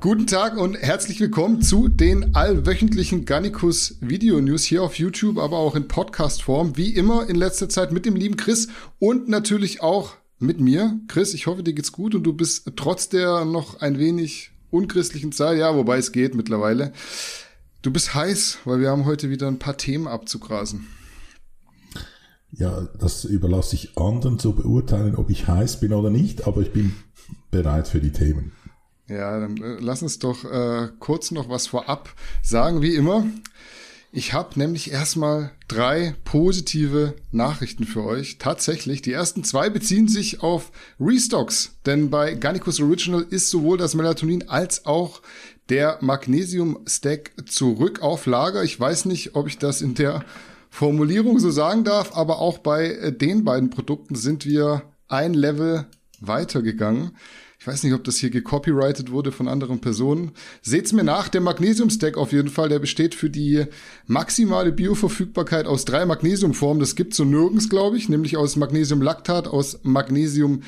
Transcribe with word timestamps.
Guten 0.00 0.26
Tag 0.26 0.56
und 0.56 0.76
herzlich 0.76 1.20
willkommen 1.20 1.60
zu 1.60 1.88
den 1.88 2.34
allwöchentlichen 2.34 3.26
Gannikus 3.26 3.98
Video 4.00 4.40
News 4.40 4.64
hier 4.64 4.82
auf 4.82 4.94
YouTube, 4.94 5.36
aber 5.36 5.58
auch 5.58 5.76
in 5.76 5.88
Podcast-Form. 5.88 6.78
Wie 6.78 6.94
immer 6.94 7.28
in 7.28 7.36
letzter 7.36 7.68
Zeit 7.68 7.92
mit 7.92 8.06
dem 8.06 8.16
lieben 8.16 8.38
Chris 8.38 8.68
und 8.98 9.28
natürlich 9.28 9.82
auch 9.82 10.14
mit 10.38 10.58
mir. 10.58 10.98
Chris, 11.06 11.34
ich 11.34 11.46
hoffe, 11.46 11.62
dir 11.62 11.74
geht's 11.74 11.92
gut 11.92 12.14
und 12.14 12.22
du 12.22 12.32
bist 12.32 12.72
trotz 12.76 13.10
der 13.10 13.44
noch 13.44 13.82
ein 13.82 13.98
wenig 13.98 14.52
unchristlichen 14.70 15.32
Zeit, 15.32 15.58
ja, 15.58 15.76
wobei 15.76 15.98
es 15.98 16.12
geht 16.12 16.34
mittlerweile. 16.34 16.94
Du 17.82 17.90
bist 17.90 18.14
heiß, 18.14 18.60
weil 18.64 18.80
wir 18.80 18.88
haben 18.88 19.04
heute 19.04 19.28
wieder 19.28 19.48
ein 19.48 19.58
paar 19.58 19.76
Themen 19.76 20.08
abzugrasen. 20.08 20.86
Ja, 22.52 22.88
das 22.98 23.26
überlasse 23.26 23.76
ich 23.76 23.98
anderen 23.98 24.38
zu 24.38 24.54
beurteilen, 24.54 25.14
ob 25.14 25.28
ich 25.28 25.46
heiß 25.46 25.78
bin 25.78 25.92
oder 25.92 26.08
nicht, 26.08 26.46
aber 26.46 26.62
ich 26.62 26.72
bin 26.72 26.94
bereit 27.50 27.86
für 27.86 28.00
die 28.00 28.12
Themen. 28.12 28.52
Ja, 29.10 29.40
dann 29.40 29.56
äh, 29.56 29.76
lass 29.80 30.02
uns 30.02 30.20
doch 30.20 30.44
äh, 30.44 30.88
kurz 31.00 31.32
noch 31.32 31.48
was 31.48 31.66
vorab 31.66 32.14
sagen, 32.42 32.80
wie 32.80 32.94
immer. 32.94 33.26
Ich 34.12 34.32
habe 34.32 34.58
nämlich 34.58 34.92
erstmal 34.92 35.50
drei 35.68 36.14
positive 36.24 37.14
Nachrichten 37.32 37.84
für 37.84 38.04
euch. 38.04 38.38
Tatsächlich, 38.38 39.02
die 39.02 39.12
ersten 39.12 39.42
zwei 39.42 39.68
beziehen 39.68 40.06
sich 40.06 40.42
auf 40.42 40.70
Restocks, 41.00 41.76
denn 41.86 42.10
bei 42.10 42.34
Garnicus 42.34 42.80
Original 42.80 43.26
ist 43.28 43.50
sowohl 43.50 43.78
das 43.78 43.94
Melatonin 43.94 44.48
als 44.48 44.86
auch 44.86 45.22
der 45.68 45.98
Magnesium-Stack 46.00 47.32
zurück 47.48 48.02
auf 48.02 48.26
Lager. 48.26 48.62
Ich 48.62 48.78
weiß 48.78 49.06
nicht, 49.06 49.34
ob 49.34 49.48
ich 49.48 49.58
das 49.58 49.80
in 49.82 49.94
der 49.94 50.24
Formulierung 50.70 51.40
so 51.40 51.50
sagen 51.50 51.82
darf, 51.82 52.16
aber 52.16 52.38
auch 52.38 52.58
bei 52.58 52.86
äh, 52.86 53.12
den 53.12 53.44
beiden 53.44 53.70
Produkten 53.70 54.14
sind 54.14 54.46
wir 54.46 54.82
ein 55.08 55.34
Level 55.34 55.86
weitergegangen. 56.20 57.16
Ich 57.60 57.66
weiß 57.66 57.82
nicht, 57.82 57.92
ob 57.92 58.04
das 58.04 58.16
hier 58.16 58.30
gecopyrightet 58.30 59.10
wurde 59.10 59.32
von 59.32 59.46
anderen 59.46 59.82
Personen. 59.82 60.30
Seht's 60.62 60.94
mir 60.94 61.04
nach, 61.04 61.28
der 61.28 61.42
Magnesium-Stack 61.42 62.16
auf 62.16 62.32
jeden 62.32 62.48
Fall, 62.48 62.70
der 62.70 62.78
besteht 62.78 63.14
für 63.14 63.28
die 63.28 63.66
maximale 64.06 64.72
Bioverfügbarkeit 64.72 65.66
aus 65.66 65.84
drei 65.84 66.06
Magnesiumformen. 66.06 66.80
Das 66.80 66.96
gibt's 66.96 67.18
so 67.18 67.24
nirgends, 67.26 67.68
glaube 67.68 67.98
ich, 67.98 68.08
nämlich 68.08 68.38
aus 68.38 68.56
Magnesiumlaktat, 68.56 69.46
aus 69.46 69.80
Magnesium 69.82 70.62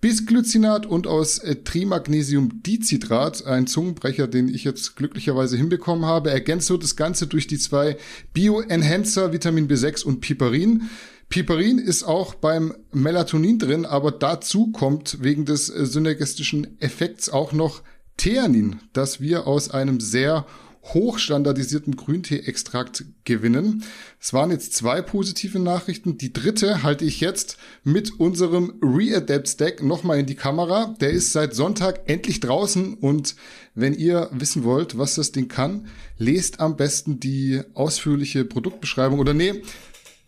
Bisglycinat 0.00 0.86
und 0.86 1.06
aus 1.06 1.38
äh, 1.38 1.56
Trimagnesiumdicitrat, 1.56 3.44
ein 3.44 3.66
Zungenbrecher, 3.66 4.26
den 4.26 4.48
ich 4.48 4.64
jetzt 4.64 4.96
glücklicherweise 4.96 5.58
hinbekommen 5.58 6.06
habe. 6.06 6.30
Ergänzt 6.30 6.70
wird 6.70 6.82
das 6.82 6.96
Ganze 6.96 7.26
durch 7.26 7.46
die 7.46 7.58
zwei 7.58 7.98
Bioenhancer 8.32 9.34
Vitamin 9.34 9.68
B6 9.68 10.02
und 10.04 10.20
Piperin. 10.20 10.88
Piperin 11.28 11.78
ist 11.78 12.04
auch 12.04 12.34
beim 12.34 12.74
Melatonin 12.92 13.58
drin, 13.58 13.84
aber 13.84 14.12
dazu 14.12 14.72
kommt 14.72 15.22
wegen 15.22 15.44
des 15.44 15.68
äh, 15.68 15.84
synergistischen 15.84 16.80
Effekts 16.80 17.28
auch 17.28 17.52
noch 17.52 17.82
Theanin, 18.16 18.80
das 18.94 19.20
wir 19.20 19.46
aus 19.46 19.70
einem 19.70 20.00
sehr 20.00 20.46
hochstandardisierten 20.94 21.96
Grüntee-Extrakt 21.96 23.04
gewinnen. 23.24 23.84
Es 24.20 24.32
waren 24.32 24.50
jetzt 24.50 24.74
zwei 24.74 25.02
positive 25.02 25.58
Nachrichten. 25.58 26.18
Die 26.18 26.32
dritte 26.32 26.82
halte 26.82 27.04
ich 27.04 27.20
jetzt 27.20 27.58
mit 27.84 28.18
unserem 28.18 28.74
Readapt 28.82 29.48
Stack 29.48 29.82
nochmal 29.82 30.20
in 30.20 30.26
die 30.26 30.34
Kamera. 30.34 30.94
Der 31.00 31.10
ist 31.10 31.32
seit 31.32 31.54
Sonntag 31.54 32.08
endlich 32.08 32.40
draußen 32.40 32.94
und 32.94 33.36
wenn 33.74 33.94
ihr 33.94 34.28
wissen 34.32 34.64
wollt, 34.64 34.98
was 34.98 35.14
das 35.14 35.32
Ding 35.32 35.48
kann, 35.48 35.88
lest 36.16 36.60
am 36.60 36.76
besten 36.76 37.20
die 37.20 37.60
ausführliche 37.74 38.44
Produktbeschreibung 38.44 39.18
oder 39.18 39.34
nee, 39.34 39.62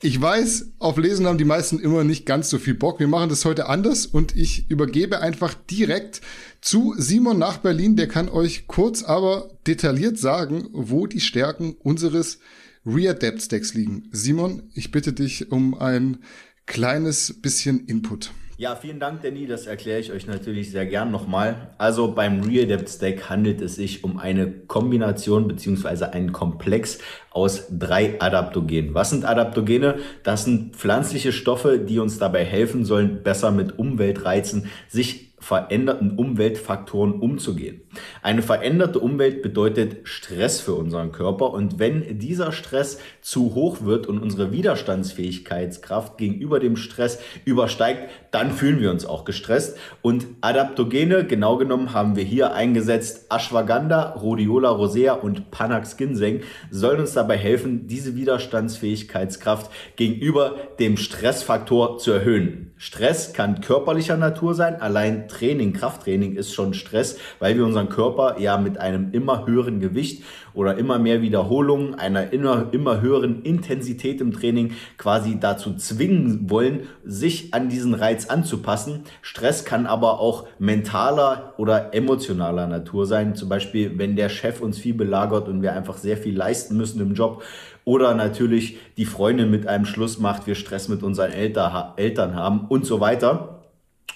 ich 0.02 0.20
weiß, 0.20 0.72
auf 0.78 0.96
Lesen 0.96 1.26
haben 1.26 1.36
die 1.36 1.44
meisten 1.44 1.78
immer 1.78 2.04
nicht 2.04 2.24
ganz 2.24 2.48
so 2.48 2.58
viel 2.58 2.74
Bock. 2.74 3.00
Wir 3.00 3.08
machen 3.08 3.28
das 3.28 3.44
heute 3.44 3.68
anders 3.68 4.06
und 4.06 4.34
ich 4.34 4.70
übergebe 4.70 5.20
einfach 5.20 5.52
direkt 5.52 6.22
zu 6.62 6.94
Simon 6.96 7.38
nach 7.38 7.58
Berlin. 7.58 7.96
Der 7.96 8.08
kann 8.08 8.30
euch 8.30 8.66
kurz, 8.66 9.02
aber 9.02 9.50
detailliert 9.66 10.18
sagen, 10.18 10.68
wo 10.72 11.06
die 11.06 11.20
Stärken 11.20 11.74
unseres 11.74 12.38
Readapt 12.86 13.42
Stacks 13.42 13.74
liegen. 13.74 14.08
Simon, 14.10 14.70
ich 14.72 14.90
bitte 14.90 15.12
dich 15.12 15.52
um 15.52 15.74
ein 15.74 16.18
kleines 16.64 17.34
bisschen 17.42 17.84
Input. 17.86 18.30
Ja, 18.60 18.76
vielen 18.76 19.00
Dank, 19.00 19.22
Danny. 19.22 19.46
Das 19.46 19.66
erkläre 19.66 20.00
ich 20.00 20.12
euch 20.12 20.26
natürlich 20.26 20.70
sehr 20.70 20.84
gern 20.84 21.10
nochmal. 21.10 21.70
Also 21.78 22.12
beim 22.12 22.42
Readapt 22.42 22.90
Stack 22.90 23.30
handelt 23.30 23.62
es 23.62 23.76
sich 23.76 24.04
um 24.04 24.18
eine 24.18 24.52
Kombination 24.52 25.48
beziehungsweise 25.48 26.12
einen 26.12 26.32
Komplex 26.32 26.98
aus 27.30 27.68
drei 27.70 28.20
Adaptogenen. 28.20 28.92
Was 28.92 29.08
sind 29.08 29.24
Adaptogene? 29.24 29.94
Das 30.24 30.44
sind 30.44 30.76
pflanzliche 30.76 31.32
Stoffe, 31.32 31.78
die 31.78 32.00
uns 32.00 32.18
dabei 32.18 32.44
helfen 32.44 32.84
sollen, 32.84 33.22
besser 33.22 33.50
mit 33.50 33.78
Umweltreizen 33.78 34.66
sich 34.88 35.30
veränderten 35.40 36.12
Umweltfaktoren 36.18 37.14
umzugehen. 37.14 37.80
Eine 38.22 38.42
veränderte 38.42 39.00
Umwelt 39.00 39.42
bedeutet 39.42 40.06
Stress 40.06 40.60
für 40.60 40.74
unseren 40.74 41.12
Körper 41.12 41.52
und 41.52 41.78
wenn 41.78 42.18
dieser 42.18 42.52
Stress 42.52 43.00
zu 43.22 43.54
hoch 43.54 43.82
wird 43.82 44.06
und 44.06 44.20
unsere 44.20 44.52
Widerstandsfähigkeitskraft 44.52 46.18
gegenüber 46.18 46.60
dem 46.60 46.76
Stress 46.76 47.20
übersteigt, 47.46 48.10
dann 48.30 48.52
fühlen 48.52 48.80
wir 48.80 48.90
uns 48.90 49.04
auch 49.04 49.24
gestresst. 49.24 49.76
Und 50.02 50.26
Adaptogene, 50.40 51.24
genau 51.24 51.56
genommen 51.56 51.92
haben 51.92 52.16
wir 52.16 52.24
hier 52.24 52.52
eingesetzt. 52.52 53.26
Ashwagandha, 53.30 54.14
Rhodiola 54.14 54.70
rosea 54.70 55.14
und 55.14 55.50
Panax 55.50 55.96
Ginseng, 55.96 56.40
sollen 56.70 57.00
uns 57.00 57.12
dabei 57.12 57.36
helfen, 57.36 57.86
diese 57.86 58.14
Widerstandsfähigkeitskraft 58.14 59.70
gegenüber 59.96 60.54
dem 60.78 60.96
Stressfaktor 60.96 61.98
zu 61.98 62.12
erhöhen. 62.12 62.70
Stress 62.82 63.34
kann 63.34 63.60
körperlicher 63.60 64.16
Natur 64.16 64.54
sein, 64.54 64.80
allein 64.80 65.28
Training, 65.28 65.74
Krafttraining 65.74 66.34
ist 66.34 66.54
schon 66.54 66.72
Stress, 66.72 67.18
weil 67.38 67.54
wir 67.54 67.66
unseren 67.66 67.90
Körper 67.90 68.40
ja 68.40 68.56
mit 68.56 68.78
einem 68.78 69.12
immer 69.12 69.46
höheren 69.46 69.80
Gewicht 69.80 70.24
oder 70.54 70.78
immer 70.78 70.98
mehr 70.98 71.20
Wiederholungen, 71.20 71.94
einer 71.94 72.32
immer, 72.32 72.68
immer 72.72 73.02
höheren 73.02 73.42
Intensität 73.42 74.22
im 74.22 74.32
Training 74.32 74.72
quasi 74.96 75.38
dazu 75.38 75.76
zwingen 75.76 76.48
wollen, 76.48 76.88
sich 77.04 77.52
an 77.52 77.68
diesen 77.68 77.92
Reiz 77.92 78.19
anzupassen. 78.28 79.04
Stress 79.22 79.64
kann 79.64 79.86
aber 79.86 80.20
auch 80.20 80.46
mentaler 80.58 81.54
oder 81.56 81.94
emotionaler 81.94 82.66
Natur 82.66 83.06
sein. 83.06 83.34
Zum 83.34 83.48
Beispiel, 83.48 83.96
wenn 83.98 84.16
der 84.16 84.28
Chef 84.28 84.60
uns 84.60 84.78
viel 84.78 84.94
belagert 84.94 85.48
und 85.48 85.62
wir 85.62 85.72
einfach 85.72 85.96
sehr 85.96 86.16
viel 86.16 86.36
leisten 86.36 86.76
müssen 86.76 87.00
im 87.00 87.14
Job. 87.14 87.42
Oder 87.84 88.14
natürlich 88.14 88.78
die 88.96 89.06
Freundin 89.06 89.50
mit 89.50 89.66
einem 89.66 89.86
Schluss 89.86 90.18
macht, 90.18 90.46
wir 90.46 90.54
Stress 90.54 90.88
mit 90.88 91.02
unseren 91.02 91.32
Eltern 91.32 92.34
haben 92.34 92.66
und 92.68 92.84
so 92.84 93.00
weiter. 93.00 93.60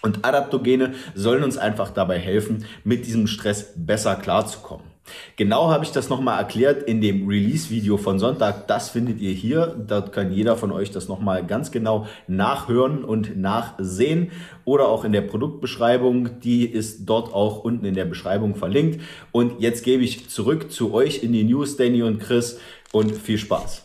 Und 0.02 0.24
Adaptogene 0.24 0.92
sollen 1.14 1.42
uns 1.42 1.56
einfach 1.56 1.90
dabei 1.90 2.18
helfen, 2.18 2.66
mit 2.84 3.06
diesem 3.06 3.26
Stress 3.26 3.72
besser 3.74 4.16
klarzukommen. 4.16 4.93
Genau 5.36 5.70
habe 5.70 5.84
ich 5.84 5.90
das 5.90 6.08
nochmal 6.08 6.38
erklärt 6.38 6.82
in 6.84 7.00
dem 7.00 7.26
Release-Video 7.26 7.96
von 7.96 8.18
Sonntag. 8.18 8.66
Das 8.68 8.90
findet 8.90 9.20
ihr 9.20 9.32
hier. 9.32 9.74
Dort 9.86 10.12
kann 10.12 10.32
jeder 10.32 10.56
von 10.56 10.72
euch 10.72 10.90
das 10.90 11.08
nochmal 11.08 11.44
ganz 11.44 11.70
genau 11.70 12.06
nachhören 12.26 13.04
und 13.04 13.36
nachsehen. 13.36 14.30
Oder 14.64 14.88
auch 14.88 15.04
in 15.04 15.12
der 15.12 15.22
Produktbeschreibung. 15.22 16.40
Die 16.40 16.64
ist 16.64 17.06
dort 17.06 17.32
auch 17.32 17.64
unten 17.64 17.84
in 17.84 17.94
der 17.94 18.06
Beschreibung 18.06 18.54
verlinkt. 18.54 19.00
Und 19.32 19.60
jetzt 19.60 19.84
gebe 19.84 20.02
ich 20.02 20.28
zurück 20.28 20.70
zu 20.72 20.94
euch 20.94 21.22
in 21.22 21.32
die 21.32 21.44
News, 21.44 21.76
Danny 21.76 22.02
und 22.02 22.20
Chris. 22.20 22.58
Und 22.92 23.16
viel 23.16 23.38
Spaß. 23.38 23.83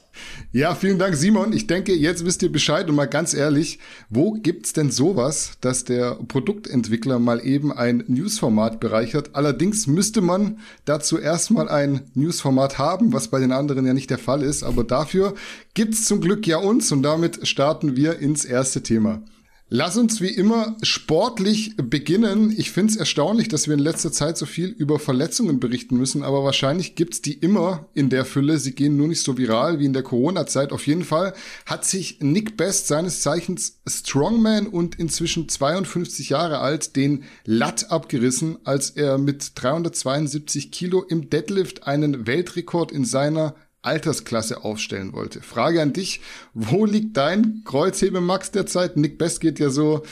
Ja, 0.51 0.73
vielen 0.73 0.97
Dank, 0.97 1.15
Simon. 1.15 1.53
Ich 1.53 1.67
denke, 1.67 1.93
jetzt 1.93 2.25
wisst 2.25 2.41
ihr 2.41 2.51
Bescheid 2.51 2.89
und 2.89 2.95
mal 2.95 3.05
ganz 3.05 3.33
ehrlich, 3.33 3.79
wo 4.09 4.31
gibt's 4.31 4.73
denn 4.73 4.89
sowas, 4.89 5.51
dass 5.61 5.83
der 5.83 6.15
Produktentwickler 6.27 7.19
mal 7.19 7.45
eben 7.45 7.71
ein 7.71 8.03
Newsformat 8.07 8.79
bereichert? 8.79 9.31
Allerdings 9.33 9.85
müsste 9.85 10.21
man 10.21 10.59
dazu 10.85 11.19
erstmal 11.19 11.69
ein 11.69 12.01
Newsformat 12.15 12.79
haben, 12.79 13.13
was 13.13 13.27
bei 13.27 13.39
den 13.39 13.51
anderen 13.51 13.85
ja 13.85 13.93
nicht 13.93 14.09
der 14.09 14.17
Fall 14.17 14.41
ist. 14.41 14.63
Aber 14.63 14.83
dafür 14.83 15.35
gibt's 15.73 16.05
zum 16.05 16.19
Glück 16.19 16.47
ja 16.47 16.57
uns 16.57 16.91
und 16.91 17.03
damit 17.03 17.47
starten 17.47 17.95
wir 17.95 18.19
ins 18.19 18.43
erste 18.43 18.81
Thema. 18.81 19.21
Lass 19.71 19.97
uns 19.97 20.19
wie 20.19 20.29
immer 20.29 20.77
sportlich 20.81 21.75
beginnen. 21.77 22.51
Ich 22.57 22.71
finde 22.71 22.91
es 22.91 22.97
erstaunlich, 22.97 23.49
dass 23.49 23.67
wir 23.67 23.75
in 23.75 23.79
letzter 23.79 24.11
Zeit 24.11 24.35
so 24.35 24.47
viel 24.47 24.69
über 24.69 24.97
Verletzungen 24.97 25.59
berichten 25.59 25.95
müssen, 25.95 26.23
aber 26.23 26.43
wahrscheinlich 26.43 26.95
gibt's 26.95 27.21
die 27.21 27.33
immer 27.33 27.87
in 27.93 28.09
der 28.09 28.25
Fülle. 28.25 28.57
Sie 28.57 28.73
gehen 28.73 28.97
nur 28.97 29.07
nicht 29.07 29.21
so 29.21 29.37
viral 29.37 29.77
wie 29.77 29.85
in 29.85 29.93
der 29.93 30.01
Corona-Zeit. 30.01 30.71
Auf 30.71 30.87
jeden 30.87 31.03
Fall 31.03 31.35
hat 31.67 31.85
sich 31.85 32.17
Nick 32.19 32.57
Best, 32.57 32.87
seines 32.87 33.21
Zeichens 33.21 33.79
Strongman 33.87 34.65
und 34.65 34.97
inzwischen 34.97 35.47
52 35.47 36.29
Jahre 36.29 36.61
alt, 36.61 36.95
den 36.95 37.25
Latt 37.45 37.91
abgerissen, 37.91 38.57
als 38.63 38.89
er 38.89 39.19
mit 39.19 39.51
372 39.53 40.71
Kilo 40.71 41.03
im 41.03 41.29
Deadlift 41.29 41.83
einen 41.83 42.25
Weltrekord 42.25 42.91
in 42.91 43.05
seiner 43.05 43.53
Altersklasse 43.81 44.63
aufstellen 44.63 45.13
wollte. 45.13 45.41
Frage 45.41 45.81
an 45.81 45.93
dich, 45.93 46.21
wo 46.53 46.85
liegt 46.85 47.15
dein 47.17 47.61
Kreuzhebemax 47.65 48.51
derzeit? 48.51 48.97
Nick 48.97 49.17
Best 49.17 49.39
geht 49.39 49.59
ja 49.59 49.69
so 49.69 50.03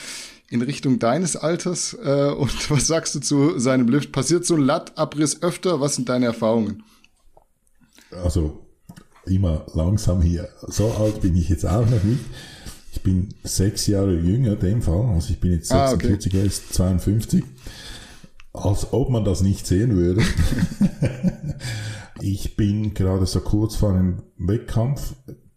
in 0.50 0.62
Richtung 0.62 0.98
deines 0.98 1.36
Alters. 1.36 1.96
Äh, 2.02 2.30
und 2.30 2.70
was 2.70 2.86
sagst 2.86 3.14
du 3.14 3.20
zu 3.20 3.58
seinem 3.58 3.88
Lift? 3.88 4.12
Passiert 4.12 4.46
so 4.46 4.54
ein 4.54 4.62
Lattabriss 4.62 5.42
öfter? 5.42 5.80
Was 5.80 5.96
sind 5.96 6.08
deine 6.08 6.26
Erfahrungen? 6.26 6.82
Also 8.10 8.64
immer 9.26 9.66
langsam 9.74 10.22
hier. 10.22 10.48
So 10.66 10.90
alt 10.92 11.20
bin 11.20 11.36
ich 11.36 11.50
jetzt 11.50 11.66
auch 11.66 11.84
noch 11.84 12.02
nicht. 12.02 12.24
Ich 12.92 13.02
bin 13.02 13.28
sechs 13.44 13.86
Jahre 13.86 14.14
jünger 14.14 14.52
in 14.52 14.60
dem 14.60 14.82
Fall. 14.82 15.04
Also 15.14 15.30
ich 15.30 15.40
bin 15.40 15.52
jetzt 15.52 15.68
46, 15.68 16.32
ah, 16.32 16.36
okay. 16.36 16.46
ist 16.46 16.72
52. 16.72 17.44
Als 18.54 18.92
ob 18.92 19.10
man 19.10 19.24
das 19.24 19.42
nicht 19.42 19.66
sehen 19.66 19.94
würde. 19.94 20.22
ich 22.20 22.56
bin 22.56 22.94
gerade 22.94 23.26
so 23.26 23.40
kurz 23.40 23.76
vor 23.76 23.92
einem 23.92 24.22
Wettkampf, 24.36 25.14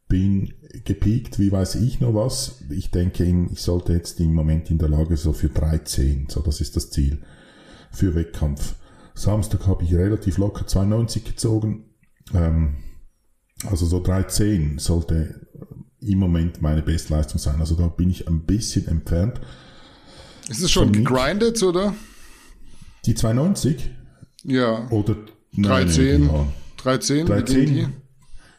bin 0.08 0.54
gepiekt, 0.84 1.40
wie 1.40 1.52
weiß 1.52 1.76
ich 1.76 2.00
noch 2.00 2.14
was. 2.14 2.64
Ich 2.70 2.92
denke, 2.92 3.24
ich 3.52 3.62
sollte 3.62 3.94
jetzt 3.94 4.20
im 4.20 4.34
Moment 4.34 4.70
in 4.70 4.78
der 4.78 4.90
Lage 4.90 5.18
so 5.18 5.34
für 5.34 5.50
13, 5.50 6.28
so 6.30 6.42
das 6.42 6.62
ist 6.62 6.76
das 6.76 6.92
Ziel 6.92 7.22
für 7.92 8.16
Wettkampf. 8.16 8.76
Samstag 9.14 9.68
habe 9.68 9.84
ich 9.84 9.94
relativ 9.94 10.38
locker 10.38 10.66
92 10.66 11.24
gezogen. 11.24 11.86
Ähm, 12.34 12.78
also 13.66 13.86
so 13.86 14.02
310 14.02 14.80
sollte 14.80 15.48
im 16.00 16.18
Moment 16.18 16.62
meine 16.62 16.82
Bestleistung 16.82 17.40
sein. 17.40 17.60
Also 17.60 17.76
da 17.76 17.88
bin 17.88 18.10
ich 18.10 18.28
ein 18.28 18.46
bisschen 18.46 18.88
entfernt. 18.88 19.40
Ist 20.50 20.62
es 20.62 20.72
schon 20.72 20.92
gegrindet, 20.92 21.62
oder? 21.62 21.94
Die 23.06 23.14
290? 23.14 23.92
Ja. 24.44 24.90
Oder 24.90 25.16
13? 25.58 26.28
Nein, 26.28 26.48
13? 26.78 27.26
13? 27.26 27.66
Die? 27.66 27.88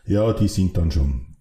Ja, 0.06 0.32
die 0.32 0.48
sind 0.48 0.76
dann 0.76 0.90
schon, 0.90 1.36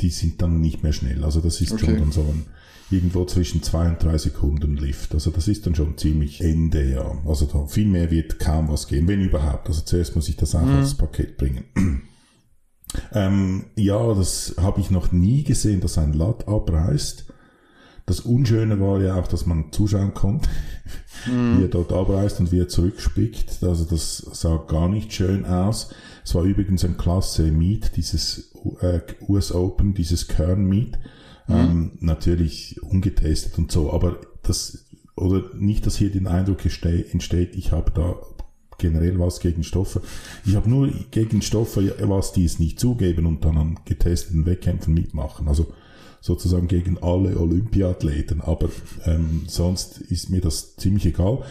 die 0.00 0.10
sind 0.10 0.42
dann 0.42 0.60
nicht 0.60 0.82
mehr 0.82 0.92
schnell. 0.92 1.24
Also 1.24 1.40
das 1.40 1.60
ist 1.60 1.72
okay. 1.72 1.86
schon 1.86 1.98
dann 1.98 2.12
so 2.12 2.22
ein, 2.22 2.46
irgendwo 2.90 3.24
zwischen 3.24 3.62
zwei 3.62 3.88
und 3.88 4.02
drei 4.02 4.18
Sekunden 4.18 4.76
Lift. 4.76 5.14
Also 5.14 5.30
das 5.30 5.48
ist 5.48 5.66
dann 5.66 5.74
schon 5.74 5.98
ziemlich 5.98 6.40
Ende, 6.40 6.90
ja. 6.90 7.18
Also 7.26 7.46
da 7.46 7.66
viel 7.66 7.86
mehr 7.86 8.10
wird 8.10 8.38
kaum 8.38 8.68
was 8.68 8.88
gehen, 8.88 9.06
wenn 9.08 9.20
überhaupt. 9.20 9.68
Also 9.68 9.82
zuerst 9.82 10.16
muss 10.16 10.28
ich 10.28 10.36
das 10.36 10.54
auch 10.54 10.62
mhm. 10.62 10.76
als 10.76 10.94
Paket 10.94 11.36
bringen. 11.36 11.64
ähm, 13.12 13.66
ja, 13.76 14.14
das 14.14 14.54
habe 14.58 14.80
ich 14.80 14.90
noch 14.90 15.12
nie 15.12 15.44
gesehen, 15.44 15.80
dass 15.80 15.98
ein 15.98 16.14
Lat 16.14 16.48
abreißt. 16.48 17.26
Das 18.08 18.20
Unschöne 18.20 18.80
war 18.80 19.02
ja 19.02 19.16
auch, 19.16 19.28
dass 19.28 19.44
man 19.44 19.70
zuschauen 19.70 20.14
konnte, 20.14 20.48
mhm. 21.26 21.58
wie 21.58 21.62
er 21.64 21.68
dort 21.68 21.92
abreißt 21.92 22.40
und 22.40 22.52
wie 22.52 22.60
er 22.60 22.68
zurückspickt. 22.68 23.62
Also 23.62 23.84
das 23.84 24.16
sah 24.32 24.56
gar 24.56 24.88
nicht 24.88 25.12
schön 25.12 25.44
aus. 25.44 25.90
Es 26.24 26.34
war 26.34 26.44
übrigens 26.44 26.86
ein 26.86 26.96
klasse 26.96 27.52
Meet, 27.52 27.96
dieses 27.96 28.54
äh, 28.80 29.00
US 29.28 29.52
Open, 29.52 29.92
dieses 29.92 30.26
Kern 30.26 30.64
Meet. 30.64 30.98
Mhm. 31.48 31.54
Ähm, 31.54 31.92
natürlich 32.00 32.82
ungetestet 32.82 33.58
und 33.58 33.70
so, 33.70 33.92
aber 33.92 34.16
das, 34.42 34.86
oder 35.14 35.44
nicht, 35.54 35.84
dass 35.86 35.96
hier 35.96 36.10
den 36.10 36.26
Eindruck 36.26 36.64
entsteht, 36.64 37.56
ich 37.56 37.72
habe 37.72 37.90
da 37.90 38.16
generell 38.78 39.18
was 39.18 39.40
gegen 39.40 39.64
Stoffe. 39.64 40.00
Ich 40.46 40.56
habe 40.56 40.70
nur 40.70 40.90
gegen 41.10 41.42
Stoffe 41.42 41.94
was, 42.08 42.32
die 42.32 42.44
es 42.46 42.58
nicht 42.58 42.80
zugeben 42.80 43.26
und 43.26 43.44
dann 43.44 43.58
an 43.58 43.80
getesteten 43.84 44.46
Wettkämpfen 44.46 44.94
mitmachen. 44.94 45.48
Also 45.48 45.74
sozusagen 46.20 46.68
gegen 46.68 46.98
alle 46.98 47.38
Olympiathleten, 47.38 48.40
aber 48.40 48.68
ähm, 49.06 49.42
sonst 49.46 49.98
ist 49.98 50.30
mir 50.30 50.40
das 50.40 50.76
ziemlich 50.76 51.06
egal. 51.06 51.42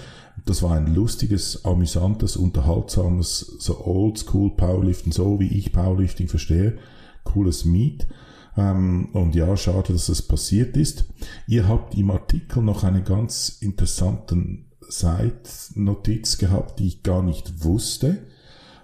Das 0.45 0.63
war 0.63 0.71
ein 0.71 0.93
lustiges, 0.93 1.65
amüsantes, 1.65 2.37
unterhaltsames, 2.37 3.39
so 3.59 3.85
oldschool 3.85 4.51
Powerlifting, 4.55 5.11
so 5.11 5.39
wie 5.39 5.47
ich 5.47 5.71
Powerlifting 5.71 6.27
verstehe. 6.27 6.77
Cooles 7.23 7.65
Meet. 7.65 8.07
Ähm, 8.55 9.09
und 9.13 9.35
ja, 9.35 9.55
schade, 9.57 9.93
dass 9.93 10.09
es 10.09 10.21
passiert 10.21 10.77
ist. 10.77 11.05
Ihr 11.47 11.67
habt 11.67 11.95
im 11.95 12.11
Artikel 12.11 12.63
noch 12.63 12.83
einen 12.83 13.03
ganz 13.03 13.57
interessanten 13.61 14.65
Side-Notiz 14.87 16.37
gehabt, 16.37 16.79
die 16.79 16.87
ich 16.87 17.03
gar 17.03 17.21
nicht 17.21 17.63
wusste. 17.63 18.19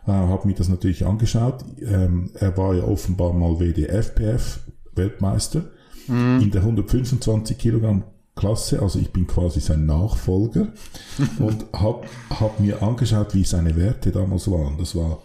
Äh, 0.06 0.12
habe 0.12 0.48
mir 0.48 0.56
das 0.56 0.70
natürlich 0.70 1.06
angeschaut. 1.06 1.64
Ähm, 1.82 2.32
er 2.34 2.58
war 2.58 2.76
ja 2.76 2.84
offenbar 2.84 3.34
mal 3.34 3.60
WDFPF 3.60 4.60
Weltmeister 4.96 5.72
mhm. 6.08 6.40
in 6.42 6.52
der 6.52 6.62
125 6.62 7.58
Kilogramm 7.58 8.04
Klasse, 8.36 8.82
also 8.82 8.98
ich 8.98 9.12
bin 9.12 9.28
quasi 9.28 9.60
sein 9.60 9.86
Nachfolger 9.86 10.74
und 11.40 11.66
habe 11.74 12.08
hab 12.32 12.60
mir 12.60 12.82
angeschaut, 12.82 13.36
wie 13.36 13.44
seine 13.44 13.76
Werte 13.76 14.12
damals 14.12 14.50
waren. 14.50 14.78
Das 14.80 14.96
war 14.96 15.22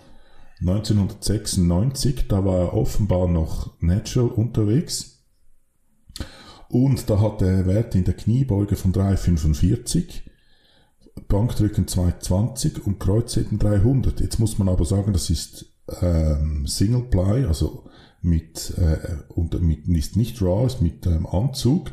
1996, 0.60 2.26
da 2.28 2.44
war 2.44 2.58
er 2.58 2.74
offenbar 2.74 3.28
noch 3.28 3.72
natural 3.80 4.28
unterwegs 4.28 5.18
und 6.68 7.08
da 7.08 7.20
hat 7.20 7.40
er 7.42 7.66
Werte 7.66 7.98
in 7.98 8.04
der 8.04 8.14
Kniebeuge 8.14 8.76
von 8.76 8.92
3,45, 8.92 10.22
Bankdrücken 11.28 11.88
220 11.88 12.86
und 12.86 13.00
Kreuzheben 13.00 13.58
300. 13.58 14.20
Jetzt 14.20 14.38
muss 14.38 14.58
man 14.58 14.68
aber 14.68 14.84
sagen, 14.84 15.12
das 15.12 15.30
ist 15.30 15.66
ähm, 16.02 16.66
Single 16.66 17.04
Ply, 17.04 17.46
also 17.46 17.88
mit, 18.22 18.74
äh, 18.78 18.98
und 19.28 19.60
mit 19.62 19.86
ist 19.88 20.16
nicht 20.16 20.42
Raw, 20.42 20.66
ist 20.66 20.82
mit 20.82 21.06
ähm, 21.06 21.26
Anzug. 21.26 21.90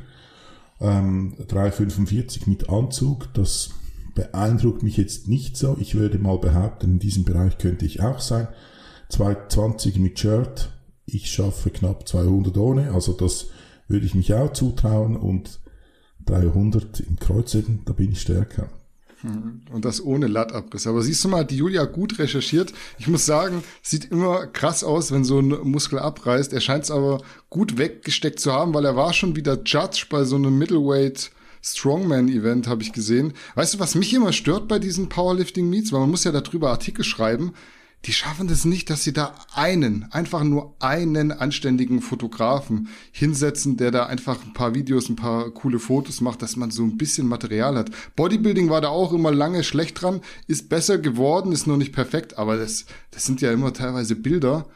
Ähm, 0.82 1.36
345 1.48 2.48
mit 2.48 2.70
Anzug, 2.70 3.34
das 3.34 3.70
beeindruckt 4.14 4.84
mich 4.84 4.98
jetzt 4.98 5.28
nicht 5.28 5.58
so. 5.58 5.78
Ich 5.80 5.96
würde 5.96 6.18
mal 6.20 6.38
behaupten, 6.38 6.94
in 6.94 7.00
diesem 7.00 7.24
Bereich 7.24 7.58
könnte 7.58 7.86
ich 7.86 8.02
auch 8.02 8.20
sein. 8.20 8.48
220 9.10 10.00
mit 10.00 10.20
Shirt, 10.20 10.72
ich 11.06 11.30
schaffe 11.30 11.70
knapp 11.70 12.08
200 12.08 12.58
ohne, 12.58 12.92
also 12.92 13.14
das 13.14 13.48
würde 13.88 14.06
ich 14.06 14.16
mich 14.16 14.34
auch 14.34 14.52
zutrauen 14.52 15.16
und 15.16 15.60
300 16.26 17.02
im 17.02 17.18
Kreuzheben, 17.18 17.82
da 17.86 17.94
bin 17.94 18.12
ich 18.12 18.22
stärker. 18.22 18.70
Und 19.24 19.86
das 19.86 20.04
ohne 20.04 20.28
Lattabriss. 20.28 20.88
Aber 20.88 21.02
siehst 21.02 21.24
du 21.24 21.30
mal, 21.30 21.46
die 21.46 21.58
Julia 21.58 21.86
gut 21.86 22.20
recherchiert. 22.20 22.74
Ich 23.00 23.08
muss 23.08 23.26
sagen, 23.26 23.64
sieht 23.82 24.12
immer 24.12 24.48
krass 24.48 24.84
aus, 24.84 25.12
wenn 25.12 25.24
so 25.24 25.40
ein 25.40 25.50
Muskel 25.64 26.00
abreißt. 26.00 26.54
Er 26.54 26.62
scheint 26.62 26.84
es 26.84 26.92
aber 26.92 27.22
gut 27.50 27.78
weggesteckt 27.78 28.40
zu 28.40 28.54
haben, 28.54 28.74
weil 28.74 28.86
er 28.86 28.96
war 28.96 29.14
schon 29.14 29.36
wieder 29.36 29.62
Judge 29.66 30.06
bei 30.10 30.24
so 30.24 30.36
einem 30.36 30.58
Middleweight 30.58 31.32
Strongman-Event, 31.64 32.68
habe 32.68 32.84
ich 32.84 32.94
gesehen. 32.94 33.34
Weißt 33.56 33.74
du, 33.74 33.80
was 33.80 33.96
mich 33.96 34.14
immer 34.14 34.34
stört 34.34 34.68
bei 34.68 34.78
diesen 34.78 35.10
Powerlifting-Meets? 35.10 35.92
Weil 35.92 36.02
man 36.02 36.12
muss 36.12 36.24
ja 36.24 36.32
darüber 36.32 36.70
Artikel 36.70 37.04
schreiben 37.04 37.54
die 38.06 38.14
schaffen 38.14 38.50
es 38.50 38.66
nicht, 38.66 38.90
dass 38.90 39.04
sie 39.04 39.14
da 39.14 39.34
einen, 39.54 40.06
einfach 40.12 40.44
nur 40.44 40.76
einen 40.80 41.32
anständigen 41.32 42.02
Fotografen 42.02 42.88
hinsetzen, 43.12 43.78
der 43.78 43.92
da 43.92 44.06
einfach 44.06 44.44
ein 44.44 44.54
paar 44.54 44.76
Videos, 44.76 45.10
ein 45.10 45.16
paar 45.16 45.50
coole 45.52 45.80
Fotos 45.80 46.22
macht, 46.22 46.42
dass 46.42 46.56
man 46.56 46.70
so 46.70 46.84
ein 46.84 46.98
bisschen 46.98 47.28
Material 47.28 47.76
hat. 47.76 47.90
Bodybuilding 48.16 48.70
war 48.70 48.82
da 48.82 48.90
auch 48.90 49.12
immer 49.12 49.32
lange 49.32 49.64
schlecht 49.64 50.02
dran, 50.02 50.22
ist 50.48 50.70
besser 50.70 51.00
geworden, 51.00 51.52
ist 51.52 51.66
noch 51.66 51.78
nicht 51.78 51.94
perfekt, 51.94 52.38
aber 52.38 52.58
das, 52.58 52.86
das 53.12 53.26
sind 53.26 53.42
ja 53.42 53.52
immer 53.52 53.74
teilweise 53.74 54.16
Bilder 54.16 54.68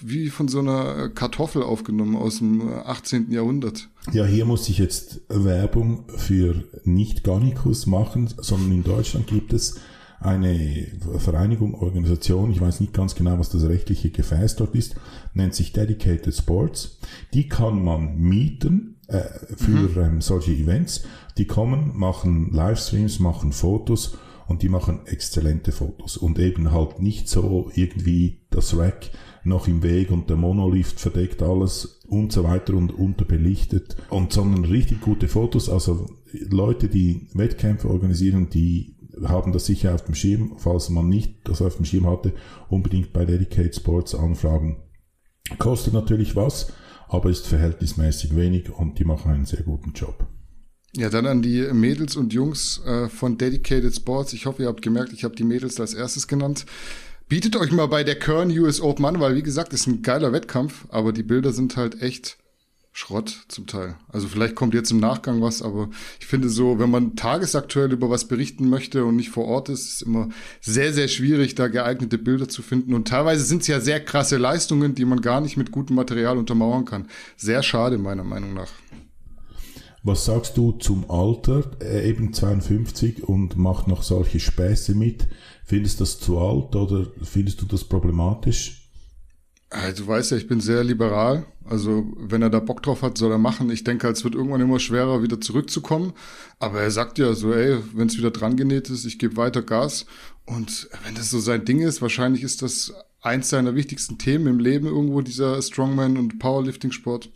wie 0.00 0.30
von 0.30 0.48
so 0.48 0.58
einer 0.58 1.08
Kartoffel 1.08 1.62
aufgenommen 1.62 2.16
aus 2.16 2.38
dem 2.38 2.68
18. 2.68 3.30
Jahrhundert. 3.30 3.88
Ja, 4.12 4.24
hier 4.24 4.44
muss 4.44 4.68
ich 4.68 4.78
jetzt 4.78 5.20
Werbung 5.28 6.04
für 6.16 6.64
nicht 6.84 7.24
Garnicus 7.24 7.86
machen, 7.86 8.28
sondern 8.36 8.72
in 8.72 8.82
Deutschland 8.82 9.28
gibt 9.28 9.52
es 9.52 9.76
eine 10.20 10.86
Vereinigung, 11.18 11.74
Organisation, 11.74 12.50
ich 12.50 12.60
weiß 12.60 12.80
nicht 12.80 12.92
ganz 12.92 13.14
genau, 13.14 13.38
was 13.38 13.50
das 13.50 13.64
rechtliche 13.64 14.10
Gefäß 14.10 14.56
dort 14.56 14.74
ist, 14.74 14.96
nennt 15.34 15.54
sich 15.54 15.72
Dedicated 15.72 16.34
Sports. 16.34 16.98
Die 17.34 17.48
kann 17.48 17.84
man 17.84 18.18
mieten 18.18 18.96
äh, 19.08 19.22
für 19.56 19.70
mhm. 19.70 19.98
ähm, 19.98 20.20
solche 20.20 20.52
Events. 20.52 21.04
Die 21.38 21.46
kommen, 21.46 21.92
machen 21.94 22.50
Livestreams, 22.52 23.20
machen 23.20 23.52
Fotos 23.52 24.16
und 24.48 24.62
die 24.62 24.68
machen 24.68 25.00
exzellente 25.06 25.72
Fotos 25.72 26.16
und 26.16 26.38
eben 26.38 26.72
halt 26.72 27.00
nicht 27.00 27.28
so 27.28 27.70
irgendwie 27.74 28.38
das 28.50 28.76
Rack 28.76 29.10
noch 29.44 29.68
im 29.68 29.82
Weg 29.82 30.10
und 30.10 30.28
der 30.28 30.36
Monolift 30.36 30.98
verdeckt 30.98 31.42
alles 31.42 32.00
und 32.08 32.32
so 32.32 32.44
weiter 32.44 32.74
und 32.74 32.92
unterbelichtet 32.92 33.96
und 34.10 34.32
sondern 34.32 34.64
richtig 34.64 35.00
gute 35.00 35.28
Fotos, 35.28 35.68
also 35.68 36.06
Leute, 36.32 36.88
die 36.88 37.28
Wettkämpfe 37.34 37.88
organisieren, 37.88 38.50
die 38.50 38.95
haben 39.24 39.52
das 39.52 39.66
sicher 39.66 39.94
auf 39.94 40.04
dem 40.04 40.14
Schirm, 40.14 40.56
falls 40.58 40.88
man 40.90 41.08
nicht 41.08 41.36
das 41.44 41.62
auf 41.62 41.76
dem 41.76 41.84
Schirm 41.84 42.06
hatte, 42.06 42.32
unbedingt 42.68 43.12
bei 43.12 43.24
Dedicate 43.24 43.74
Sports 43.74 44.14
anfragen. 44.14 44.82
Kostet 45.58 45.94
natürlich 45.94 46.36
was, 46.36 46.72
aber 47.08 47.30
ist 47.30 47.46
verhältnismäßig 47.46 48.36
wenig 48.36 48.70
und 48.70 48.98
die 48.98 49.04
machen 49.04 49.30
einen 49.30 49.46
sehr 49.46 49.62
guten 49.62 49.92
Job. 49.92 50.26
Ja, 50.94 51.10
dann 51.10 51.26
an 51.26 51.42
die 51.42 51.62
Mädels 51.72 52.16
und 52.16 52.32
Jungs 52.32 52.80
äh, 52.86 53.08
von 53.08 53.36
Dedicated 53.36 53.94
Sports. 53.94 54.32
Ich 54.32 54.46
hoffe, 54.46 54.62
ihr 54.62 54.68
habt 54.68 54.82
gemerkt, 54.82 55.12
ich 55.12 55.24
habe 55.24 55.36
die 55.36 55.44
Mädels 55.44 55.78
als 55.78 55.94
erstes 55.94 56.26
genannt. 56.26 56.64
Bietet 57.28 57.56
euch 57.56 57.72
mal 57.72 57.86
bei 57.86 58.04
der 58.04 58.18
Kern 58.18 58.56
US 58.56 58.80
Open 58.80 59.04
an, 59.04 59.20
weil 59.20 59.34
wie 59.34 59.42
gesagt, 59.42 59.72
ist 59.72 59.86
ein 59.86 60.02
geiler 60.02 60.32
Wettkampf, 60.32 60.86
aber 60.90 61.12
die 61.12 61.24
Bilder 61.24 61.52
sind 61.52 61.76
halt 61.76 62.00
echt 62.00 62.38
Schrott 62.96 63.44
zum 63.48 63.66
Teil. 63.66 63.96
Also 64.08 64.26
vielleicht 64.26 64.54
kommt 64.54 64.72
jetzt 64.72 64.90
im 64.90 65.00
Nachgang 65.00 65.42
was, 65.42 65.60
aber 65.60 65.90
ich 66.18 66.24
finde 66.24 66.48
so, 66.48 66.78
wenn 66.78 66.90
man 66.90 67.14
tagesaktuell 67.14 67.92
über 67.92 68.08
was 68.08 68.26
berichten 68.26 68.70
möchte 68.70 69.04
und 69.04 69.16
nicht 69.16 69.28
vor 69.28 69.44
Ort 69.44 69.68
ist, 69.68 69.86
ist 69.86 70.02
immer 70.02 70.30
sehr, 70.62 70.94
sehr 70.94 71.08
schwierig, 71.08 71.54
da 71.54 71.68
geeignete 71.68 72.16
Bilder 72.16 72.48
zu 72.48 72.62
finden. 72.62 72.94
Und 72.94 73.06
teilweise 73.08 73.44
sind 73.44 73.60
es 73.60 73.68
ja 73.68 73.80
sehr 73.80 74.02
krasse 74.02 74.38
Leistungen, 74.38 74.94
die 74.94 75.04
man 75.04 75.20
gar 75.20 75.42
nicht 75.42 75.58
mit 75.58 75.72
gutem 75.72 75.94
Material 75.94 76.38
untermauern 76.38 76.86
kann. 76.86 77.08
Sehr 77.36 77.62
schade, 77.62 77.98
meiner 77.98 78.24
Meinung 78.24 78.54
nach. 78.54 78.70
Was 80.02 80.24
sagst 80.24 80.56
du 80.56 80.72
zum 80.72 81.10
Alter, 81.10 81.70
äh, 81.82 82.08
eben 82.08 82.32
52 82.32 83.24
und 83.24 83.58
macht 83.58 83.88
noch 83.88 84.04
solche 84.04 84.40
Späße 84.40 84.94
mit? 84.94 85.28
Findest 85.66 86.00
du 86.00 86.04
das 86.04 86.18
zu 86.18 86.38
alt 86.38 86.74
oder 86.74 87.08
findest 87.22 87.60
du 87.60 87.66
das 87.66 87.84
problematisch? 87.84 88.85
Du 89.96 90.06
weißt 90.06 90.30
ja, 90.30 90.36
ich 90.36 90.46
bin 90.46 90.60
sehr 90.60 90.84
liberal. 90.84 91.46
Also, 91.64 92.06
wenn 92.16 92.42
er 92.42 92.50
da 92.50 92.60
Bock 92.60 92.82
drauf 92.84 93.02
hat, 93.02 93.18
soll 93.18 93.32
er 93.32 93.38
machen. 93.38 93.68
Ich 93.70 93.82
denke, 93.82 94.08
es 94.08 94.22
wird 94.22 94.36
irgendwann 94.36 94.60
immer 94.60 94.78
schwerer, 94.78 95.22
wieder 95.22 95.40
zurückzukommen. 95.40 96.12
Aber 96.60 96.80
er 96.80 96.92
sagt 96.92 97.18
ja 97.18 97.34
so, 97.34 97.52
ey, 97.52 97.78
wenn 97.92 98.06
es 98.06 98.16
wieder 98.16 98.30
dran 98.30 98.56
genäht 98.56 98.88
ist, 98.90 99.04
ich 99.04 99.18
gebe 99.18 99.36
weiter 99.36 99.62
Gas. 99.62 100.06
Und 100.44 100.88
wenn 101.04 101.16
das 101.16 101.30
so 101.30 101.40
sein 101.40 101.64
Ding 101.64 101.80
ist, 101.80 102.00
wahrscheinlich 102.00 102.44
ist 102.44 102.62
das 102.62 102.94
eins 103.20 103.48
seiner 103.48 103.74
wichtigsten 103.74 104.18
Themen 104.18 104.46
im 104.46 104.60
Leben 104.60 104.86
irgendwo, 104.86 105.20
dieser 105.20 105.60
Strongman- 105.60 106.16
und 106.16 106.38
Powerlifting-Sport. 106.38 107.30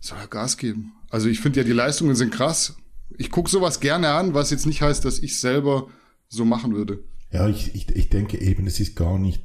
Soll 0.00 0.18
er 0.18 0.28
Gas 0.28 0.56
geben. 0.56 0.94
Also, 1.10 1.28
ich 1.28 1.40
finde 1.40 1.60
ja, 1.60 1.64
die 1.64 1.72
Leistungen 1.72 2.16
sind 2.16 2.32
krass. 2.32 2.76
Ich 3.18 3.30
gucke 3.30 3.50
sowas 3.50 3.80
gerne 3.80 4.08
an, 4.08 4.32
was 4.32 4.50
jetzt 4.50 4.64
nicht 4.64 4.80
heißt, 4.80 5.04
dass 5.04 5.18
ich 5.18 5.38
selber 5.38 5.88
so 6.28 6.46
machen 6.46 6.74
würde. 6.74 7.04
Ja, 7.30 7.48
ich, 7.48 7.74
ich, 7.74 7.90
ich 7.94 8.08
denke 8.08 8.40
eben, 8.40 8.66
es 8.66 8.80
ist 8.80 8.96
gar 8.96 9.18
nicht 9.18 9.42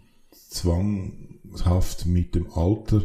zwanghaft 1.56 2.06
mit 2.06 2.36
dem 2.36 2.52
Alter, 2.52 3.02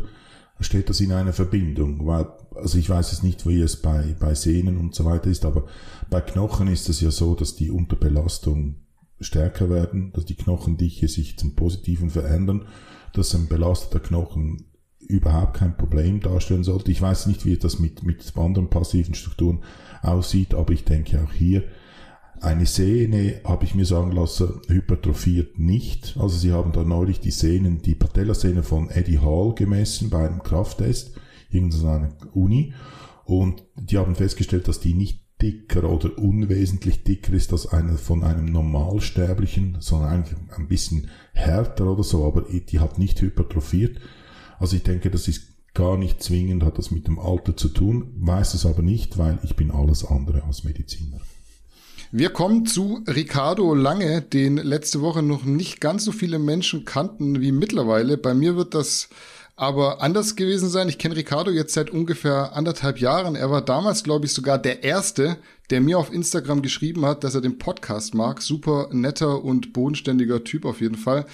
steht 0.61 0.91
das 0.91 1.01
in 1.01 1.13
einer 1.13 1.33
Verbindung. 1.33 2.07
Weil, 2.07 2.27
also 2.55 2.79
ich 2.79 2.89
weiß 2.89 3.13
es 3.13 3.23
nicht, 3.23 3.47
wie 3.47 3.61
es 3.61 3.81
bei, 3.81 4.15
bei 4.19 4.35
Sehnen 4.35 4.79
und 4.79 4.95
so 4.95 5.05
weiter 5.05 5.31
ist, 5.31 5.45
aber 5.45 5.67
bei 6.11 6.21
Knochen 6.21 6.69
ist 6.69 6.89
es 6.89 7.01
ja 7.01 7.11
so, 7.11 7.35
dass 7.35 7.57
die 7.57 7.71
unter 7.71 7.97
Belastung 7.97 8.77
stärker 9.21 9.69
werden, 9.71 10.13
dass 10.13 10.25
die 10.25 10.35
Knochendichte 10.35 11.09
sich 11.09 11.39
zum 11.39 11.55
Positiven 11.55 12.11
verändern, 12.11 12.67
dass 13.13 13.35
ein 13.35 13.49
belasteter 13.49 14.01
Knochen 14.01 14.65
überhaupt 14.99 15.55
kein 15.55 15.77
Problem 15.77 16.21
darstellen 16.21 16.65
sollte. 16.65 16.91
Ich 16.91 17.03
weiß 17.03 17.27
nicht, 17.27 17.45
wie 17.45 17.57
das 17.57 17.79
mit, 17.79 18.05
mit 18.05 18.33
anderen 18.37 18.71
passiven 18.71 19.15
Strukturen 19.15 19.61
aussieht, 20.03 20.55
aber 20.55 20.73
ich 20.73 20.85
denke 20.85 21.23
auch 21.23 21.33
hier, 21.33 21.65
eine 22.41 22.67
Sehne, 22.67 23.41
habe 23.45 23.65
ich 23.65 23.75
mir 23.75 23.85
sagen 23.85 24.13
lassen, 24.13 24.61
hypertrophiert 24.67 25.59
nicht. 25.59 26.17
Also 26.19 26.39
sie 26.39 26.53
haben 26.53 26.73
da 26.73 26.83
neulich 26.83 27.21
die 27.21 27.31
Sehnen, 27.31 27.83
die 27.83 27.95
Patellasehne 27.95 28.63
von 28.63 28.91
Eddie 28.91 29.19
Hall 29.19 29.55
gemessen 29.55 30.11
bei 30.11 30.27
einem 30.27 30.43
Krafttest, 30.43 31.13
irgendeiner 31.51 32.17
Uni. 32.33 32.73
Und 33.25 33.63
die 33.77 33.99
haben 33.99 34.15
festgestellt, 34.15 34.69
dass 34.69 34.81
die 34.81 34.95
nicht 34.95 35.21
dicker 35.43 35.89
oder 35.89 36.19
unwesentlich 36.19 37.05
dicker 37.05 37.33
ist 37.33 37.53
als 37.53 37.67
eine 37.67 37.97
von 37.97 38.25
einem 38.25 38.47
Normalsterblichen, 38.47 39.77
sondern 39.81 40.11
eigentlich 40.11 40.39
ein 40.57 40.69
bisschen 40.69 41.09
härter 41.33 41.87
oder 41.87 42.03
so, 42.03 42.27
aber 42.27 42.43
die 42.43 42.81
hat 42.81 42.99
nicht 42.99 43.21
hypertrophiert. 43.21 43.99
Also 44.59 44.77
ich 44.77 44.83
denke, 44.83 45.11
das 45.11 45.29
ist 45.29 45.51
gar 45.73 45.97
nicht 45.97 46.23
zwingend, 46.23 46.65
hat 46.65 46.79
das 46.79 46.91
mit 46.91 47.07
dem 47.07 47.19
Alter 47.19 47.57
zu 47.57 47.69
tun, 47.69 48.13
weiß 48.17 48.55
es 48.55 48.67
aber 48.67 48.83
nicht, 48.83 49.19
weil 49.19 49.39
ich 49.43 49.57
bin 49.57 49.71
alles 49.71 50.05
andere 50.05 50.45
als 50.45 50.65
Mediziner. 50.65 51.21
Wir 52.13 52.31
kommen 52.31 52.67
zu 52.67 53.05
Ricardo 53.07 53.73
Lange, 53.73 54.21
den 54.21 54.57
letzte 54.57 55.01
Woche 55.01 55.23
noch 55.23 55.45
nicht 55.45 55.81
ganz 55.81 56.05
so 56.05 56.11
viele 56.11 56.41
Menschen 56.41 56.85
kannten 56.85 57.41
wie 57.41 57.53
mittlerweile. 57.53 58.19
Bei 58.19 58.35
mir 58.35 58.57
wird 58.57 58.75
das 58.75 59.11
aber 59.55 60.03
anders 60.03 60.35
gewesen 60.35 60.69
sein. 60.69 60.89
Ich 60.89 60.99
kenne 60.99 61.15
Ricardo 61.15 61.53
jetzt 61.53 61.73
seit 61.73 61.89
ungefähr 61.89 62.57
anderthalb 62.57 62.99
Jahren. 62.99 63.37
Er 63.37 63.53
war 63.53 63.63
damals, 63.63 64.03
glaube 64.03 64.27
ich, 64.27 64.33
sogar 64.33 64.59
der 64.59 64.83
Erste, 64.83 65.37
der 65.71 65.81
mir 65.81 65.99
auf 65.99 66.13
Instagram 66.13 66.63
geschrieben 66.63 67.05
hat, 67.07 67.25
dass 67.25 67.35
er 67.35 67.41
den 67.41 67.59
Podcast 67.59 68.15
mag. 68.15 68.43
Super 68.43 68.89
netter 68.93 69.43
und 69.43 69.73
bodenständiger 69.73 70.45
Typ 70.45 70.65
auf 70.65 70.81
jeden 70.81 70.97
Fall. 70.97 71.27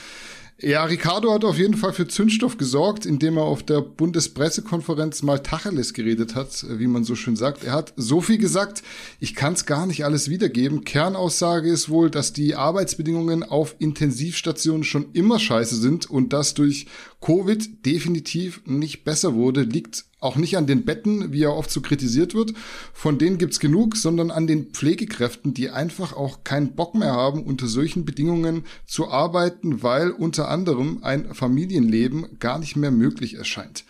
Ja, 0.58 0.84
Ricardo 0.84 1.34
hat 1.34 1.44
auf 1.44 1.58
jeden 1.58 1.76
Fall 1.76 1.92
für 1.92 2.08
Zündstoff 2.08 2.56
gesorgt, 2.56 3.04
indem 3.04 3.36
er 3.36 3.42
auf 3.42 3.62
der 3.62 3.82
Bundespressekonferenz 3.82 5.22
mal 5.22 5.40
Tacheles 5.40 5.92
geredet 5.92 6.34
hat, 6.34 6.64
wie 6.78 6.86
man 6.86 7.04
so 7.04 7.14
schön 7.14 7.36
sagt. 7.36 7.64
Er 7.64 7.72
hat 7.72 7.92
so 7.96 8.22
viel 8.22 8.38
gesagt, 8.38 8.82
ich 9.20 9.34
kann 9.34 9.52
es 9.52 9.66
gar 9.66 9.84
nicht 9.86 10.06
alles 10.06 10.30
wiedergeben. 10.30 10.84
Kernaussage 10.84 11.68
ist 11.68 11.90
wohl, 11.90 12.10
dass 12.10 12.32
die 12.32 12.54
Arbeitsbedingungen 12.54 13.42
auf 13.42 13.76
Intensivstationen 13.80 14.82
schon 14.82 15.12
immer 15.12 15.38
scheiße 15.38 15.76
sind 15.76 16.08
und 16.08 16.32
dass 16.32 16.54
durch 16.54 16.86
Covid 17.20 17.84
definitiv 17.84 18.62
nicht 18.64 19.04
besser 19.04 19.34
wurde, 19.34 19.60
liegt 19.60 20.06
auch 20.20 20.36
nicht 20.36 20.56
an 20.56 20.66
den 20.66 20.84
Betten, 20.84 21.32
wie 21.32 21.42
er 21.42 21.54
oft 21.54 21.70
so 21.70 21.80
kritisiert 21.80 22.34
wird. 22.34 22.52
Von 22.92 23.18
denen 23.18 23.38
gibt's 23.38 23.60
genug, 23.60 23.96
sondern 23.96 24.30
an 24.30 24.46
den 24.46 24.70
Pflegekräften, 24.72 25.52
die 25.52 25.70
einfach 25.70 26.14
auch 26.14 26.42
keinen 26.42 26.74
Bock 26.74 26.94
mehr 26.94 27.12
haben, 27.12 27.42
unter 27.42 27.66
solchen 27.66 28.04
Bedingungen 28.04 28.64
zu 28.86 29.08
arbeiten, 29.08 29.82
weil 29.82 30.10
unter 30.10 30.48
anderem 30.48 31.02
ein 31.02 31.34
Familienleben 31.34 32.38
gar 32.38 32.58
nicht 32.58 32.76
mehr 32.76 32.90
möglich 32.90 33.34
erscheint. 33.34 33.84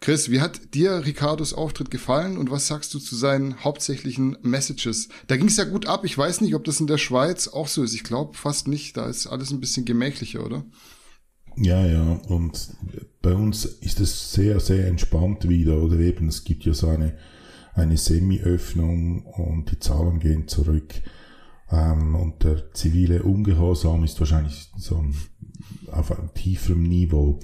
Chris, 0.00 0.30
wie 0.30 0.40
hat 0.40 0.74
dir 0.74 1.04
Ricardos 1.04 1.52
Auftritt 1.52 1.90
gefallen 1.90 2.38
und 2.38 2.52
was 2.52 2.68
sagst 2.68 2.94
du 2.94 3.00
zu 3.00 3.16
seinen 3.16 3.64
hauptsächlichen 3.64 4.38
Messages? 4.42 5.08
Da 5.26 5.36
ging's 5.36 5.56
ja 5.56 5.64
gut 5.64 5.86
ab. 5.86 6.04
Ich 6.04 6.16
weiß 6.16 6.40
nicht, 6.40 6.54
ob 6.54 6.62
das 6.64 6.78
in 6.78 6.86
der 6.86 6.98
Schweiz 6.98 7.48
auch 7.48 7.66
so 7.66 7.82
ist. 7.82 7.94
Ich 7.94 8.04
glaube 8.04 8.36
fast 8.36 8.68
nicht. 8.68 8.96
Da 8.96 9.08
ist 9.08 9.26
alles 9.26 9.50
ein 9.50 9.58
bisschen 9.58 9.84
gemächlicher, 9.84 10.46
oder? 10.46 10.64
Ja, 11.60 11.84
ja, 11.84 12.20
und 12.28 12.70
bei 13.20 13.34
uns 13.34 13.64
ist 13.64 13.98
es 13.98 14.32
sehr, 14.32 14.60
sehr 14.60 14.86
entspannt 14.86 15.48
wieder, 15.48 15.82
oder 15.82 15.98
eben, 15.98 16.28
es 16.28 16.44
gibt 16.44 16.64
ja 16.64 16.72
so 16.72 16.88
eine, 16.88 17.14
eine 17.74 17.96
Semi-Öffnung 17.96 19.24
und 19.24 19.70
die 19.70 19.78
Zahlen 19.80 20.20
gehen 20.20 20.46
zurück. 20.46 20.94
Ähm, 21.70 22.14
und 22.14 22.44
der 22.44 22.72
zivile 22.74 23.24
Ungehorsam 23.24 24.04
ist 24.04 24.20
wahrscheinlich 24.20 24.70
so 24.76 24.98
ein, 24.98 25.14
auf 25.90 26.16
einem 26.16 26.32
tieferen 26.32 26.84
Niveau. 26.84 27.40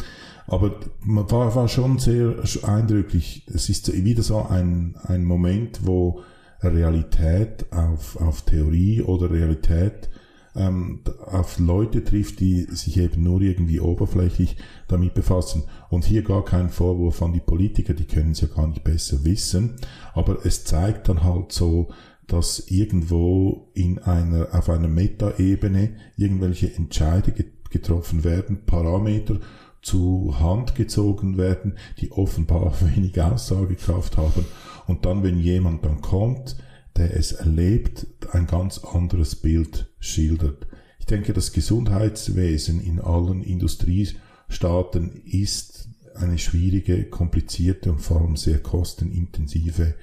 Aber 0.47 0.79
man 1.01 1.29
war, 1.31 1.55
war 1.57 1.69
schon 1.69 1.99
sehr 1.99 2.37
eindrücklich. 2.63 3.47
Es 3.53 3.69
ist 3.69 3.93
wieder 3.93 4.23
so 4.23 4.43
ein, 4.43 4.97
ein 5.03 5.25
Moment, 5.25 5.81
wo 5.87 6.23
Realität 6.63 7.67
auf, 7.73 8.21
auf 8.21 8.43
Theorie 8.43 9.03
oder 9.03 9.31
Realität 9.31 10.09
ähm, 10.57 11.01
auf 11.27 11.59
Leute 11.59 12.05
trifft, 12.05 12.41
die 12.41 12.63
sich 12.71 12.99
eben 12.99 13.23
nur 13.23 13.41
irgendwie 13.41 13.81
oberflächlich 13.81 14.57
damit 14.89 15.15
befassen. 15.15 15.65
Und 15.91 16.05
hier 16.05 16.23
gar 16.23 16.45
kein 16.45 16.71
Vorwurf 16.71 17.23
an 17.23 17.33
die 17.33 17.41
Politiker, 17.41 17.95
die 17.95 18.07
können 18.07 18.33
es 18.33 18.41
ja 18.41 18.49
gar 18.49 18.67
nicht 18.67 18.85
besser 18.85 19.25
wissen. 19.25 19.77
Aber 20.15 20.45
es 20.45 20.65
zeigt 20.65 21.09
dann 21.09 21.25
halt 21.25 21.53
so, 21.53 21.89
dass 22.27 22.71
irgendwo 22.71 23.69
in 23.75 23.99
einer, 23.99 24.49
auf 24.53 24.71
einer 24.71 24.89
Metaebene 24.89 25.97
irgendwelche 26.17 26.75
Entscheidungen 26.75 27.53
getroffen 27.71 28.25
werden, 28.25 28.65
Parameter 28.65 29.41
zu 29.83 30.35
Hand 30.41 30.75
gezogen 30.75 31.37
werden, 31.37 31.77
die 31.99 32.11
offenbar 32.13 32.73
wenig 32.95 33.21
Aussagekraft 33.21 34.17
haben. 34.17 34.47
Und 34.87 35.05
dann, 35.05 35.23
wenn 35.23 35.39
jemand 35.39 35.85
dann 35.85 36.01
kommt, 36.01 36.57
der 36.97 37.17
es 37.17 37.33
erlebt, 37.33 38.07
ein 38.33 38.47
ganz 38.47 38.79
anderes 38.79 39.37
Bild 39.37 39.89
schildert. 39.99 40.67
Ich 40.99 41.07
denke, 41.07 41.33
das 41.33 41.53
Gesundheitswesen 41.53 42.81
in 42.81 43.01
allen 43.01 43.43
Industriestaaten 43.43 45.23
ist 45.25 45.89
eine 46.15 46.39
schwierige, 46.39 47.05
komplizierte 47.05 47.91
und 47.91 48.01
vor 48.01 48.21
allem 48.21 48.37
sehr 48.37 48.61
kostenintensive 48.61 49.95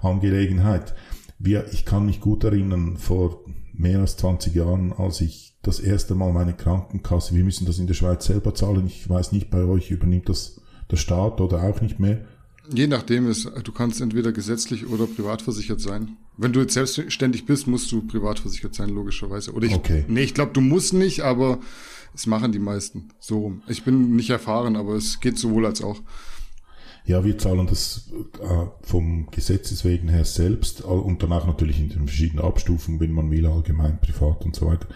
Angelegenheit. 0.00 0.94
Wir, 1.38 1.72
ich 1.72 1.84
kann 1.84 2.06
mich 2.06 2.20
gut 2.20 2.44
erinnern, 2.44 2.96
vor 2.96 3.44
mehr 3.72 4.00
als 4.00 4.16
20 4.16 4.54
Jahren, 4.54 4.92
als 4.92 5.20
ich 5.20 5.56
das 5.62 5.80
erste 5.80 6.14
Mal 6.14 6.32
meine 6.32 6.54
Krankenkasse, 6.54 7.34
wir 7.34 7.44
müssen 7.44 7.66
das 7.66 7.78
in 7.78 7.86
der 7.86 7.94
Schweiz 7.94 8.26
selber 8.26 8.54
zahlen, 8.54 8.86
ich 8.86 9.08
weiß 9.08 9.32
nicht, 9.32 9.50
bei 9.50 9.64
euch 9.64 9.90
übernimmt 9.90 10.28
das 10.28 10.60
der 10.90 10.96
Staat 10.96 11.40
oder 11.40 11.62
auch 11.62 11.80
nicht 11.80 11.98
mehr, 11.98 12.24
Je 12.70 12.86
nachdem 12.86 13.28
ist, 13.28 13.50
du 13.64 13.72
kannst 13.72 14.00
entweder 14.00 14.32
gesetzlich 14.32 14.86
oder 14.86 15.06
privat 15.06 15.42
versichert 15.42 15.80
sein. 15.80 16.16
Wenn 16.36 16.52
du 16.52 16.60
jetzt 16.60 16.74
selbstständig 16.74 17.44
bist, 17.44 17.66
musst 17.66 17.90
du 17.90 18.02
privat 18.06 18.38
versichert 18.38 18.74
sein, 18.74 18.88
logischerweise. 18.90 19.52
Oder 19.52 19.66
ich, 19.66 19.74
okay. 19.74 20.04
nee, 20.08 20.22
ich 20.22 20.34
glaube, 20.34 20.52
du 20.52 20.60
musst 20.60 20.94
nicht, 20.94 21.22
aber 21.22 21.58
es 22.14 22.26
machen 22.26 22.52
die 22.52 22.58
meisten 22.58 23.08
so 23.18 23.40
rum. 23.40 23.62
Ich 23.66 23.84
bin 23.84 24.14
nicht 24.14 24.30
erfahren, 24.30 24.76
aber 24.76 24.94
es 24.94 25.20
geht 25.20 25.38
sowohl 25.38 25.66
als 25.66 25.82
auch. 25.82 26.00
Ja, 27.04 27.24
wir 27.24 27.36
zahlen 27.36 27.66
das 27.66 28.12
äh, 28.40 28.66
vom 28.82 29.28
Gesetzes 29.32 29.84
wegen 29.84 30.08
her 30.08 30.24
selbst 30.24 30.82
und 30.82 31.20
danach 31.22 31.46
natürlich 31.46 31.80
in 31.80 31.88
den 31.88 32.06
verschiedenen 32.06 32.44
Abstufungen, 32.44 33.00
wenn 33.00 33.12
man 33.12 33.30
will, 33.30 33.44
allgemein, 33.46 34.00
privat 34.00 34.44
und 34.44 34.54
so 34.54 34.66
weiter. 34.66 34.86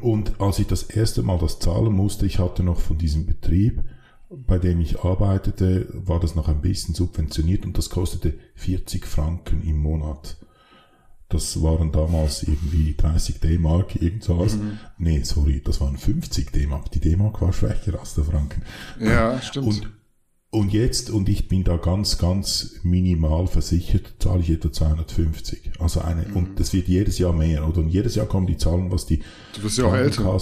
Und 0.00 0.40
als 0.40 0.58
ich 0.58 0.66
das 0.66 0.82
erste 0.82 1.22
Mal 1.22 1.38
das 1.38 1.60
zahlen 1.60 1.92
musste, 1.92 2.26
ich 2.26 2.38
hatte 2.38 2.62
noch 2.64 2.80
von 2.80 2.98
diesem 2.98 3.26
Betrieb 3.26 3.82
bei 4.28 4.58
dem 4.58 4.80
ich 4.80 5.00
arbeitete, 5.00 5.88
war 5.92 6.20
das 6.20 6.34
noch 6.34 6.48
ein 6.48 6.60
bisschen 6.60 6.94
subventioniert 6.94 7.64
und 7.64 7.78
das 7.78 7.90
kostete 7.90 8.34
40 8.56 9.06
Franken 9.06 9.62
im 9.62 9.78
Monat. 9.78 10.36
Das 11.28 11.60
waren 11.60 11.90
damals 11.90 12.44
irgendwie 12.44 12.94
30 12.96 13.40
D-Mark, 13.40 14.00
irgendwas. 14.00 14.56
Mhm. 14.56 14.78
Nee, 14.98 15.22
sorry, 15.24 15.60
das 15.64 15.80
waren 15.80 15.96
50 15.96 16.52
D-Mark. 16.52 16.90
Die 16.92 17.00
D-Mark 17.00 17.40
war 17.40 17.52
schwächer 17.52 17.98
als 17.98 18.14
der 18.14 18.24
Franken. 18.24 18.62
Ja, 19.00 19.40
stimmt. 19.42 19.66
Und, 19.66 19.92
und 20.50 20.72
jetzt, 20.72 21.10
und 21.10 21.28
ich 21.28 21.48
bin 21.48 21.64
da 21.64 21.78
ganz, 21.78 22.18
ganz 22.18 22.80
minimal 22.84 23.48
versichert, 23.48 24.14
zahle 24.20 24.40
ich 24.40 24.50
etwa 24.50 24.72
250. 24.72 25.80
Also 25.80 26.00
eine, 26.00 26.28
mhm. 26.28 26.36
und 26.36 26.60
das 26.60 26.72
wird 26.72 26.86
jedes 26.86 27.18
Jahr 27.18 27.32
mehr, 27.32 27.66
oder? 27.66 27.78
Und 27.78 27.88
jedes 27.88 28.14
Jahr 28.14 28.26
kommen 28.26 28.46
die 28.46 28.56
Zahlen, 28.56 28.92
was 28.92 29.06
die 29.06 29.20
Du 29.54 29.64
wirst 29.64 29.78
ja 29.78 29.86
auch 29.86 29.94
älter. 29.94 30.40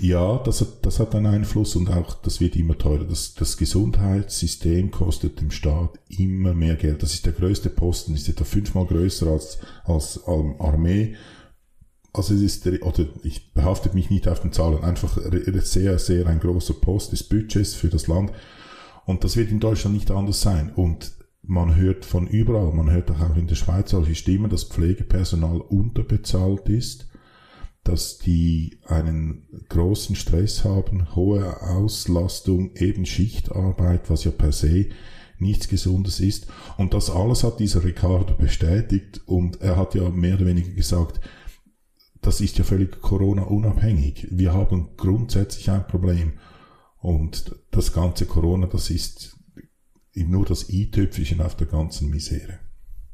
Ja, 0.00 0.38
das 0.38 0.60
hat, 0.60 0.68
das 0.82 0.98
hat 0.98 1.14
einen 1.14 1.26
Einfluss 1.26 1.76
und 1.76 1.88
auch, 1.88 2.14
das 2.14 2.40
wird 2.40 2.56
immer 2.56 2.76
teurer. 2.76 3.04
Das, 3.04 3.34
das 3.34 3.56
Gesundheitssystem 3.56 4.90
kostet 4.90 5.40
dem 5.40 5.50
Staat 5.50 5.98
immer 6.08 6.52
mehr 6.52 6.76
Geld. 6.76 7.02
Das 7.02 7.14
ist 7.14 7.26
der 7.26 7.32
größte 7.32 7.70
Posten, 7.70 8.14
ist 8.14 8.28
etwa 8.28 8.44
fünfmal 8.44 8.86
größer 8.86 9.28
als, 9.28 9.58
als 9.84 10.20
Armee. 10.26 11.14
also 12.12 12.34
es 12.34 12.42
ist, 12.42 12.66
oder 12.66 13.06
ich 13.22 13.52
behafte 13.52 13.90
mich 13.94 14.10
nicht 14.10 14.26
auf 14.26 14.40
den 14.40 14.52
Zahlen, 14.52 14.82
einfach 14.82 15.18
sehr, 15.62 15.98
sehr 15.98 16.26
ein 16.26 16.40
großer 16.40 16.74
Post 16.74 17.12
des 17.12 17.22
Budgets 17.22 17.74
für 17.74 17.88
das 17.88 18.08
Land. 18.08 18.32
Und 19.06 19.22
das 19.22 19.36
wird 19.36 19.50
in 19.50 19.60
Deutschland 19.60 19.94
nicht 19.94 20.10
anders 20.10 20.40
sein. 20.40 20.72
Und 20.74 21.12
man 21.42 21.76
hört 21.76 22.04
von 22.04 22.26
überall, 22.26 22.72
man 22.72 22.90
hört 22.90 23.10
auch 23.10 23.36
in 23.36 23.46
der 23.46 23.54
Schweiz 23.54 23.90
solche 23.90 24.14
Stimmen, 24.14 24.50
dass 24.50 24.64
Pflegepersonal 24.64 25.60
unterbezahlt 25.60 26.68
ist, 26.68 27.06
dass 27.84 28.18
die 28.18 28.78
einen 28.86 29.46
großen 29.68 30.16
Stress 30.16 30.64
haben, 30.64 31.14
hohe 31.14 31.60
Auslastung, 31.62 32.74
eben 32.76 33.04
Schichtarbeit, 33.04 34.08
was 34.08 34.24
ja 34.24 34.30
per 34.30 34.52
se 34.52 34.86
nichts 35.38 35.68
Gesundes 35.68 36.20
ist. 36.20 36.46
Und 36.78 36.94
das 36.94 37.10
alles 37.10 37.44
hat 37.44 37.60
dieser 37.60 37.84
Ricardo 37.84 38.34
bestätigt 38.34 39.20
und 39.26 39.60
er 39.60 39.76
hat 39.76 39.94
ja 39.94 40.08
mehr 40.08 40.36
oder 40.36 40.46
weniger 40.46 40.72
gesagt, 40.72 41.20
das 42.22 42.40
ist 42.40 42.56
ja 42.56 42.64
völlig 42.64 43.02
Corona-unabhängig. 43.02 44.28
Wir 44.30 44.54
haben 44.54 44.96
grundsätzlich 44.96 45.70
ein 45.70 45.86
Problem. 45.86 46.34
Und 46.98 47.54
das 47.70 47.92
ganze 47.92 48.24
Corona, 48.24 48.66
das 48.66 48.88
ist 48.88 49.36
nur 50.14 50.46
das 50.46 50.70
i-Tüpfelchen 50.70 51.42
auf 51.42 51.54
der 51.54 51.66
ganzen 51.66 52.08
Misere. 52.08 52.60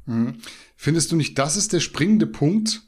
Mhm. 0.06 0.36
Findest 0.76 1.10
du 1.10 1.16
nicht, 1.16 1.36
das 1.38 1.56
ist 1.56 1.72
der 1.72 1.80
springende 1.80 2.28
Punkt, 2.28 2.82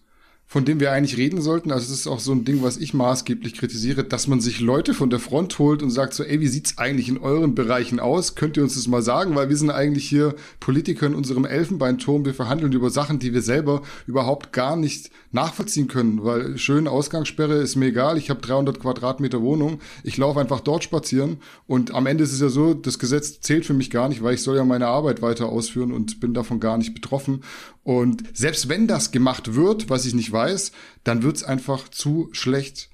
von 0.53 0.67
dem 0.67 0.81
wir 0.81 0.93
eigentlich 0.93 1.17
reden 1.17 1.41
sollten. 1.41 1.73
Also 1.73 1.91
es 1.91 2.01
ist 2.01 2.07
auch 2.07 2.21
so 2.21 2.31
ein 2.31 2.45
Ding, 2.45 2.63
was 2.63 2.77
ich 2.77 2.93
maßgeblich 2.93 3.55
kritisiere, 3.55 4.05
dass 4.05 4.27
man 4.27 4.43
sich 4.43 4.61
Leute 4.61 4.93
von 4.93 5.09
der 5.09 5.19
Front 5.19 5.59
holt 5.59 5.83
und 5.83 5.89
sagt 5.89 6.13
so, 6.13 6.25
ey, 6.25 6.43
wie 6.43 6.47
sieht's 6.47 6.77
eigentlich 6.77 7.09
in 7.09 7.17
euren 7.17 7.55
Bereichen 7.55 7.99
aus? 7.99 8.35
Könnt 8.35 8.59
ihr 8.59 8.63
uns 8.63 8.75
das 8.75 8.87
mal 8.87 9.01
sagen? 9.01 9.35
Weil 9.35 9.49
wir 9.49 9.57
sind 9.57 9.71
eigentlich 9.71 10.07
hier 10.07 10.35
Politiker 10.61 11.07
in 11.07 11.15
unserem 11.15 11.47
Elfenbeinturm. 11.47 12.27
Wir 12.27 12.35
verhandeln 12.35 12.71
über 12.75 12.91
Sachen, 12.91 13.19
die 13.19 13.33
wir 13.33 13.41
selber 13.41 13.81
überhaupt 14.07 14.53
gar 14.53 14.77
nicht 14.77 15.11
nachvollziehen 15.31 15.89
können. 15.89 16.23
Weil 16.23 16.59
schön 16.59 16.87
Ausgangssperre 16.87 17.55
ist 17.55 17.77
mir 17.77 17.87
egal. 17.87 18.19
Ich 18.19 18.29
habe 18.29 18.43
300 18.43 18.79
Quadratmeter 18.79 19.41
Wohnung. 19.41 19.81
Ich 20.05 20.19
laufe 20.19 20.39
einfach 20.39 20.61
dort 20.61 20.85
spazieren. 20.85 21.39
Und 21.67 21.95
am 21.95 22.05
Ende 22.05 22.25
ist 22.25 22.33
es 22.35 22.43
ja 22.43 22.51
so, 22.51 22.75
das 22.75 22.99
Gesetz 22.99 23.41
zählt 23.41 23.65
für 23.65 23.73
mich 23.73 23.89
gar 23.89 24.11
nicht, 24.11 24.23
weil 24.23 24.35
ich 24.35 24.43
soll 24.43 24.57
ja 24.57 24.65
meine 24.67 24.89
Arbeit 24.89 25.23
weiter 25.23 25.47
ausführen 25.47 25.93
und 25.93 26.21
bin 26.21 26.35
davon 26.35 26.61
gar 26.61 26.77
nicht 26.77 26.93
betroffen. 26.93 27.41
Und 27.85 28.37
selbst 28.37 28.69
wenn 28.69 28.87
das 28.87 29.11
gemacht 29.11 29.55
wird, 29.55 29.91
was 29.91 30.07
ich 30.07 30.15
nicht 30.15 30.31
weiß, 30.31 30.73
dann 31.05 31.23
wird 31.23 31.37
es 31.37 31.45
einfach 31.45 31.89
zu 31.89 32.29
schlecht 32.33 32.91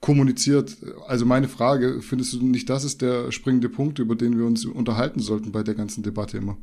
kommuniziert. 0.00 0.78
Also 1.06 1.26
meine 1.26 1.48
Frage, 1.48 2.00
findest 2.00 2.32
du 2.32 2.46
nicht, 2.46 2.70
das 2.70 2.84
ist 2.84 3.02
der 3.02 3.32
springende 3.32 3.68
Punkt, 3.68 3.98
über 3.98 4.16
den 4.16 4.38
wir 4.38 4.46
uns 4.46 4.64
unterhalten 4.64 5.20
sollten 5.20 5.52
bei 5.52 5.62
der 5.62 5.74
ganzen 5.74 6.02
Debatte 6.02 6.38
immer? 6.38 6.56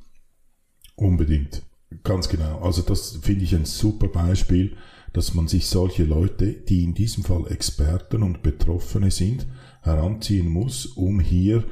Unbedingt. 0.96 1.62
Ganz 2.04 2.28
genau. 2.30 2.60
Also 2.60 2.82
das 2.82 3.20
finde 3.22 3.44
ich 3.46 3.56
ein 3.56 3.66
super 3.66 4.08
Beispiel, 4.08 4.76
dass 5.14 5.34
man 5.34 5.48
sich 5.48 5.68
solche 5.68 6.04
Leute, 6.04 6.52
die 6.52 6.84
in 6.84 6.94
diesem 6.94 7.24
Fall 7.24 7.48
Experten 7.50 8.24
und 8.24 8.44
Betroffene 8.44 9.12
sind, 9.12 9.48
heranziehen 9.82 10.50
muss, 10.50 10.86
um 10.86 11.20
hier 11.20 11.64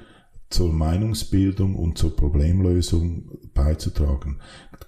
zur 0.50 0.72
Meinungsbildung 0.72 1.76
und 1.76 1.98
zur 1.98 2.16
Problemlösung 2.16 3.32
beizutragen. 3.54 4.40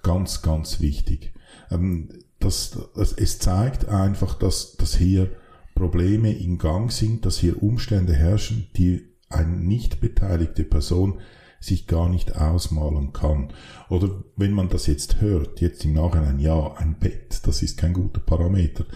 Ganz, 0.02 0.42
ganz 0.42 0.80
wichtig. 0.80 1.32
Ähm, 1.70 2.08
das, 2.38 2.78
das, 2.94 3.12
es 3.12 3.38
zeigt 3.38 3.88
einfach, 3.88 4.34
dass, 4.34 4.76
dass 4.76 4.96
hier 4.96 5.30
Probleme 5.74 6.32
in 6.32 6.58
Gang 6.58 6.90
sind, 6.90 7.26
dass 7.26 7.38
hier 7.38 7.62
Umstände 7.62 8.14
herrschen, 8.14 8.68
die 8.76 9.08
eine 9.28 9.56
nicht 9.56 10.00
beteiligte 10.00 10.64
Person 10.64 11.20
sich 11.60 11.86
gar 11.86 12.08
nicht 12.08 12.36
ausmalen 12.36 13.12
kann. 13.12 13.52
Oder 13.88 14.22
wenn 14.36 14.52
man 14.52 14.68
das 14.68 14.86
jetzt 14.86 15.20
hört, 15.20 15.60
jetzt 15.60 15.84
im 15.84 15.94
Nachhinein, 15.94 16.38
ja, 16.38 16.74
ein 16.74 16.98
Bett, 16.98 17.40
das 17.44 17.62
ist 17.62 17.76
kein 17.76 17.92
guter 17.92 18.20
Parameter. 18.20 18.86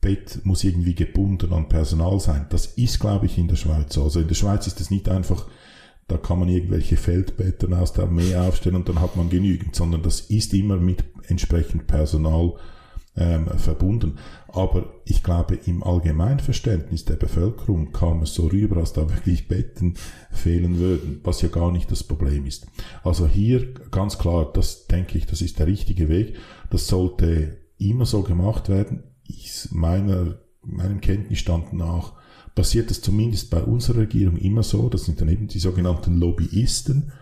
Bett 0.00 0.40
muss 0.44 0.64
irgendwie 0.64 0.94
gebunden 0.94 1.52
an 1.52 1.68
Personal 1.68 2.18
sein. 2.20 2.46
Das 2.50 2.66
ist, 2.66 2.98
glaube 2.98 3.26
ich, 3.26 3.38
in 3.38 3.48
der 3.48 3.56
Schweiz 3.56 3.94
so. 3.94 4.02
Also 4.04 4.20
in 4.20 4.28
der 4.28 4.34
Schweiz 4.34 4.66
ist 4.66 4.80
es 4.80 4.90
nicht 4.90 5.08
einfach 5.08 5.46
da 6.12 6.18
kann 6.18 6.38
man 6.38 6.48
irgendwelche 6.48 6.98
Feldbetten 6.98 7.72
aus 7.72 7.94
der 7.94 8.04
Armee 8.04 8.36
aufstellen 8.36 8.76
und 8.76 8.88
dann 8.88 9.00
hat 9.00 9.16
man 9.16 9.30
genügend, 9.30 9.74
sondern 9.74 10.02
das 10.02 10.20
ist 10.20 10.52
immer 10.52 10.76
mit 10.76 11.04
entsprechend 11.26 11.86
Personal 11.86 12.52
ähm, 13.16 13.46
verbunden. 13.56 14.18
Aber 14.48 14.92
ich 15.06 15.22
glaube, 15.22 15.58
im 15.64 15.82
Allgemeinverständnis 15.82 17.06
der 17.06 17.16
Bevölkerung 17.16 17.92
kam 17.92 18.20
es 18.22 18.34
so 18.34 18.46
rüber, 18.48 18.76
als 18.76 18.92
da 18.92 19.08
wirklich 19.08 19.48
Betten 19.48 19.94
fehlen 20.30 20.78
würden, 20.78 21.20
was 21.24 21.40
ja 21.40 21.48
gar 21.48 21.72
nicht 21.72 21.90
das 21.90 22.04
Problem 22.04 22.44
ist. 22.44 22.66
Also 23.02 23.26
hier 23.26 23.72
ganz 23.90 24.18
klar, 24.18 24.50
das 24.52 24.86
denke 24.88 25.16
ich, 25.16 25.24
das 25.24 25.40
ist 25.40 25.58
der 25.58 25.66
richtige 25.66 26.10
Weg. 26.10 26.36
Das 26.68 26.88
sollte 26.88 27.56
immer 27.78 28.04
so 28.04 28.22
gemacht 28.22 28.68
werden. 28.68 29.04
Ich, 29.26 29.68
meiner, 29.70 30.38
meinem 30.62 31.00
Kenntnisstand 31.00 31.72
nach 31.72 32.12
passiert 32.54 32.90
es 32.90 33.00
zumindest 33.00 33.50
bei 33.50 33.62
unserer 33.62 33.98
Regierung 33.98 34.36
immer 34.36 34.62
so, 34.62 34.88
das 34.88 35.04
sind 35.04 35.20
dann 35.20 35.28
eben 35.28 35.48
die 35.48 35.58
sogenannten 35.58 36.18
Lobbyisten, 36.18 37.12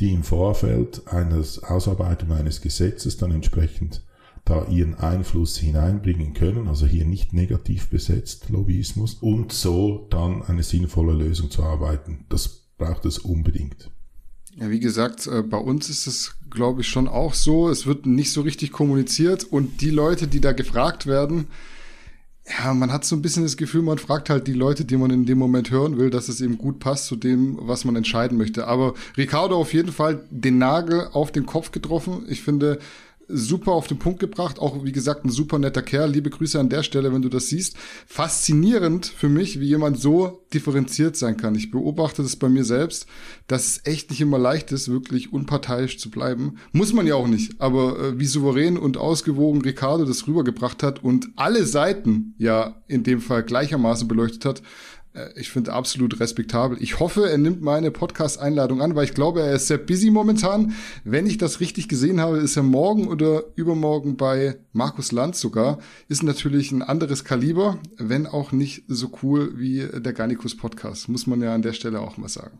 die 0.00 0.12
im 0.12 0.22
Vorfeld 0.22 1.06
eines 1.06 1.62
Ausarbeitung 1.62 2.32
eines 2.32 2.60
Gesetzes 2.60 3.16
dann 3.16 3.32
entsprechend 3.32 4.02
da 4.44 4.64
ihren 4.68 4.94
Einfluss 4.94 5.58
hineinbringen 5.58 6.32
können, 6.32 6.68
also 6.68 6.86
hier 6.86 7.04
nicht 7.04 7.32
negativ 7.32 7.88
besetzt 7.88 8.48
Lobbyismus, 8.48 9.14
und 9.14 9.52
so 9.52 10.06
dann 10.10 10.42
eine 10.42 10.62
sinnvolle 10.62 11.14
Lösung 11.14 11.50
zu 11.50 11.64
arbeiten. 11.64 12.24
Das 12.28 12.62
braucht 12.78 13.04
es 13.06 13.18
unbedingt. 13.18 13.90
Ja, 14.54 14.70
wie 14.70 14.80
gesagt, 14.80 15.26
äh, 15.26 15.42
bei 15.42 15.58
uns 15.58 15.90
ist 15.90 16.06
es, 16.06 16.36
glaube 16.48 16.82
ich, 16.82 16.88
schon 16.88 17.08
auch 17.08 17.34
so. 17.34 17.68
Es 17.68 17.86
wird 17.86 18.06
nicht 18.06 18.32
so 18.32 18.40
richtig 18.42 18.72
kommuniziert 18.72 19.44
und 19.44 19.80
die 19.80 19.90
Leute, 19.90 20.28
die 20.28 20.40
da 20.40 20.52
gefragt 20.52 21.06
werden, 21.06 21.48
ja, 22.48 22.72
man 22.74 22.92
hat 22.92 23.04
so 23.04 23.16
ein 23.16 23.22
bisschen 23.22 23.42
das 23.42 23.56
Gefühl, 23.56 23.82
man 23.82 23.98
fragt 23.98 24.30
halt 24.30 24.46
die 24.46 24.52
Leute, 24.52 24.84
die 24.84 24.96
man 24.96 25.10
in 25.10 25.26
dem 25.26 25.38
Moment 25.38 25.70
hören 25.70 25.98
will, 25.98 26.10
dass 26.10 26.28
es 26.28 26.40
eben 26.40 26.58
gut 26.58 26.78
passt 26.78 27.06
zu 27.06 27.16
dem, 27.16 27.58
was 27.60 27.84
man 27.84 27.96
entscheiden 27.96 28.38
möchte. 28.38 28.68
Aber 28.68 28.94
Ricardo 29.16 29.56
auf 29.56 29.74
jeden 29.74 29.90
Fall 29.90 30.24
den 30.30 30.58
Nagel 30.58 31.08
auf 31.12 31.32
den 31.32 31.44
Kopf 31.44 31.72
getroffen. 31.72 32.24
Ich 32.28 32.42
finde, 32.42 32.78
super 33.28 33.72
auf 33.72 33.86
den 33.86 33.98
Punkt 33.98 34.20
gebracht. 34.20 34.58
Auch, 34.58 34.84
wie 34.84 34.92
gesagt, 34.92 35.24
ein 35.24 35.30
super 35.30 35.58
netter 35.58 35.82
Kerl. 35.82 36.10
Liebe 36.10 36.30
Grüße 36.30 36.58
an 36.58 36.68
der 36.68 36.82
Stelle, 36.82 37.12
wenn 37.12 37.22
du 37.22 37.28
das 37.28 37.48
siehst. 37.48 37.76
Faszinierend 38.06 39.06
für 39.06 39.28
mich, 39.28 39.60
wie 39.60 39.66
jemand 39.66 40.00
so 40.00 40.44
differenziert 40.52 41.16
sein 41.16 41.36
kann. 41.36 41.54
Ich 41.54 41.70
beobachte 41.70 42.22
das 42.22 42.36
bei 42.36 42.48
mir 42.48 42.64
selbst, 42.64 43.06
dass 43.46 43.66
es 43.66 43.80
echt 43.84 44.10
nicht 44.10 44.20
immer 44.20 44.38
leicht 44.38 44.72
ist, 44.72 44.90
wirklich 44.90 45.32
unparteiisch 45.32 45.98
zu 45.98 46.10
bleiben. 46.10 46.58
Muss 46.72 46.92
man 46.92 47.06
ja 47.06 47.14
auch 47.14 47.28
nicht. 47.28 47.60
Aber 47.60 47.98
äh, 47.98 48.18
wie 48.18 48.26
souverän 48.26 48.76
und 48.76 48.96
ausgewogen 48.96 49.62
Ricardo 49.62 50.04
das 50.04 50.26
rübergebracht 50.26 50.82
hat 50.82 51.02
und 51.02 51.28
alle 51.36 51.64
Seiten 51.64 52.34
ja 52.38 52.82
in 52.86 53.02
dem 53.02 53.20
Fall 53.20 53.42
gleichermaßen 53.42 54.06
beleuchtet 54.08 54.44
hat, 54.44 54.62
ich 55.34 55.50
finde 55.50 55.72
absolut 55.72 56.20
respektabel. 56.20 56.78
Ich 56.80 57.00
hoffe, 57.00 57.28
er 57.28 57.38
nimmt 57.38 57.62
meine 57.62 57.90
Podcast-Einladung 57.90 58.80
an, 58.80 58.94
weil 58.94 59.04
ich 59.04 59.14
glaube, 59.14 59.42
er 59.42 59.54
ist 59.54 59.66
sehr 59.66 59.78
busy 59.78 60.10
momentan. 60.10 60.74
Wenn 61.04 61.26
ich 61.26 61.38
das 61.38 61.60
richtig 61.60 61.88
gesehen 61.88 62.20
habe, 62.20 62.38
ist 62.38 62.56
er 62.56 62.62
morgen 62.62 63.08
oder 63.08 63.44
übermorgen 63.54 64.16
bei 64.16 64.56
Markus 64.72 65.12
Lanz 65.12 65.40
sogar. 65.40 65.78
Ist 66.08 66.22
natürlich 66.22 66.72
ein 66.72 66.82
anderes 66.82 67.24
Kaliber, 67.24 67.78
wenn 67.96 68.26
auch 68.26 68.52
nicht 68.52 68.84
so 68.88 69.10
cool 69.22 69.58
wie 69.58 69.86
der 69.94 70.12
Garnicus 70.12 70.56
Podcast. 70.56 71.08
Muss 71.08 71.26
man 71.26 71.40
ja 71.40 71.54
an 71.54 71.62
der 71.62 71.72
Stelle 71.72 72.00
auch 72.00 72.16
mal 72.16 72.28
sagen. 72.28 72.58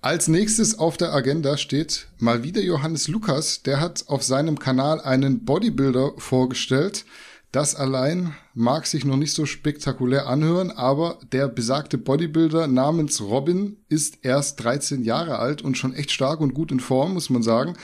Als 0.00 0.28
nächstes 0.28 0.78
auf 0.78 0.96
der 0.96 1.12
Agenda 1.12 1.56
steht 1.56 2.06
mal 2.18 2.44
wieder 2.44 2.62
Johannes 2.62 3.08
Lukas. 3.08 3.62
Der 3.62 3.80
hat 3.80 4.04
auf 4.06 4.22
seinem 4.22 4.58
Kanal 4.58 5.00
einen 5.00 5.44
Bodybuilder 5.44 6.12
vorgestellt. 6.18 7.04
Das 7.52 7.74
allein 7.74 8.34
mag 8.54 8.86
sich 8.86 9.04
noch 9.04 9.16
nicht 9.16 9.32
so 9.32 9.46
spektakulär 9.46 10.26
anhören, 10.26 10.70
aber 10.70 11.18
der 11.32 11.48
besagte 11.48 11.96
Bodybuilder 11.96 12.66
namens 12.66 13.20
Robin 13.20 13.76
ist 13.88 14.18
erst 14.22 14.62
13 14.62 15.04
Jahre 15.04 15.38
alt 15.38 15.62
und 15.62 15.78
schon 15.78 15.94
echt 15.94 16.10
stark 16.10 16.40
und 16.40 16.54
gut 16.54 16.72
in 16.72 16.80
Form, 16.80 17.14
muss 17.14 17.30
man 17.30 17.42
sagen. 17.42 17.74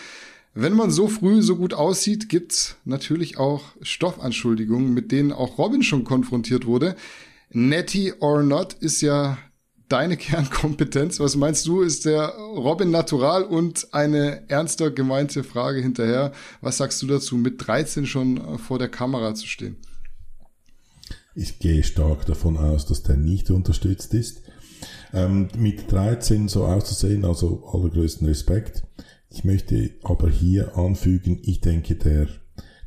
Wenn 0.55 0.75
man 0.75 0.91
so 0.91 1.09
früh 1.09 1.41
so 1.41 1.57
gut 1.57 1.73
aussieht, 1.73 2.29
gibt's 2.29 2.77
natürlich 2.85 3.39
auch 3.39 3.65
Stoffanschuldigungen, 3.81 4.93
mit 4.93 5.11
denen 5.11 5.33
auch 5.33 5.57
Robin 5.57 5.83
schon 5.83 6.05
konfrontiert 6.05 6.67
wurde. 6.67 6.95
Netty 7.51 8.13
or 8.21 8.43
not 8.43 8.75
ist 8.75 9.01
ja 9.01 9.39
deine 9.93 10.17
Kernkompetenz. 10.17 11.21
Was 11.21 11.37
meinst 11.37 11.67
du, 11.67 11.83
ist 11.83 12.07
der 12.07 12.29
Robin 12.57 12.91
Natural 12.91 13.45
und 13.45 13.93
eine 13.93 14.49
ernster 14.49 14.91
gemeinte 14.91 15.45
Frage 15.45 15.81
hinterher. 15.81 16.33
Was 16.63 16.79
sagst 16.79 17.03
du 17.03 17.07
dazu, 17.07 17.37
mit 17.37 17.67
13 17.67 18.07
schon 18.07 18.59
vor 18.59 18.79
der 18.79 18.89
Kamera 18.89 19.35
zu 19.35 19.47
stehen? 19.47 19.77
Ich 21.35 21.59
gehe 21.59 21.83
stark 21.83 22.25
davon 22.25 22.57
aus, 22.57 22.87
dass 22.87 23.03
der 23.03 23.17
nicht 23.17 23.51
unterstützt 23.51 24.15
ist. 24.15 24.43
Ähm, 25.13 25.49
mit 25.57 25.93
13 25.93 26.49
so 26.49 26.65
auszusehen, 26.65 27.25
also 27.27 27.63
allergrößten 27.67 28.27
Respekt. 28.27 28.83
Ich 29.29 29.45
möchte 29.45 29.91
aber 30.03 30.31
hier 30.31 30.77
anfügen, 30.77 31.41
ich 31.43 31.61
denke, 31.61 31.97
der, 31.97 32.29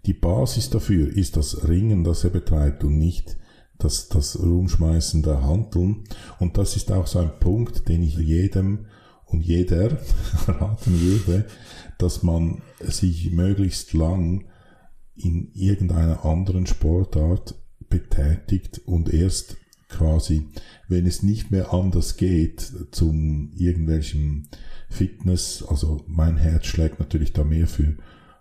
die 0.08 0.13
Basis 0.13 0.72
dafür 0.72 1.08
ist 1.15 1.38
das 1.38 1.68
Ringen, 1.68 2.04
das 2.04 2.24
er 2.24 2.32
betreibt 2.32 2.84
und 2.84 2.98
nicht 2.98 3.38
das, 3.78 4.10
das 4.10 4.40
Rumschmeißen 4.40 5.24
der 5.24 5.44
Handeln. 5.44 6.04
Und 6.40 6.58
das 6.58 6.76
ist 6.76 6.92
auch 6.92 7.08
so 7.08 7.20
ein 7.20 7.40
Punkt, 7.40 7.88
den 7.88 8.04
ich 8.04 8.18
jedem 8.18 8.86
und 9.26 9.42
jeder 9.42 9.98
raten 10.48 11.02
würde, 11.02 11.46
dass 11.98 12.24
man 12.24 12.62
sich 12.80 13.32
möglichst 13.32 13.94
lang 13.94 14.46
in 15.16 15.52
irgendeiner 15.54 16.26
anderen 16.26 16.68
Sportart 16.68 17.56
betätigt 17.90 18.82
und 18.86 19.14
erst 19.14 19.58
quasi, 19.88 20.48
wenn 20.88 21.06
es 21.06 21.24
nicht 21.24 21.52
mehr 21.52 21.74
anders 21.74 22.18
geht, 22.18 22.72
zum 22.92 23.52
irgendwelchen 23.56 24.50
Fitness, 24.90 25.64
also 25.68 26.04
mein 26.08 26.38
Herz 26.38 26.66
schlägt 26.66 27.00
natürlich 27.00 27.34
da 27.34 27.44
mehr 27.44 27.68
für 27.68 27.96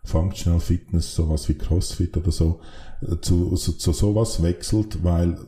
Functional 0.05 0.61
Fitness, 0.61 1.15
sowas 1.15 1.49
wie 1.49 1.55
CrossFit 1.55 2.17
oder 2.17 2.31
so, 2.31 2.61
zu, 3.23 3.57
zu, 3.57 3.73
zu 3.73 3.93
sowas 3.93 4.43
wechselt, 4.43 5.03
weil 5.03 5.39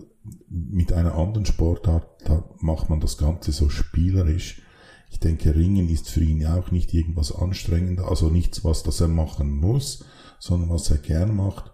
mit 0.49 0.93
einer 0.93 1.15
anderen 1.15 1.47
Sportart, 1.47 2.09
da 2.25 2.43
macht 2.61 2.91
man 2.91 3.01
das 3.01 3.19
Ganze 3.19 3.53
so 3.53 3.69
spielerisch. 3.69 4.63
Ich 5.11 5.21
denke, 5.21 5.55
Ringen 5.55 5.89
ist 5.89 6.09
für 6.09 6.25
ihn 6.25 6.45
auch 6.47 6.71
nicht 6.71 6.93
irgendwas 6.93 7.33
anstrengender, 7.33 8.09
also 8.09 8.29
nichts, 8.29 8.65
was 8.65 8.83
das 8.83 9.01
er 9.01 9.09
machen 9.09 9.51
muss, 9.51 10.05
sondern 10.39 10.71
was 10.71 10.91
er 10.91 10.99
gern 10.99 11.37
macht. 11.37 11.73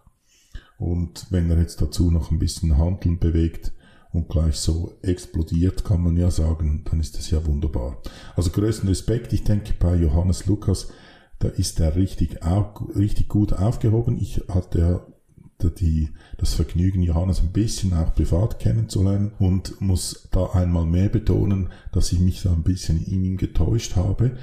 Und 0.77 1.27
wenn 1.31 1.51
er 1.51 1.59
jetzt 1.59 1.81
dazu 1.81 2.11
noch 2.11 2.31
ein 2.31 2.39
bisschen 2.39 2.77
Handeln 2.77 3.19
bewegt 3.19 3.73
und 4.13 4.29
gleich 4.29 4.57
so 4.57 4.93
explodiert, 5.03 5.85
kann 5.85 6.03
man 6.03 6.17
ja 6.17 6.31
sagen, 6.31 6.85
dann 6.91 7.01
ist 7.01 7.17
das 7.17 7.31
ja 7.31 7.45
wunderbar. 7.47 8.03
Also 8.37 8.51
größten 8.51 8.89
Respekt, 8.89 9.33
ich 9.33 9.45
denke 9.45 9.75
bei 9.79 9.95
Johannes 9.95 10.47
Lukas, 10.47 10.89
da 11.43 11.49
ist 11.49 11.81
er 11.81 11.97
richtig, 11.97 12.39
richtig 12.95 13.29
gut 13.29 13.53
aufgehoben. 13.53 14.17
Ich 14.21 14.43
hatte 14.49 14.79
ja 14.79 15.07
die, 15.71 16.11
das 16.39 16.55
Vergnügen, 16.55 17.03
Johannes 17.03 17.41
ein 17.41 17.53
bisschen 17.53 17.95
auch 17.95 18.15
privat 18.15 18.61
kennenzulernen 18.61 19.33
und 19.39 19.81
muss 19.81 20.29
da 20.31 20.47
einmal 20.51 20.87
mehr 20.87 21.09
betonen, 21.09 21.71
dass 21.93 22.13
ich 22.13 22.21
mich 22.21 22.43
da 22.43 22.53
ein 22.53 22.63
bisschen 22.63 23.05
in 23.05 23.25
ihm 23.25 23.37
getäuscht 23.37 23.97
habe. 23.97 24.37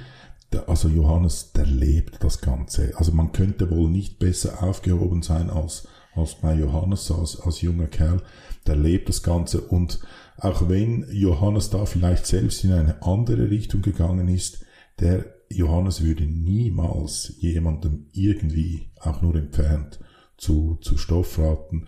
also 0.66 0.88
Johannes, 0.88 1.52
der 1.52 1.66
lebt 1.66 2.22
das 2.22 2.42
Ganze. 2.42 2.92
Also 2.96 3.12
man 3.12 3.32
könnte 3.32 3.70
wohl 3.70 3.88
nicht 3.88 4.18
besser 4.18 4.62
aufgehoben 4.62 5.22
sein 5.22 5.48
als, 5.48 5.88
als 6.14 6.34
bei 6.34 6.54
Johannes, 6.54 7.10
als, 7.10 7.40
als 7.40 7.62
junger 7.62 7.86
Kerl. 7.86 8.20
Der 8.66 8.76
lebt 8.76 9.08
das 9.08 9.22
Ganze 9.22 9.62
und 9.62 10.00
auch 10.36 10.68
wenn 10.68 11.06
Johannes 11.10 11.70
da 11.70 11.86
vielleicht 11.86 12.26
selbst 12.26 12.62
in 12.64 12.72
eine 12.72 13.02
andere 13.02 13.48
Richtung 13.50 13.80
gegangen 13.80 14.28
ist, 14.28 14.64
der 14.98 15.39
Johannes 15.50 16.02
würde 16.02 16.24
niemals 16.24 17.34
jemandem 17.38 18.06
irgendwie 18.12 18.90
auch 19.00 19.20
nur 19.22 19.34
entfernt 19.34 20.00
zu, 20.36 20.78
zu 20.80 20.96
Stoff 20.96 21.38
raten. 21.38 21.86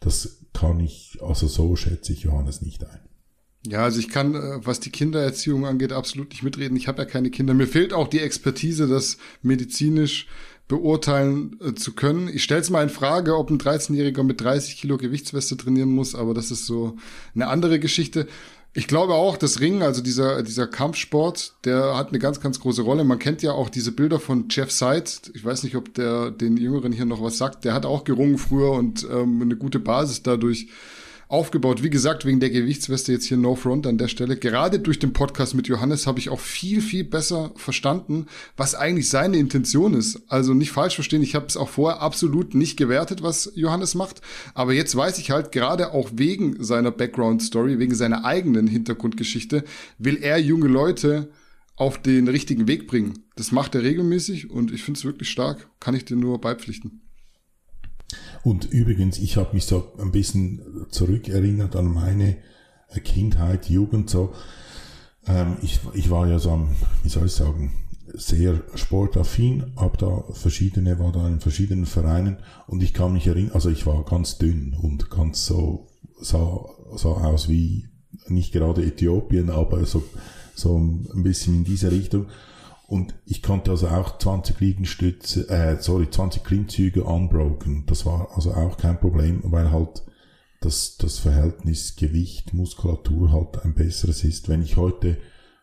Das 0.00 0.46
kann 0.52 0.80
ich, 0.80 1.18
also 1.20 1.46
so 1.46 1.76
schätze 1.76 2.12
ich 2.12 2.22
Johannes 2.22 2.62
nicht 2.62 2.84
ein. 2.84 3.00
Ja, 3.66 3.84
also 3.84 4.00
ich 4.00 4.08
kann, 4.08 4.34
äh, 4.34 4.66
was 4.66 4.80
die 4.80 4.90
Kindererziehung 4.90 5.66
angeht, 5.66 5.92
absolut 5.92 6.30
nicht 6.30 6.42
mitreden. 6.42 6.76
Ich 6.76 6.88
habe 6.88 7.02
ja 7.02 7.04
keine 7.04 7.30
Kinder. 7.30 7.54
Mir 7.54 7.68
fehlt 7.68 7.92
auch 7.92 8.08
die 8.08 8.18
Expertise, 8.18 8.88
das 8.88 9.18
medizinisch 9.40 10.26
beurteilen 10.66 11.58
äh, 11.60 11.74
zu 11.74 11.92
können. 11.92 12.28
Ich 12.28 12.42
stelle 12.42 12.60
es 12.60 12.70
mal 12.70 12.82
in 12.82 12.88
Frage, 12.88 13.36
ob 13.36 13.50
ein 13.50 13.58
13-Jähriger 13.58 14.24
mit 14.24 14.40
30 14.40 14.78
Kilo 14.78 14.96
Gewichtsweste 14.96 15.56
trainieren 15.56 15.90
muss, 15.90 16.14
aber 16.16 16.34
das 16.34 16.50
ist 16.50 16.66
so 16.66 16.96
eine 17.34 17.46
andere 17.46 17.78
Geschichte. 17.78 18.26
Ich 18.74 18.86
glaube 18.86 19.12
auch, 19.12 19.36
das 19.36 19.60
Ringen, 19.60 19.82
also 19.82 20.00
dieser, 20.00 20.42
dieser 20.42 20.66
Kampfsport, 20.66 21.52
der 21.64 21.94
hat 21.94 22.08
eine 22.08 22.18
ganz, 22.18 22.40
ganz 22.40 22.58
große 22.58 22.80
Rolle. 22.80 23.04
Man 23.04 23.18
kennt 23.18 23.42
ja 23.42 23.52
auch 23.52 23.68
diese 23.68 23.92
Bilder 23.92 24.18
von 24.18 24.46
Jeff 24.48 24.70
Seid. 24.70 25.30
Ich 25.34 25.44
weiß 25.44 25.62
nicht, 25.64 25.76
ob 25.76 25.92
der 25.92 26.30
den 26.30 26.56
Jüngeren 26.56 26.90
hier 26.90 27.04
noch 27.04 27.22
was 27.22 27.36
sagt. 27.36 27.66
Der 27.66 27.74
hat 27.74 27.84
auch 27.84 28.04
gerungen 28.04 28.38
früher 28.38 28.70
und 28.70 29.06
ähm, 29.10 29.42
eine 29.42 29.56
gute 29.56 29.78
Basis 29.78 30.22
dadurch 30.22 30.68
aufgebaut. 31.32 31.82
Wie 31.82 31.88
gesagt, 31.88 32.26
wegen 32.26 32.40
der 32.40 32.50
Gewichtsweste 32.50 33.10
jetzt 33.12 33.24
hier 33.24 33.38
No 33.38 33.54
Front 33.54 33.86
an 33.86 33.96
der 33.96 34.08
Stelle. 34.08 34.36
Gerade 34.36 34.78
durch 34.78 34.98
den 34.98 35.14
Podcast 35.14 35.54
mit 35.54 35.66
Johannes 35.66 36.06
habe 36.06 36.18
ich 36.18 36.28
auch 36.28 36.40
viel, 36.40 36.82
viel 36.82 37.04
besser 37.04 37.52
verstanden, 37.56 38.26
was 38.56 38.74
eigentlich 38.74 39.08
seine 39.08 39.38
Intention 39.38 39.94
ist. 39.94 40.20
Also 40.28 40.52
nicht 40.52 40.72
falsch 40.72 40.94
verstehen, 40.94 41.22
ich 41.22 41.34
habe 41.34 41.46
es 41.46 41.56
auch 41.56 41.70
vorher 41.70 42.02
absolut 42.02 42.54
nicht 42.54 42.76
gewertet, 42.76 43.22
was 43.22 43.50
Johannes 43.54 43.94
macht. 43.94 44.20
Aber 44.52 44.74
jetzt 44.74 44.94
weiß 44.94 45.18
ich 45.18 45.30
halt, 45.30 45.52
gerade 45.52 45.92
auch 45.92 46.10
wegen 46.12 46.62
seiner 46.62 46.90
Background-Story, 46.90 47.78
wegen 47.78 47.94
seiner 47.94 48.26
eigenen 48.26 48.66
Hintergrundgeschichte, 48.66 49.64
will 49.96 50.18
er 50.22 50.38
junge 50.38 50.68
Leute 50.68 51.30
auf 51.76 51.96
den 52.00 52.28
richtigen 52.28 52.68
Weg 52.68 52.86
bringen. 52.86 53.24
Das 53.36 53.52
macht 53.52 53.74
er 53.74 53.82
regelmäßig 53.82 54.50
und 54.50 54.70
ich 54.70 54.82
finde 54.82 54.98
es 54.98 55.04
wirklich 55.06 55.30
stark. 55.30 55.70
Kann 55.80 55.94
ich 55.94 56.04
dir 56.04 56.16
nur 56.16 56.42
beipflichten. 56.42 57.01
Und 58.42 58.66
übrigens, 58.66 59.18
ich 59.18 59.36
habe 59.36 59.54
mich 59.54 59.66
so 59.66 59.92
ein 59.98 60.12
bisschen 60.12 60.86
zurückerinnert 60.90 61.76
an 61.76 61.86
meine 61.86 62.36
Kindheit, 63.04 63.70
Jugend 63.70 64.10
so. 64.10 64.32
Ähm, 65.26 65.56
ich, 65.62 65.80
ich 65.94 66.10
war 66.10 66.26
ja 66.26 66.38
so, 66.38 66.68
wie 67.02 67.08
soll 67.08 67.26
ich 67.26 67.32
sagen, 67.32 67.72
sehr 68.14 68.62
sportaffin, 68.74 69.72
hab 69.76 69.98
da 69.98 70.24
verschiedene, 70.32 70.98
war 70.98 71.12
da 71.12 71.26
in 71.28 71.40
verschiedenen 71.40 71.86
Vereinen 71.86 72.38
und 72.66 72.82
ich 72.82 72.92
kann 72.92 73.12
mich 73.12 73.26
erinnern, 73.26 73.52
also 73.54 73.70
ich 73.70 73.86
war 73.86 74.04
ganz 74.04 74.38
dünn 74.38 74.76
und 74.80 75.10
ganz 75.10 75.46
so, 75.46 75.88
sah, 76.20 76.66
sah 76.94 77.08
aus 77.08 77.48
wie, 77.48 77.88
nicht 78.28 78.52
gerade 78.52 78.84
Äthiopien, 78.84 79.50
aber 79.50 79.84
so, 79.86 80.02
so 80.54 80.76
ein 80.76 81.22
bisschen 81.22 81.54
in 81.56 81.64
diese 81.64 81.90
Richtung. 81.90 82.26
Und 82.92 83.14
ich 83.24 83.42
konnte 83.42 83.70
also 83.70 83.88
auch 83.88 84.18
20 84.18 84.60
Liegenstütze, 84.60 85.48
äh, 85.48 85.80
sorry, 85.80 86.10
20 86.10 86.44
Klimmzüge 86.44 87.04
unbroken. 87.04 87.84
Das 87.86 88.04
war 88.04 88.28
also 88.34 88.52
auch 88.52 88.76
kein 88.76 89.00
Problem, 89.00 89.40
weil 89.44 89.70
halt 89.70 90.02
das, 90.60 90.98
das 90.98 91.18
Verhältnis 91.18 91.96
Gewicht, 91.96 92.52
Muskulatur 92.52 93.32
halt 93.32 93.64
ein 93.64 93.72
besseres 93.72 94.24
ist. 94.24 94.50
Wenn 94.50 94.60
ich 94.60 94.76
heute 94.76 95.16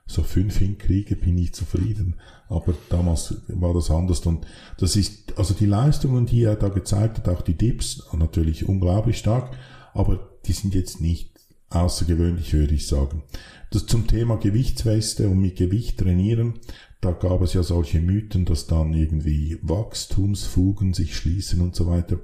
so 0.08 0.24
fünf 0.24 0.58
hinkriege, 0.58 1.16
bin 1.16 1.38
ich 1.38 1.54
zufrieden. 1.54 2.16
Aber 2.48 2.74
damals 2.90 3.36
war 3.48 3.76
das 3.76 3.92
anders. 3.92 4.22
Und 4.22 4.48
das 4.80 4.96
ist, 4.96 5.38
also 5.38 5.54
die 5.54 5.68
Leistungen, 5.68 6.26
die 6.26 6.42
er 6.42 6.56
da 6.56 6.70
gezeigt 6.70 7.20
hat, 7.20 7.30
auch 7.30 7.44
die 7.44 7.54
Dips, 7.54 8.08
natürlich 8.12 8.68
unglaublich 8.68 9.20
stark, 9.20 9.56
aber 9.94 10.32
die 10.48 10.54
sind 10.54 10.74
jetzt 10.74 11.00
nicht 11.00 11.30
außergewöhnlich, 11.70 12.54
würde 12.54 12.74
ich 12.74 12.88
sagen. 12.88 13.22
Das 13.70 13.86
zum 13.86 14.08
Thema 14.08 14.38
Gewichtsweste 14.38 15.30
und 15.30 15.40
mit 15.40 15.58
Gewicht 15.58 16.00
trainieren, 16.00 16.56
da 17.02 17.12
gab 17.12 17.42
es 17.42 17.54
ja 17.54 17.64
solche 17.64 18.02
Mythen, 18.02 18.46
dass 18.46 18.68
dann 18.68 18.94
irgendwie 18.94 19.58
Wachstumsfugen 19.62 20.94
sich 20.94 21.16
schließen 21.16 21.62
und 21.62 21.76
so 21.76 21.88
weiter. 21.88 22.20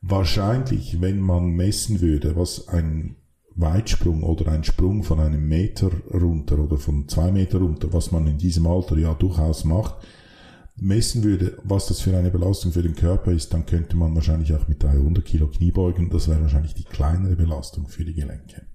Wahrscheinlich, 0.00 1.00
wenn 1.00 1.20
man 1.20 1.50
messen 1.50 2.00
würde, 2.00 2.34
was 2.34 2.68
ein 2.68 3.16
Weitsprung 3.54 4.22
oder 4.22 4.50
ein 4.50 4.64
Sprung 4.64 5.02
von 5.02 5.20
einem 5.20 5.46
Meter 5.46 5.90
runter 6.12 6.58
oder 6.58 6.78
von 6.78 7.06
zwei 7.08 7.30
Meter 7.30 7.58
runter, 7.58 7.92
was 7.92 8.10
man 8.10 8.26
in 8.26 8.38
diesem 8.38 8.66
Alter 8.66 8.96
ja 8.96 9.12
durchaus 9.12 9.64
macht, 9.64 9.96
messen 10.76 11.22
würde, 11.22 11.58
was 11.62 11.86
das 11.86 12.00
für 12.00 12.16
eine 12.16 12.30
Belastung 12.30 12.72
für 12.72 12.82
den 12.82 12.96
Körper 12.96 13.30
ist, 13.30 13.52
dann 13.52 13.66
könnte 13.66 13.96
man 13.96 14.14
wahrscheinlich 14.14 14.54
auch 14.54 14.68
mit 14.68 14.82
300 14.82 15.22
Kilo 15.24 15.48
Kniebeugen, 15.48 16.08
das 16.08 16.28
wäre 16.28 16.40
wahrscheinlich 16.40 16.74
die 16.74 16.84
kleinere 16.84 17.36
Belastung 17.36 17.88
für 17.88 18.06
die 18.06 18.14
Gelenke. 18.14 18.66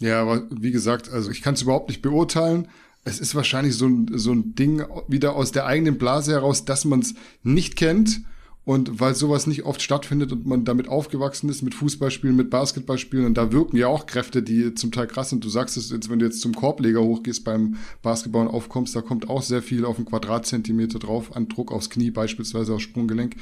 Ja, 0.00 0.20
aber 0.20 0.42
wie 0.50 0.70
gesagt, 0.70 1.10
also 1.10 1.30
ich 1.30 1.40
kann 1.40 1.54
es 1.54 1.62
überhaupt 1.62 1.88
nicht 1.88 2.02
beurteilen 2.02 2.68
es 3.04 3.20
ist 3.20 3.34
wahrscheinlich 3.34 3.74
so 3.74 3.86
ein, 3.86 4.10
so 4.14 4.32
ein 4.32 4.54
Ding 4.54 4.82
wieder 5.08 5.36
aus 5.36 5.52
der 5.52 5.66
eigenen 5.66 5.98
Blase 5.98 6.32
heraus, 6.32 6.64
dass 6.64 6.84
man 6.84 7.00
es 7.00 7.14
nicht 7.42 7.76
kennt. 7.76 8.22
Und 8.66 8.98
weil 8.98 9.14
sowas 9.14 9.46
nicht 9.46 9.64
oft 9.64 9.82
stattfindet 9.82 10.32
und 10.32 10.46
man 10.46 10.64
damit 10.64 10.88
aufgewachsen 10.88 11.50
ist, 11.50 11.60
mit 11.60 11.74
Fußballspielen, 11.74 12.34
mit 12.34 12.48
Basketballspielen, 12.48 13.26
und 13.26 13.34
da 13.36 13.52
wirken 13.52 13.76
ja 13.76 13.88
auch 13.88 14.06
Kräfte, 14.06 14.42
die 14.42 14.74
zum 14.74 14.90
Teil 14.90 15.06
krass 15.06 15.28
sind. 15.28 15.44
Du 15.44 15.50
sagst 15.50 15.76
es 15.76 15.90
jetzt, 15.90 16.08
wenn 16.08 16.18
du 16.18 16.24
jetzt 16.24 16.40
zum 16.40 16.54
Korbleger 16.54 17.02
hochgehst 17.02 17.44
beim 17.44 17.76
Basketball 18.00 18.46
und 18.46 18.54
aufkommst, 18.54 18.96
da 18.96 19.02
kommt 19.02 19.28
auch 19.28 19.42
sehr 19.42 19.60
viel 19.60 19.84
auf 19.84 19.98
einen 19.98 20.06
Quadratzentimeter 20.06 20.98
drauf, 20.98 21.36
an 21.36 21.48
Druck 21.48 21.72
aufs 21.72 21.90
Knie, 21.90 22.10
beispielsweise 22.10 22.72
aufs 22.72 22.84
Sprunggelenk. 22.84 23.36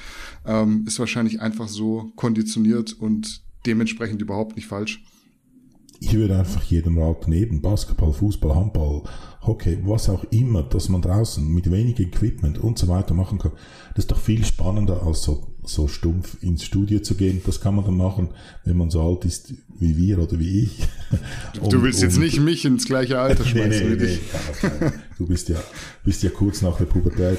Ähm, 0.44 0.86
ist 0.88 0.98
wahrscheinlich 0.98 1.40
einfach 1.40 1.68
so 1.68 2.10
konditioniert 2.16 2.92
und 2.92 3.42
dementsprechend 3.64 4.20
überhaupt 4.22 4.56
nicht 4.56 4.66
falsch. 4.66 5.04
Ich 6.04 6.14
würde 6.14 6.36
einfach 6.36 6.64
jedem 6.64 6.98
raten, 6.98 7.30
eben 7.30 7.62
Basketball, 7.62 8.12
Fußball, 8.12 8.56
Handball, 8.56 9.02
Hockey, 9.42 9.78
was 9.84 10.08
auch 10.08 10.24
immer, 10.30 10.64
dass 10.64 10.88
man 10.88 11.00
draußen 11.00 11.46
mit 11.46 11.70
wenig 11.70 12.00
Equipment 12.00 12.58
und 12.58 12.76
so 12.76 12.88
weiter 12.88 13.14
machen 13.14 13.38
kann. 13.38 13.52
Das 13.94 14.04
ist 14.04 14.10
doch 14.10 14.18
viel 14.18 14.44
spannender, 14.44 15.04
als 15.06 15.22
so, 15.22 15.46
so 15.62 15.86
stumpf 15.86 16.42
ins 16.42 16.64
Studio 16.64 16.98
zu 17.00 17.14
gehen. 17.14 17.40
Das 17.46 17.60
kann 17.60 17.76
man 17.76 17.84
dann 17.84 17.96
machen, 17.96 18.30
wenn 18.64 18.78
man 18.78 18.90
so 18.90 19.00
alt 19.00 19.24
ist 19.24 19.54
wie 19.78 19.96
wir 19.96 20.18
oder 20.18 20.40
wie 20.40 20.64
ich. 20.64 20.78
Und, 21.60 21.72
du 21.72 21.82
willst 21.82 22.02
jetzt 22.02 22.18
nicht 22.18 22.40
mich 22.40 22.64
ins 22.64 22.84
gleiche 22.84 23.20
Alter 23.20 23.44
schmeißen 23.46 23.90
nee, 23.90 23.96
nee, 23.96 24.18
nee, 24.62 24.78
nee. 24.80 24.90
Du 25.18 25.28
bist 25.28 25.50
ja, 25.50 25.58
bist 26.04 26.24
ja 26.24 26.30
kurz 26.30 26.62
nach 26.62 26.78
der 26.78 26.86
Pubertät. 26.86 27.38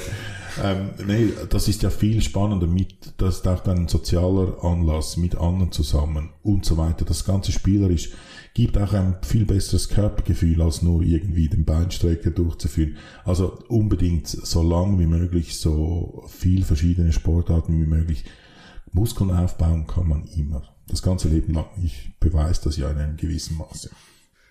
Ähm, 0.63 0.91
nee, 1.05 1.33
das 1.49 1.67
ist 1.67 1.83
ja 1.83 1.89
viel 1.89 2.21
spannender 2.21 2.67
mit, 2.67 3.13
das 3.17 3.37
ist 3.37 3.47
auch 3.47 3.65
ein 3.65 3.89
sozialer 3.89 4.63
Anlass 4.63 5.17
mit 5.17 5.35
anderen 5.35 5.73
zusammen 5.73 6.29
und 6.43 6.63
so 6.63 6.77
weiter. 6.77 7.03
Das 7.03 7.25
ganze 7.25 7.51
spielerisch 7.51 8.11
gibt 8.53 8.77
auch 8.77 8.93
ein 8.93 9.15
viel 9.23 9.45
besseres 9.45 9.89
Körpergefühl, 9.89 10.61
als 10.61 10.81
nur 10.81 11.01
irgendwie 11.01 11.49
den 11.49 11.65
Beinstrecker 11.65 12.31
durchzuführen. 12.31 12.97
Also 13.25 13.59
unbedingt 13.67 14.27
so 14.27 14.61
lang 14.61 14.99
wie 14.99 15.07
möglich, 15.07 15.57
so 15.59 16.23
viel 16.27 16.63
verschiedene 16.63 17.11
Sportarten 17.13 17.81
wie 17.81 17.87
möglich. 17.87 18.25
Muskeln 18.91 19.31
aufbauen 19.31 19.87
kann 19.87 20.07
man 20.07 20.25
immer. 20.35 20.63
Das 20.87 21.01
ganze 21.01 21.29
Leben 21.29 21.53
lang. 21.53 21.65
Ich 21.83 22.11
beweise 22.19 22.61
das 22.65 22.77
ja 22.77 22.91
in 22.91 22.97
einem 22.97 23.17
gewissen 23.17 23.57
Maße. 23.57 23.89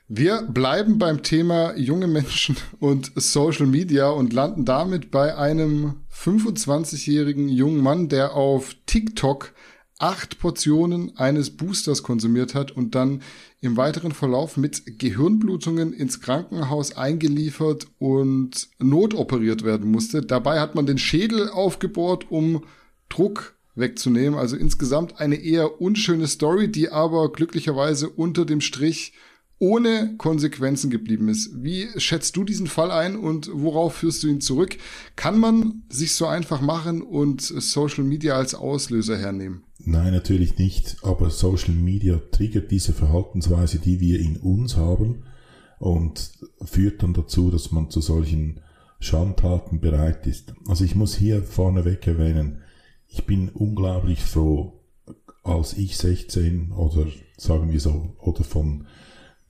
Wir 0.09 0.43
bleiben 0.43 0.99
beim 0.99 1.23
Thema 1.23 1.77
junge 1.77 2.09
Menschen 2.09 2.57
und 2.81 3.13
Social 3.15 3.67
Media 3.67 4.09
und 4.09 4.33
landen 4.33 4.65
damit 4.65 5.11
bei 5.11 5.37
einem 5.37 6.01
25-jährigen 6.13 7.49
jungen 7.49 7.83
Mann, 7.83 8.09
der 8.09 8.35
auf 8.35 8.75
TikTok 8.87 9.55
acht 9.99 10.39
Portionen 10.41 11.17
eines 11.17 11.57
Boosters 11.57 12.03
konsumiert 12.03 12.55
hat 12.55 12.73
und 12.73 12.95
dann 12.95 13.23
im 13.61 13.77
weiteren 13.77 14.13
Verlauf 14.13 14.57
mit 14.57 14.99
Gehirnblutungen 14.99 15.93
ins 15.93 16.21
Krankenhaus 16.21 16.97
eingeliefert 16.97 17.87
und 17.99 18.69
notoperiert 18.79 19.65
werden 19.65 19.91
musste. 19.91 20.23
Dabei 20.23 20.61
hat 20.61 20.75
man 20.75 20.87
den 20.87 20.99
Schädel 20.99 21.49
aufgebohrt, 21.49 22.31
um 22.31 22.65
Druck 23.09 23.55
wegzunehmen. 23.75 24.39
Also 24.39 24.57
insgesamt 24.57 25.21
eine 25.21 25.37
eher 25.37 25.81
unschöne 25.81 26.27
Story, 26.27 26.71
die 26.71 26.91
aber 26.91 27.31
glücklicherweise 27.33 28.09
unter 28.09 28.45
dem 28.45 28.61
Strich 28.61 29.13
ohne 29.59 30.17
Konsequenzen 30.19 30.91
geblieben 30.91 31.29
ist. 31.29 31.63
Wie 31.63 31.89
schätzt 31.97 32.35
du 32.37 32.43
diesen 32.43 32.67
Fall 32.67 32.91
ein 32.91 33.15
und 33.15 33.49
worauf 33.53 33.95
führst 33.95 34.25
du 34.25 34.27
ihn 34.27 34.41
zurück? 34.41 34.77
Kann 35.15 35.39
man 35.39 35.85
sich 35.89 36.15
so 36.15 36.27
einfach 36.27 36.61
machen 36.61 37.01
und 37.01 37.43
Social 37.43 38.03
Media 38.03 38.35
als 38.35 38.57
Auslöser 38.57 39.17
hernehmen? 39.17 39.63
Nein, 39.85 40.13
natürlich 40.13 40.59
nicht. 40.59 40.97
Aber 41.03 41.31
Social 41.31 41.75
Media 41.75 42.21
triggert 42.31 42.71
diese 42.71 42.93
Verhaltensweise, 42.93 43.79
die 43.79 44.01
wir 44.01 44.21
in 44.21 44.37
uns 44.37 44.77
haben 44.77 45.25
und 45.79 46.33
führt 46.65 47.03
dann 47.03 47.15
dazu, 47.15 47.51
dass 47.51 47.73
man 47.73 47.91
zu 47.91 48.01
solchen 48.01 48.61
Schandtaten 49.01 49.81
bereit 49.81 50.27
ist. 50.27 50.55
Also 50.69 50.85
ich 50.85 50.95
muss 50.95 51.17
hier 51.17 51.43
vorneweg 51.43 52.07
erwähnen, 52.07 52.63
ich 53.09 53.27
bin 53.27 53.49
unglaublich 53.49 54.21
froh, 54.23 54.81
als 55.43 55.77
ich 55.77 55.97
16 55.97 56.71
oder 56.73 57.07
sagen 57.37 57.73
wir 57.73 57.81
so, 57.81 58.15
oder 58.21 58.45
von 58.45 58.87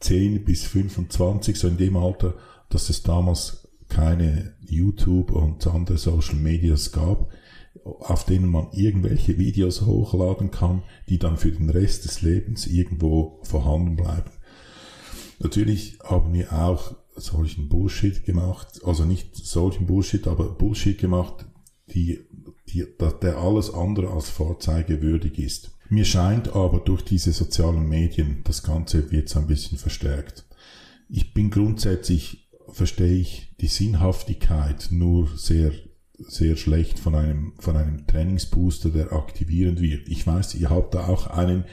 10 0.01 0.45
bis 0.45 0.64
25, 0.64 1.59
so 1.59 1.68
in 1.68 1.77
dem 1.77 1.97
Alter, 1.97 2.35
dass 2.71 2.88
es 2.88 3.03
damals 3.03 3.68
keine 3.88 4.55
YouTube 4.61 5.31
und 5.31 5.66
andere 5.66 5.99
Social 5.99 6.37
Medias 6.37 6.92
gab, 6.92 7.29
auf 7.85 8.25
denen 8.25 8.49
man 8.49 8.68
irgendwelche 8.73 9.38
Videos 9.38 9.83
hochladen 9.83 10.51
kann, 10.51 10.83
die 11.09 11.18
dann 11.18 11.37
für 11.37 11.51
den 11.51 11.71
Rest 11.71 12.05
des 12.05 12.23
Lebens 12.23 12.66
irgendwo 12.66 13.40
vorhanden 13.42 13.97
bleiben. 13.97 14.31
Natürlich 15.38 15.99
haben 16.05 16.33
wir 16.33 16.53
auch 16.53 16.95
solchen 17.16 17.68
Bullshit 17.68 18.25
gemacht, 18.25 18.81
also 18.85 19.05
nicht 19.05 19.37
solchen 19.37 19.87
Bullshit, 19.87 20.27
aber 20.29 20.51
Bullshit 20.51 20.99
gemacht, 20.99 21.47
die, 21.92 22.21
die, 22.68 22.87
der 23.23 23.38
alles 23.38 23.73
andere 23.73 24.11
als 24.11 24.31
vorzeigewürdig 24.31 25.38
ist. 25.38 25.73
Mir 25.88 26.05
scheint 26.05 26.55
aber 26.55 26.81
durch 26.81 27.03
diese 27.03 27.33
sozialen 27.33 27.88
Medien, 27.88 28.40
das 28.45 28.62
Ganze 28.62 29.11
wird 29.11 29.29
so 29.29 29.40
ein 29.40 29.47
bisschen 29.47 29.77
verstärkt. 29.77 30.47
Ich 31.09 31.35
bin 31.35 31.51
grundsätzlich, 31.51 32.49
verstehe 32.71 33.18
ich 33.18 33.55
die 33.61 33.66
Sinnhaftigkeit 33.66 34.88
nur 34.90 35.29
sehr, 35.37 35.73
sehr 36.28 36.56
schlecht 36.56 36.98
von 36.98 37.14
einem, 37.14 37.52
von 37.58 37.76
einem 37.76 38.06
Trainingsbooster, 38.06 38.90
der 38.90 39.12
aktivierend 39.12 39.80
wird. 39.80 40.08
Ich 40.08 40.26
weiß, 40.26 40.54
ihr 40.56 40.70
habt 40.70 40.94
da 40.94 41.06
auch 41.06 41.26
einen 41.28 41.64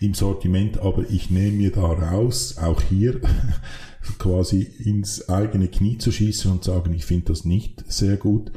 im 0.00 0.14
Sortiment, 0.14 0.78
aber 0.78 1.08
ich 1.10 1.30
nehme 1.30 1.56
mir 1.56 1.72
da 1.72 1.86
raus, 1.86 2.56
auch 2.58 2.80
hier 2.82 3.20
quasi 4.18 4.62
ins 4.62 5.28
eigene 5.28 5.68
Knie 5.68 5.98
zu 5.98 6.12
schießen 6.12 6.50
und 6.50 6.64
sagen, 6.64 6.92
ich 6.94 7.04
finde 7.04 7.26
das 7.26 7.44
nicht 7.44 7.84
sehr 7.90 8.16
gut, 8.16 8.52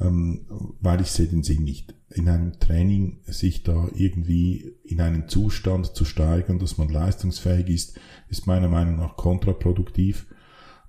ähm, 0.00 0.46
weil 0.80 1.00
ich 1.00 1.10
sehe 1.10 1.26
den 1.26 1.42
Sinn 1.42 1.64
nicht 1.64 1.94
in 2.14 2.28
einem 2.28 2.58
Training 2.58 3.20
sich 3.26 3.62
da 3.62 3.88
irgendwie 3.94 4.74
in 4.84 5.00
einen 5.00 5.28
Zustand 5.28 5.94
zu 5.94 6.04
steigern, 6.04 6.58
dass 6.58 6.78
man 6.78 6.88
leistungsfähig 6.88 7.68
ist, 7.68 7.98
ist 8.28 8.46
meiner 8.46 8.68
Meinung 8.68 8.96
nach 8.96 9.16
kontraproduktiv, 9.16 10.26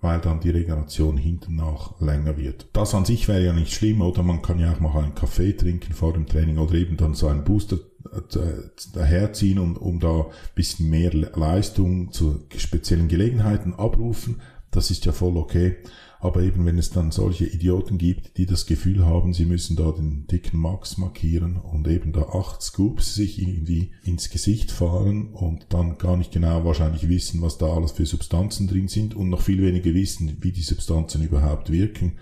weil 0.03 0.19
dann 0.19 0.41
die 0.41 0.49
Regeneration 0.49 1.15
hinten 1.17 1.55
nach 1.55 1.99
länger 2.01 2.37
wird. 2.37 2.67
Das 2.73 2.93
an 2.93 3.05
sich 3.05 3.29
wäre 3.29 3.43
ja 3.43 3.53
nicht 3.53 3.73
schlimm, 3.73 4.01
oder 4.01 4.21
man 4.21 4.41
kann 4.41 4.59
ja 4.59 4.73
auch 4.73 4.79
mal 4.81 5.01
einen 5.01 5.15
Kaffee 5.15 5.53
trinken 5.53 5.93
vor 5.93 6.11
dem 6.11 6.27
Training 6.27 6.57
oder 6.57 6.73
eben 6.73 6.97
dann 6.97 7.13
so 7.13 7.27
einen 7.27 7.45
Booster 7.45 7.77
äh, 8.11 8.49
daherziehen, 8.93 9.59
um, 9.59 9.77
um 9.77 10.01
da 10.01 10.25
bisschen 10.55 10.89
mehr 10.89 11.13
Leistung 11.13 12.11
zu 12.11 12.43
speziellen 12.55 13.07
Gelegenheiten 13.07 13.73
abrufen. 13.73 14.41
Das 14.71 14.91
ist 14.91 15.05
ja 15.05 15.13
voll 15.13 15.37
okay. 15.37 15.77
Aber 16.23 16.41
eben, 16.41 16.65
wenn 16.65 16.77
es 16.77 16.89
dann 16.89 17.11
solche 17.11 17.45
Idioten 17.45 17.97
gibt, 17.97 18.37
die 18.37 18.45
das 18.45 18.65
Gefühl 18.65 19.05
haben, 19.05 19.33
sie 19.33 19.43
müssen 19.43 19.75
da 19.75 19.91
den 19.91 20.25
dicken 20.25 20.57
Max 20.57 20.97
markieren 20.97 21.57
und 21.57 21.85
eben 21.85 22.13
da 22.13 22.21
acht 22.21 22.61
Scoops 22.61 23.13
sich 23.13 23.41
irgendwie 23.41 23.91
ins 24.05 24.29
Gesicht 24.29 24.71
fahren 24.71 25.33
und 25.33 25.65
dann 25.67 25.97
gar 25.97 26.15
nicht 26.15 26.31
genau 26.31 26.63
wahrscheinlich 26.63 27.09
wissen, 27.09 27.41
was 27.41 27.57
da 27.57 27.65
alles 27.65 27.91
für 27.91 28.05
Substanzen 28.05 28.69
drin 28.69 28.87
sind 28.87 29.15
und 29.15 29.27
noch 29.27 29.41
viel 29.41 29.61
weniger 29.61 29.93
wissen, 29.93 30.37
wie 30.39 30.53
die 30.53 30.61
Substanzen 30.61 31.23
überhaupt 31.23 31.73
wirken, 31.73 32.13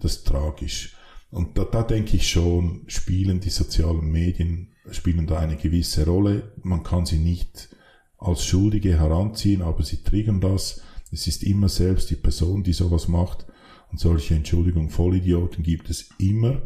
das 0.00 0.16
ist 0.16 0.26
tragisch. 0.26 0.96
Und 1.30 1.58
da, 1.58 1.64
da 1.64 1.82
denke 1.82 2.16
ich 2.16 2.30
schon, 2.30 2.84
spielen 2.86 3.40
die 3.40 3.50
sozialen 3.50 4.10
Medien, 4.10 4.68
spielen 4.92 5.26
da 5.26 5.38
eine 5.38 5.56
gewisse 5.56 6.06
Rolle. 6.06 6.54
Man 6.62 6.84
kann 6.84 7.04
sie 7.04 7.18
nicht 7.18 7.68
als 8.16 8.46
Schuldige 8.46 8.98
heranziehen, 8.98 9.60
aber 9.60 9.82
sie 9.82 10.02
triggern 10.02 10.40
das 10.40 10.80
es 11.12 11.26
ist 11.26 11.44
immer 11.44 11.68
selbst 11.68 12.10
die 12.10 12.16
Person, 12.16 12.62
die 12.62 12.72
sowas 12.72 13.06
macht. 13.06 13.46
Und 13.90 14.00
solche, 14.00 14.34
Entschuldigung, 14.34 14.88
Vollidioten 14.88 15.62
gibt 15.62 15.90
es 15.90 16.08
immer. 16.18 16.62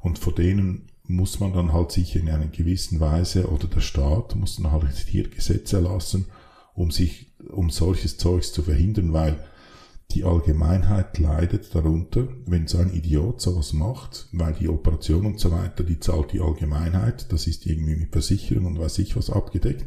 Und 0.00 0.18
vor 0.18 0.34
denen 0.34 0.86
muss 1.06 1.38
man 1.38 1.52
dann 1.52 1.72
halt 1.72 1.92
sich 1.92 2.16
in 2.16 2.30
einer 2.30 2.46
gewissen 2.46 2.98
Weise 2.98 3.48
oder 3.48 3.66
der 3.68 3.80
Staat 3.80 4.34
muss 4.36 4.56
dann 4.56 4.72
halt 4.72 4.88
hier 5.06 5.28
Gesetze 5.28 5.76
erlassen, 5.76 6.26
um 6.74 6.90
sich, 6.90 7.32
um 7.52 7.68
solches 7.68 8.16
Zeugs 8.16 8.52
zu 8.52 8.62
verhindern, 8.62 9.12
weil 9.12 9.38
die 10.12 10.24
Allgemeinheit 10.24 11.18
leidet 11.18 11.74
darunter, 11.74 12.28
wenn 12.46 12.66
so 12.66 12.78
ein 12.78 12.94
Idiot 12.94 13.40
sowas 13.40 13.72
macht, 13.72 14.28
weil 14.32 14.54
die 14.54 14.68
Operation 14.68 15.26
und 15.26 15.40
so 15.40 15.50
weiter, 15.50 15.82
die 15.82 16.00
zahlt 16.00 16.32
die 16.32 16.40
Allgemeinheit, 16.40 17.32
das 17.32 17.46
ist 17.46 17.66
irgendwie 17.66 17.96
mit 17.96 18.12
Versicherung 18.12 18.66
und 18.66 18.78
weiß 18.78 18.98
ich 18.98 19.16
was 19.16 19.30
abgedeckt. 19.30 19.86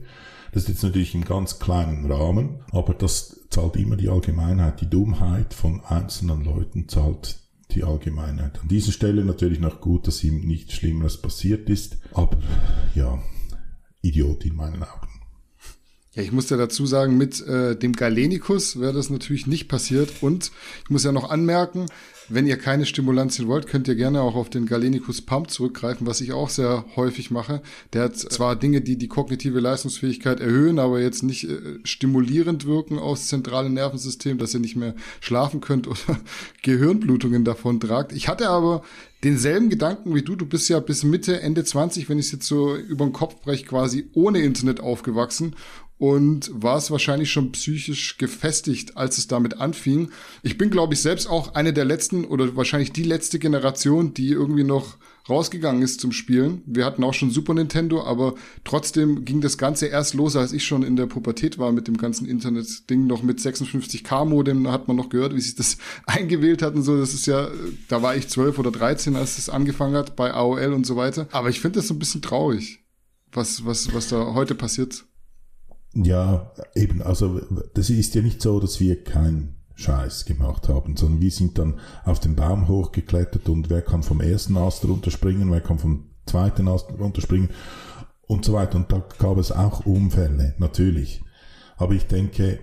Das 0.51 0.63
ist 0.63 0.69
jetzt 0.69 0.83
natürlich 0.83 1.15
im 1.15 1.25
ganz 1.25 1.59
kleinen 1.59 2.11
Rahmen, 2.11 2.59
aber 2.71 2.93
das 2.93 3.36
zahlt 3.49 3.75
immer 3.75 3.95
die 3.95 4.09
Allgemeinheit. 4.09 4.81
Die 4.81 4.89
Dummheit 4.89 5.53
von 5.53 5.81
einzelnen 5.85 6.43
Leuten 6.43 6.87
zahlt 6.87 7.39
die 7.71 7.83
Allgemeinheit. 7.83 8.59
An 8.61 8.67
dieser 8.67 8.91
Stelle 8.91 9.25
natürlich 9.25 9.59
noch 9.59 9.81
gut, 9.81 10.07
dass 10.07 10.23
ihm 10.23 10.41
nichts 10.41 10.73
Schlimmeres 10.73 11.21
passiert 11.21 11.69
ist, 11.69 11.97
aber 12.13 12.37
ja, 12.95 13.21
Idiot 14.01 14.45
in 14.45 14.55
meinen 14.55 14.83
Augen. 14.83 15.07
Ja, 16.13 16.23
ich 16.23 16.31
muss 16.31 16.49
ja 16.49 16.57
dazu 16.57 16.85
sagen, 16.85 17.17
mit 17.17 17.45
äh, 17.45 17.77
dem 17.77 17.93
Galenikus 17.93 18.79
wäre 18.79 18.93
das 18.93 19.11
natürlich 19.11 19.45
nicht 19.45 19.67
passiert. 19.67 20.11
Und 20.21 20.51
ich 20.83 20.89
muss 20.89 21.03
ja 21.03 21.11
noch 21.11 21.29
anmerken, 21.29 21.85
wenn 22.29 22.47
ihr 22.47 22.57
keine 22.57 22.85
Stimulantien 22.85 23.47
wollt, 23.47 23.67
könnt 23.67 23.87
ihr 23.87 23.95
gerne 23.95 24.21
auch 24.21 24.35
auf 24.35 24.49
den 24.49 24.65
Galenicus 24.65 25.21
Pump 25.21 25.49
zurückgreifen, 25.49 26.05
was 26.07 26.21
ich 26.21 26.33
auch 26.33 26.49
sehr 26.49 26.85
häufig 26.95 27.31
mache. 27.31 27.61
Der 27.93 28.03
hat 28.03 28.17
zwar 28.17 28.55
Dinge, 28.55 28.81
die 28.81 28.97
die 28.97 29.07
kognitive 29.07 29.59
Leistungsfähigkeit 29.59 30.39
erhöhen, 30.39 30.79
aber 30.79 30.99
jetzt 30.99 31.23
nicht 31.23 31.45
äh, 31.45 31.79
stimulierend 31.83 32.65
wirken 32.65 32.99
aufs 32.99 33.27
zentrale 33.27 33.69
Nervensystem, 33.69 34.37
dass 34.37 34.53
ihr 34.53 34.59
nicht 34.59 34.75
mehr 34.75 34.95
schlafen 35.19 35.61
könnt 35.61 35.87
oder 35.87 36.19
Gehirnblutungen 36.63 37.45
davon 37.45 37.79
tragt. 37.79 38.11
Ich 38.11 38.27
hatte 38.27 38.49
aber 38.49 38.83
denselben 39.23 39.69
Gedanken 39.69 40.13
wie 40.13 40.21
du. 40.21 40.35
Du 40.35 40.45
bist 40.45 40.69
ja 40.69 40.79
bis 40.79 41.03
Mitte, 41.03 41.41
Ende 41.41 41.63
20, 41.63 42.09
wenn 42.09 42.19
ich 42.19 42.27
es 42.27 42.31
jetzt 42.33 42.47
so 42.47 42.75
über 42.75 43.05
den 43.05 43.13
Kopf 43.13 43.41
breche, 43.41 43.65
quasi 43.65 44.09
ohne 44.13 44.39
Internet 44.39 44.79
aufgewachsen 44.79 45.55
und 45.97 46.51
war 46.53 46.77
es 46.77 46.91
wahrscheinlich 46.91 47.31
schon 47.31 47.51
psychisch 47.51 48.17
gefestigt, 48.17 48.97
als 48.97 49.17
es 49.17 49.27
damit 49.27 49.59
anfing. 49.59 50.11
Ich 50.43 50.57
bin, 50.57 50.69
glaube 50.69 50.93
ich, 50.93 51.01
selbst 51.01 51.27
auch 51.27 51.55
eine 51.55 51.73
der 51.73 51.85
letzten 51.85 52.25
oder 52.25 52.55
wahrscheinlich 52.55 52.91
die 52.91 53.03
letzte 53.03 53.39
Generation, 53.39 54.13
die 54.13 54.29
irgendwie 54.29 54.63
noch 54.63 54.97
rausgegangen 55.29 55.81
ist 55.81 55.99
zum 55.99 56.11
Spielen. 56.11 56.61
Wir 56.65 56.85
hatten 56.85 57.03
auch 57.03 57.13
schon 57.13 57.31
Super 57.31 57.53
Nintendo, 57.53 58.03
aber 58.03 58.35
trotzdem 58.63 59.25
ging 59.25 59.41
das 59.41 59.57
Ganze 59.57 59.87
erst 59.87 60.13
los, 60.13 60.35
als 60.35 60.53
ich 60.53 60.65
schon 60.65 60.83
in 60.83 60.95
der 60.95 61.07
Pubertät 61.07 61.57
war 61.57 61.71
mit 61.71 61.87
dem 61.87 61.97
ganzen 61.97 62.27
Internet-Ding 62.27 63.07
noch 63.07 63.23
mit 63.23 63.39
56K-Modem. 63.39 64.63
Da 64.63 64.71
hat 64.71 64.87
man 64.87 64.95
noch 64.95 65.09
gehört, 65.09 65.35
wie 65.35 65.41
sich 65.41 65.55
das 65.55 65.77
eingewählt 66.05 66.61
hat 66.61 66.75
und 66.75 66.83
so. 66.83 66.97
Das 66.97 67.13
ist 67.13 67.25
ja, 67.25 67.49
da 67.87 68.01
war 68.01 68.15
ich 68.15 68.27
12 68.27 68.59
oder 68.59 68.71
13, 68.71 69.15
als 69.15 69.37
es 69.37 69.49
angefangen 69.49 69.95
hat 69.95 70.15
bei 70.15 70.33
AOL 70.33 70.73
und 70.73 70.85
so 70.85 70.95
weiter. 70.95 71.27
Aber 71.31 71.49
ich 71.49 71.59
finde 71.59 71.79
das 71.79 71.87
so 71.87 71.93
ein 71.93 71.99
bisschen 71.99 72.21
traurig, 72.21 72.79
was, 73.31 73.65
was, 73.65 73.93
was 73.93 74.07
da 74.09 74.33
heute 74.33 74.55
passiert. 74.55 75.06
Ja, 76.03 76.51
eben, 76.75 77.01
also 77.01 77.41
das 77.73 77.89
ist 77.89 78.13
ja 78.13 78.21
nicht 78.21 78.41
so, 78.41 78.59
dass 78.59 78.79
wir 78.79 79.03
kein 79.03 79.55
Scheiß 79.73 80.25
gemacht 80.25 80.69
haben, 80.69 80.95
sondern 80.95 81.21
wir 81.21 81.31
sind 81.31 81.57
dann 81.57 81.79
auf 82.03 82.19
den 82.19 82.35
Baum 82.35 82.67
hochgeklettert 82.67 83.49
und 83.49 83.69
wer 83.69 83.81
kann 83.81 84.03
vom 84.03 84.21
ersten 84.21 84.57
Ast 84.57 84.85
runterspringen, 84.85 85.51
wer 85.51 85.61
kann 85.61 85.79
vom 85.79 86.09
zweiten 86.27 86.67
Ast 86.67 86.91
runterspringen 86.99 87.49
und 88.27 88.45
so 88.45 88.53
weiter. 88.53 88.77
Und 88.77 88.91
da 88.91 89.03
gab 89.17 89.37
es 89.37 89.51
auch 89.51 89.85
Unfälle, 89.85 90.53
natürlich. 90.59 91.23
Aber 91.77 91.93
ich 91.93 92.05
denke, 92.05 92.59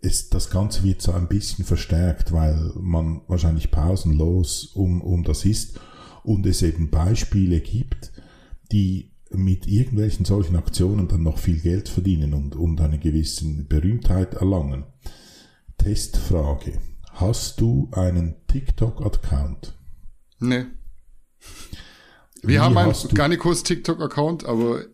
es, 0.00 0.28
das 0.28 0.50
Ganze 0.50 0.82
wird 0.82 1.02
so 1.02 1.12
ein 1.12 1.28
bisschen 1.28 1.64
verstärkt, 1.64 2.32
weil 2.32 2.72
man 2.80 3.22
wahrscheinlich 3.28 3.70
pausenlos 3.70 4.66
um, 4.74 5.02
um 5.02 5.22
das 5.22 5.44
ist 5.44 5.78
und 6.24 6.46
es 6.46 6.62
eben 6.62 6.90
Beispiele 6.90 7.60
gibt, 7.60 8.12
die 8.72 9.13
mit 9.36 9.66
irgendwelchen 9.66 10.24
solchen 10.24 10.56
Aktionen 10.56 11.08
dann 11.08 11.22
noch 11.22 11.38
viel 11.38 11.60
Geld 11.60 11.88
verdienen 11.88 12.34
und, 12.34 12.56
und 12.56 12.80
eine 12.80 12.98
gewisse 12.98 13.44
Berühmtheit 13.64 14.34
erlangen. 14.34 14.84
Testfrage. 15.78 16.78
Hast 17.12 17.60
du 17.60 17.88
einen 17.92 18.36
TikTok-Account? 18.48 19.76
Nee. 20.40 20.66
Wir 22.42 22.62
haben 22.62 22.76
einen 22.76 22.94
Garnikos 23.14 23.62
TikTok-Account, 23.62 24.44
aber 24.44 24.84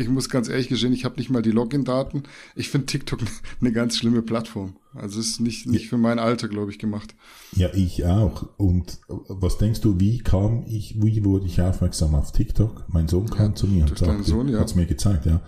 ich 0.00 0.08
muss 0.08 0.28
ganz 0.28 0.48
ehrlich 0.48 0.68
gestehen, 0.68 0.92
ich 0.92 1.04
habe 1.04 1.16
nicht 1.16 1.30
mal 1.30 1.42
die 1.42 1.50
Login-Daten. 1.50 2.24
Ich 2.56 2.68
finde 2.68 2.86
TikTok 2.86 3.20
eine 3.60 3.72
ganz 3.72 3.96
schlimme 3.96 4.22
Plattform. 4.22 4.76
Also 4.94 5.20
es 5.20 5.28
ist 5.28 5.40
nicht, 5.40 5.66
nicht 5.66 5.88
für 5.88 5.98
mein 5.98 6.18
Alter, 6.18 6.48
glaube 6.48 6.70
ich, 6.70 6.78
gemacht. 6.78 7.14
Ja, 7.52 7.72
ich 7.74 8.04
auch. 8.04 8.48
Und 8.56 8.98
was 9.06 9.58
denkst 9.58 9.80
du, 9.80 10.00
wie 10.00 10.18
kam 10.18 10.64
ich, 10.66 11.00
wie 11.00 11.24
wurde 11.24 11.46
ich 11.46 11.60
aufmerksam 11.60 12.14
auf 12.14 12.32
TikTok? 12.32 12.84
Mein 12.88 13.08
Sohn 13.08 13.30
kam 13.30 13.50
ja, 13.50 13.54
zu 13.54 13.66
mir 13.66 13.84
und 13.84 13.96
sagte, 13.96 14.32
ja. 14.50 14.58
hat's 14.58 14.74
mir 14.74 14.86
gezeigt, 14.86 15.26
ja. 15.26 15.42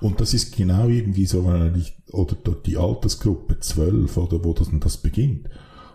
Und 0.00 0.20
das 0.20 0.34
ist 0.34 0.56
genau 0.56 0.88
irgendwie 0.88 1.26
so, 1.26 1.42
oder 1.42 2.56
die 2.66 2.76
Altersgruppe 2.76 3.60
12 3.60 4.16
oder 4.16 4.44
wo 4.44 4.52
das, 4.52 4.68
das 4.80 4.96
beginnt. 4.96 5.48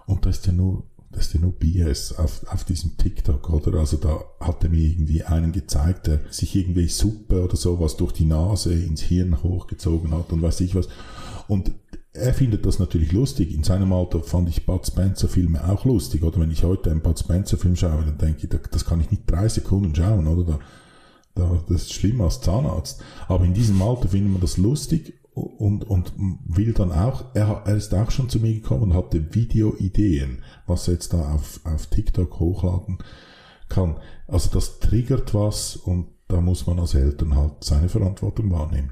Und 0.05 0.25
da 0.25 0.29
ist 0.29 0.47
ja 0.47 0.53
nur 0.53 0.85
das 1.17 1.27
ist 1.27 1.33
ja 1.33 1.39
nur 1.39 1.53
BS 1.53 2.13
auf, 2.13 2.45
auf 2.47 2.63
diesem 2.63 2.95
TikTok, 2.95 3.49
oder? 3.49 3.79
Also 3.79 3.97
da 3.97 4.19
hat 4.39 4.63
er 4.63 4.69
mir 4.69 4.83
irgendwie 4.83 5.23
einen 5.23 5.51
gezeigt, 5.51 6.05
der 6.05 6.19
sich 6.29 6.55
irgendwie 6.55 6.87
Suppe 6.87 7.43
oder 7.43 7.55
sowas 7.55 7.97
durch 7.97 8.11
die 8.11 8.25
Nase 8.25 8.71
ins 8.71 9.01
Hirn 9.01 9.41
hochgezogen 9.41 10.11
hat 10.11 10.31
und 10.31 10.43
weiß 10.43 10.61
ich 10.61 10.75
was. 10.75 10.87
Und 11.47 11.71
er 12.13 12.35
findet 12.35 12.67
das 12.67 12.77
natürlich 12.77 13.13
lustig. 13.13 13.51
In 13.51 13.63
seinem 13.63 13.93
Alter 13.93 14.21
fand 14.21 14.47
ich 14.49 14.67
Bud 14.67 14.85
Spencer 14.85 15.27
Filme 15.27 15.67
auch 15.67 15.85
lustig. 15.85 16.21
Oder 16.21 16.39
wenn 16.39 16.51
ich 16.51 16.63
heute 16.63 16.91
einen 16.91 17.01
Bud 17.01 17.17
Spencer 17.17 17.57
Film 17.57 17.75
schaue, 17.75 18.05
dann 18.05 18.19
denke 18.19 18.43
ich, 18.43 18.69
das 18.69 18.85
kann 18.85 19.01
ich 19.01 19.09
nicht 19.09 19.23
drei 19.25 19.49
Sekunden 19.49 19.95
schauen, 19.95 20.27
oder? 20.27 20.43
Da, 20.43 20.59
da, 21.33 21.63
das 21.67 21.83
ist 21.83 21.93
schlimmer 21.93 22.25
als 22.25 22.41
Zahnarzt. 22.41 23.01
Aber 23.27 23.43
in 23.43 23.55
diesem 23.55 23.81
Alter 23.81 24.09
findet 24.09 24.33
man 24.33 24.41
das 24.41 24.57
lustig 24.57 25.15
und, 25.37 25.83
und 25.83 26.13
will 26.45 26.73
dann 26.73 26.91
auch, 26.91 27.25
er, 27.33 27.63
er 27.65 27.75
ist 27.75 27.93
auch 27.93 28.11
schon 28.11 28.29
zu 28.29 28.39
mir 28.39 28.53
gekommen 28.53 28.83
und 28.83 28.93
hatte 28.93 29.33
Videoideen, 29.35 30.43
was 30.65 30.87
er 30.87 30.95
jetzt 30.95 31.13
da 31.13 31.33
auf, 31.33 31.59
auf 31.63 31.87
TikTok 31.87 32.39
hochladen 32.39 32.97
kann. 33.69 33.97
Also 34.27 34.49
das 34.51 34.79
triggert 34.79 35.33
was 35.33 35.75
und 35.75 36.07
da 36.27 36.41
muss 36.41 36.67
man 36.67 36.79
als 36.79 36.93
Eltern 36.93 37.35
halt 37.35 37.63
seine 37.63 37.89
Verantwortung 37.89 38.51
wahrnehmen. 38.51 38.91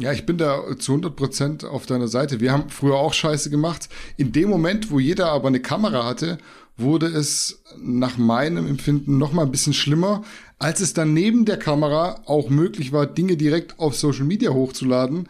Ja, 0.00 0.12
ich 0.12 0.26
bin 0.26 0.38
da 0.38 0.62
zu 0.78 0.92
100 0.92 1.16
Prozent 1.16 1.64
auf 1.64 1.86
deiner 1.86 2.06
Seite. 2.06 2.40
Wir 2.40 2.52
haben 2.52 2.70
früher 2.70 2.96
auch 2.96 3.14
Scheiße 3.14 3.50
gemacht. 3.50 3.88
In 4.16 4.30
dem 4.30 4.48
Moment, 4.48 4.90
wo 4.90 5.00
jeder 5.00 5.32
aber 5.32 5.48
eine 5.48 5.60
Kamera 5.60 6.04
hatte, 6.06 6.38
wurde 6.76 7.06
es 7.06 7.62
nach 7.80 8.16
meinem 8.16 8.68
Empfinden 8.68 9.18
noch 9.18 9.32
mal 9.32 9.42
ein 9.42 9.50
bisschen 9.50 9.74
schlimmer, 9.74 10.22
als 10.60 10.80
es 10.80 10.94
dann 10.94 11.14
neben 11.14 11.44
der 11.44 11.58
Kamera 11.58 12.22
auch 12.26 12.48
möglich 12.48 12.92
war, 12.92 13.06
Dinge 13.06 13.36
direkt 13.36 13.80
auf 13.80 13.96
Social 13.96 14.24
Media 14.24 14.50
hochzuladen 14.50 15.28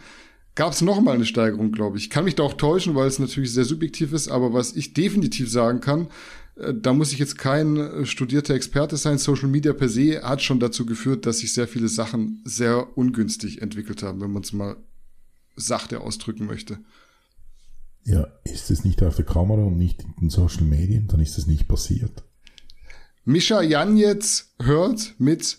gab 0.59 0.73
es 0.73 0.83
nochmal 0.83 1.15
eine 1.15 1.25
Steigerung, 1.25 1.71
glaube 1.71 1.99
ich. 1.99 2.05
Ich 2.05 2.11
kann 2.11 2.25
mich 2.25 2.35
da 2.35 2.43
auch 2.43 2.55
täuschen, 2.55 2.97
weil 2.97 3.07
es 3.07 3.21
natürlich 3.21 3.53
sehr 3.53 3.65
subjektiv 3.65 4.13
ist, 4.13 4.27
aber 4.27 4.53
was 4.53 4.75
ich 4.75 4.93
definitiv 4.93 5.49
sagen 5.49 5.81
kann, 5.81 6.09
äh, 6.57 6.75
da 6.75 6.93
muss 6.93 7.13
ich 7.13 7.21
jetzt 7.21 7.39
kein 7.39 7.77
äh, 7.77 8.07
studierter 8.07 8.55
Experte 8.55 8.97
sein. 8.97 9.19
Social 9.19 9.49
Media 9.49 9.73
per 9.73 9.89
se 9.89 10.21
hat 10.21 10.43
schon 10.43 10.59
dazu 10.59 10.85
geführt, 10.85 11.27
dass 11.27 11.39
sich 11.39 11.53
sehr 11.53 11.69
viele 11.69 11.87
Sachen 11.87 12.43
sehr 12.45 12.99
ungünstig 12.99 13.63
entwickelt 13.63 14.03
haben, 14.03 14.21
wenn 14.21 14.33
man 14.33 14.43
es 14.43 14.53
mal 14.53 14.77
sachte 15.55 16.01
ausdrücken 16.01 16.47
möchte. 16.47 16.81
Ja, 18.03 18.27
ist 18.43 18.73
es 18.73 18.85
nicht 18.85 19.01
auf 19.05 19.15
der 19.15 19.27
Kamera 19.27 19.63
und 19.63 19.79
nicht 19.79 20.03
in 20.03 20.15
den 20.23 20.31
Social 20.31 20.65
Medien, 20.65 21.07
dann 21.07 21.21
ist 21.21 21.39
es 21.39 21.47
nicht 21.47 21.69
passiert. 21.69 22.25
Mischa 23.25 23.63
Janjetz 23.63 24.57
hört 24.61 25.15
mit 25.19 25.59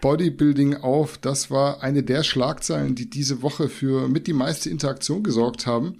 Bodybuilding 0.00 0.76
auf. 0.76 1.18
Das 1.18 1.50
war 1.50 1.82
eine 1.82 2.02
der 2.02 2.22
Schlagzeilen, 2.22 2.94
die 2.94 3.10
diese 3.10 3.42
Woche 3.42 3.68
für 3.68 4.08
mit 4.08 4.26
die 4.26 4.32
meiste 4.32 4.70
Interaktion 4.70 5.22
gesorgt 5.22 5.66
haben. 5.66 5.96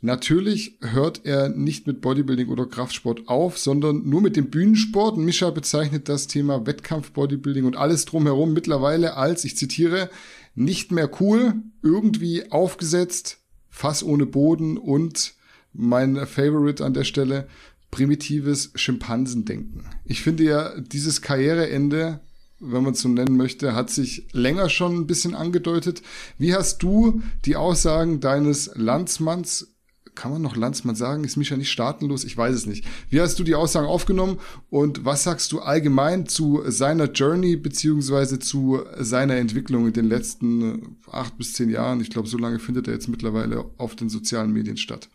Natürlich 0.00 0.78
hört 0.80 1.22
er 1.24 1.48
nicht 1.48 1.88
mit 1.88 2.00
Bodybuilding 2.00 2.48
oder 2.48 2.66
Kraftsport 2.66 3.26
auf, 3.26 3.58
sondern 3.58 4.08
nur 4.08 4.20
mit 4.20 4.36
dem 4.36 4.48
Bühnensport. 4.48 5.16
Mischa 5.16 5.50
bezeichnet 5.50 6.08
das 6.08 6.28
Thema 6.28 6.66
Wettkampf-Bodybuilding 6.66 7.64
und 7.64 7.76
alles 7.76 8.04
drumherum 8.04 8.52
mittlerweile 8.52 9.16
als, 9.16 9.44
ich 9.44 9.56
zitiere, 9.56 10.08
nicht 10.54 10.92
mehr 10.92 11.10
cool, 11.20 11.54
irgendwie 11.82 12.50
aufgesetzt, 12.52 13.38
Fass 13.68 14.04
ohne 14.04 14.26
Boden 14.26 14.76
und 14.78 15.34
mein 15.72 16.26
Favorite 16.26 16.84
an 16.84 16.94
der 16.94 17.04
Stelle, 17.04 17.48
primitives 17.90 18.70
Schimpansendenken. 18.74 19.84
Ich 20.04 20.22
finde 20.22 20.44
ja, 20.44 20.80
dieses 20.80 21.22
Karriereende 21.22 22.20
wenn 22.60 22.82
man 22.82 22.92
es 22.92 23.00
so 23.00 23.08
nennen 23.08 23.36
möchte, 23.36 23.74
hat 23.74 23.90
sich 23.90 24.26
länger 24.32 24.68
schon 24.68 24.94
ein 24.96 25.06
bisschen 25.06 25.34
angedeutet. 25.34 26.02
Wie 26.38 26.54
hast 26.54 26.82
du 26.82 27.22
die 27.44 27.56
Aussagen 27.56 28.20
deines 28.20 28.70
Landsmanns, 28.74 29.74
kann 30.14 30.32
man 30.32 30.42
noch 30.42 30.56
Landsmann 30.56 30.96
sagen, 30.96 31.22
ist 31.22 31.36
Micha 31.36 31.56
nicht 31.56 31.70
staatenlos? 31.70 32.24
Ich 32.24 32.36
weiß 32.36 32.54
es 32.54 32.66
nicht. 32.66 32.84
Wie 33.08 33.20
hast 33.20 33.38
du 33.38 33.44
die 33.44 33.54
Aussagen 33.54 33.86
aufgenommen 33.86 34.38
und 34.68 35.04
was 35.04 35.22
sagst 35.22 35.52
du 35.52 35.60
allgemein 35.60 36.26
zu 36.26 36.62
seiner 36.66 37.04
Journey 37.04 37.54
beziehungsweise 37.54 38.40
zu 38.40 38.80
seiner 38.98 39.36
Entwicklung 39.36 39.86
in 39.86 39.92
den 39.92 40.08
letzten 40.08 40.96
acht 41.10 41.38
bis 41.38 41.52
zehn 41.52 41.70
Jahren? 41.70 42.00
Ich 42.00 42.10
glaube, 42.10 42.26
so 42.26 42.38
lange 42.38 42.58
findet 42.58 42.88
er 42.88 42.94
jetzt 42.94 43.08
mittlerweile 43.08 43.66
auf 43.76 43.94
den 43.94 44.08
sozialen 44.08 44.52
Medien 44.52 44.76
statt. 44.76 45.08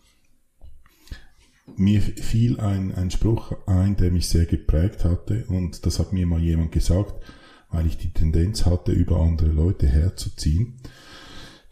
Mir 1.78 2.02
fiel 2.02 2.60
ein, 2.60 2.94
ein 2.94 3.10
Spruch 3.10 3.54
ein, 3.66 3.96
der 3.96 4.12
mich 4.12 4.28
sehr 4.28 4.46
geprägt 4.46 5.06
hatte 5.06 5.46
und 5.48 5.86
das 5.86 6.00
hat 6.00 6.14
mir 6.14 6.28
mal 6.28 6.42
jemand 6.42 6.72
gesagt, 6.72 7.14
weil 7.72 7.88
ich 7.88 7.98
die 7.98 8.12
Tendenz 8.12 8.66
hatte, 8.66 8.92
über 8.92 9.20
andere 9.20 9.50
Leute 9.50 9.88
herzuziehen. 9.88 10.76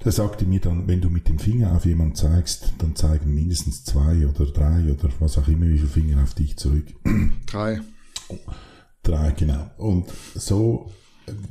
Der 0.04 0.12
sagte 0.12 0.46
mir 0.46 0.60
dann, 0.60 0.88
wenn 0.88 1.02
du 1.02 1.10
mit 1.10 1.30
dem 1.30 1.38
Finger 1.38 1.76
auf 1.76 1.86
jemanden 1.86 2.16
zeigst, 2.16 2.74
dann 2.80 2.96
zeigen 2.96 3.36
mindestens 3.36 3.84
zwei 3.84 4.26
oder 4.26 4.46
drei 4.46 4.92
oder 4.92 5.10
was 5.20 5.38
auch 5.38 5.48
immer, 5.48 5.68
wie 5.68 5.78
viele 5.78 5.90
Finger 5.90 6.24
auf 6.24 6.34
dich 6.34 6.58
zurück. 6.58 6.88
Drei. 7.46 7.82
Drei, 9.04 9.32
genau. 9.32 9.70
Und 9.78 10.08
so, 10.36 10.92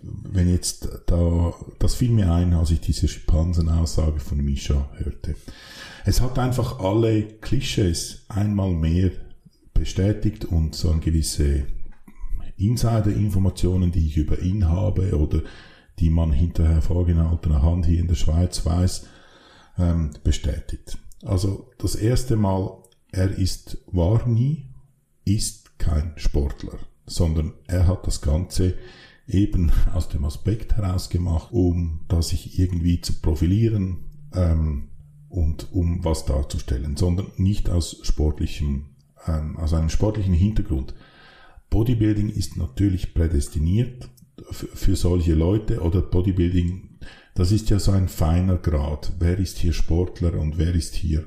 wenn 0.03 0.49
jetzt 0.49 0.89
da, 1.07 1.55
das 1.79 1.95
fiel 1.95 2.11
mir 2.11 2.33
ein, 2.33 2.55
als 2.55 2.71
ich 2.71 2.81
diese 2.81 3.07
Schimpansen-Aussage 3.07 4.19
von 4.19 4.39
Misha 4.39 4.89
hörte. 4.97 5.37
Es 6.05 6.21
hat 6.21 6.39
einfach 6.39 6.81
alle 6.81 7.23
Klischees 7.23 8.25
einmal 8.29 8.71
mehr 8.71 9.11
bestätigt 9.75 10.45
und 10.45 10.75
so 10.75 10.91
eine 10.91 11.01
gewisse 11.01 11.67
Insider-Informationen, 12.57 13.93
die 13.93 14.07
ich 14.07 14.17
über 14.17 14.39
ihn 14.41 14.69
habe 14.69 15.17
oder 15.17 15.43
die 15.99 16.11
man 16.11 16.33
hinterher 16.33 16.83
vorgehaltener 16.83 17.63
Hand 17.63 17.87
hier 17.87 18.01
in 18.01 18.09
der 18.09 18.15
Schweiz 18.15 18.65
weiß, 18.65 19.07
ähm, 19.79 20.11
bestätigt. 20.25 20.99
Also 21.23 21.71
das 21.79 21.95
erste 21.95 22.37
Mal, 22.37 22.83
er 23.13 23.31
ist, 23.31 23.79
war 23.87 24.27
nie, 24.27 24.67
ist 25.25 25.79
kein 25.79 26.13
Sportler, 26.17 26.79
sondern 27.07 27.53
er 27.67 27.87
hat 27.87 28.07
das 28.07 28.21
Ganze 28.21 28.75
eben 29.27 29.73
aus 29.95 30.09
dem 30.09 30.25
Aspekt 30.25 30.77
heraus 30.77 31.09
gemacht, 31.11 31.53
um 31.53 32.01
da 32.09 32.23
sich 32.23 32.59
irgendwie 32.59 33.01
zu 33.01 33.21
profilieren, 33.21 34.05
ähm, 34.35 34.90
und 35.31 35.69
um 35.73 36.05
was 36.05 36.27
darzustellen, 36.27 36.97
sondern 36.97 37.29
nicht 37.37 37.71
aus 37.71 37.99
sportlichem, 38.03 38.87
ähm, 39.27 39.57
aus 39.57 39.73
einem 39.73 39.89
sportlichen 39.89 40.35
Hintergrund. 40.35 40.93
Bodybuilding 41.71 42.29
ist 42.29 42.57
natürlich 42.57 43.15
prädestiniert 43.15 44.11
für 44.51 44.97
solche 44.97 45.35
Leute 45.35 45.81
oder 45.81 46.03
Bodybuilding, 46.03 46.99
das 47.35 47.53
ist 47.53 47.71
ja 47.71 47.79
so 47.79 47.93
ein 47.93 48.09
feiner 48.09 48.57
Grad. 48.57 49.13
Wer 49.19 49.39
ist 49.39 49.59
hier 49.59 49.73
Sportler 49.73 50.35
und 50.35 50.59
wer 50.59 50.75
ist 50.75 50.95
hier 50.97 51.25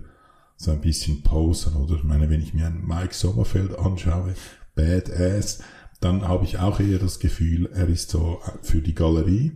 so 0.57 0.71
ein 0.71 0.81
bisschen 0.81 1.23
Poser 1.23 1.79
oder 1.79 1.95
ich 1.95 2.03
meine, 2.03 2.29
wenn 2.29 2.41
ich 2.41 2.53
mir 2.53 2.67
einen 2.67 2.85
Mike 2.85 3.13
Sommerfeld 3.13 3.77
anschaue, 3.79 4.35
Badass, 4.75 5.63
dann 6.01 6.27
habe 6.27 6.43
ich 6.43 6.59
auch 6.59 6.79
eher 6.79 6.99
das 6.99 7.19
Gefühl, 7.19 7.69
er 7.73 7.87
ist 7.87 8.09
so 8.09 8.41
für 8.61 8.81
die 8.81 8.93
Galerie 8.93 9.53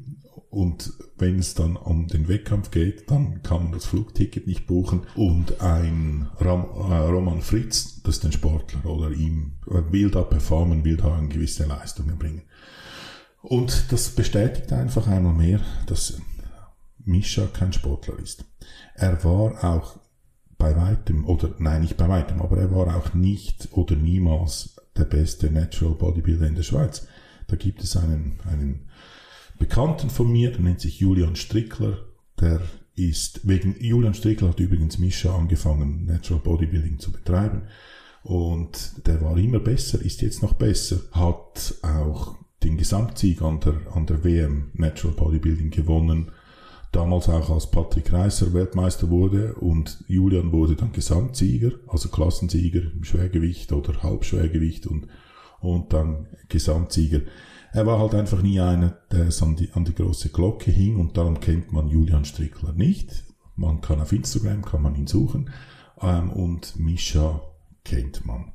und 0.58 0.92
wenn 1.20 1.38
es 1.38 1.54
dann 1.54 1.76
um 1.76 2.08
den 2.08 2.28
Wettkampf 2.28 2.72
geht, 2.72 3.12
dann 3.12 3.44
kann 3.44 3.66
man 3.66 3.74
das 3.74 3.86
Flugticket 3.86 4.48
nicht 4.48 4.66
buchen. 4.66 5.04
Und 5.16 5.62
ein 5.62 6.30
Ram, 6.40 6.64
äh, 6.90 6.96
Roman 6.96 7.44
Fritz, 7.44 8.02
das 8.02 8.18
ist 8.18 8.26
ein 8.26 8.32
Sportler 8.32 8.84
oder 8.88 9.12
ihm 9.12 9.52
will 9.68 10.10
da 10.10 10.24
performen, 10.24 10.84
will 10.84 10.98
da 10.98 11.16
gewisse 11.30 11.68
Leistung 11.68 12.08
bringen. 12.18 12.42
Und 13.44 13.92
das 13.92 14.10
bestätigt 14.10 14.74
einfach 14.74 15.06
einmal 15.06 15.36
mehr, 15.36 15.62
dass 15.86 16.20
Mischa 17.06 17.46
kein 17.54 17.72
Sportler 17.72 18.18
ist. 18.18 18.44
Er 18.96 19.24
war 19.24 19.64
auch 19.64 20.00
bei 20.58 20.76
weitem, 20.76 21.28
oder 21.28 21.54
nein, 21.60 21.82
nicht 21.82 21.98
bei 21.98 22.10
weitem, 22.10 22.42
aber 22.42 22.58
er 22.58 22.74
war 22.74 22.98
auch 22.98 23.14
nicht 23.14 23.70
oder 23.74 23.96
niemals 23.96 24.76
der 24.98 25.06
beste 25.06 25.52
Natural 25.52 25.94
Bodybuilder 25.94 26.48
in 26.48 26.56
der 26.56 26.64
Schweiz. 26.64 27.06
Da 27.46 27.56
gibt 27.58 27.84
es 27.84 27.96
einen, 27.96 28.40
einen 28.50 28.87
Bekannten 29.58 30.10
von 30.10 30.32
mir, 30.32 30.52
der 30.52 30.62
nennt 30.62 30.82
sich 30.82 31.00
Julian 31.00 31.36
Strickler, 31.36 31.98
der 32.40 32.62
ist, 32.96 33.48
wegen 33.48 33.76
Julian 33.80 34.14
Strickler 34.14 34.50
hat 34.50 34.60
übrigens 34.60 34.98
Mischa 34.98 35.36
angefangen, 35.36 36.06
Natural 36.06 36.42
Bodybuilding 36.42 37.00
zu 37.00 37.12
betreiben. 37.12 37.64
Und 38.24 39.08
der 39.08 39.22
war 39.22 39.38
immer 39.38 39.60
besser, 39.60 40.02
ist 40.02 40.22
jetzt 40.22 40.42
noch 40.42 40.54
besser, 40.54 41.00
hat 41.12 41.76
auch 41.84 42.36
den 42.64 42.78
Gesamtsieg 42.78 43.42
an 43.42 43.60
der, 43.60 43.76
an 43.94 44.06
der 44.06 44.24
WM 44.24 44.72
Natural 44.74 45.16
Bodybuilding 45.16 45.70
gewonnen. 45.70 46.32
Damals 46.92 47.30
auch 47.30 47.50
als 47.50 47.70
Patrick 47.70 48.12
Reiser 48.12 48.54
Weltmeister 48.54 49.10
wurde 49.10 49.54
und 49.56 50.04
Julian 50.08 50.52
wurde 50.52 50.76
dann 50.76 50.92
Gesamtsieger, 50.92 51.72
also 51.88 52.10
Klassensieger 52.10 52.82
im 52.82 53.04
Schwergewicht 53.04 53.72
oder 53.72 54.02
Halbschwergewicht 54.02 54.88
und 54.88 55.08
und 55.60 55.94
dann 55.94 56.28
Gesamtsieger. 56.50 57.22
Er 57.74 57.86
war 57.86 58.00
halt 58.00 58.16
einfach 58.16 58.42
nie 58.42 58.60
einer, 58.60 58.98
der 59.12 59.28
es 59.28 59.42
an 59.42 59.56
die, 59.56 59.72
an 59.74 59.86
die 59.86 59.94
große 59.94 60.30
Glocke 60.30 60.72
hing 60.72 60.98
und 60.98 61.18
darum 61.18 61.40
kennt 61.40 61.72
man 61.72 61.88
Julian 61.88 62.26
Strickler 62.26 62.74
nicht. 62.74 63.24
Man 63.56 63.82
kann 63.82 64.02
auf 64.02 64.14
Instagram, 64.14 64.64
kann 64.64 64.82
man 64.82 64.96
ihn 64.96 65.08
suchen 65.08 65.50
ähm, 66.02 66.32
und 66.32 66.78
Mischa 66.80 67.42
kennt 67.84 68.26
man. 68.26 68.54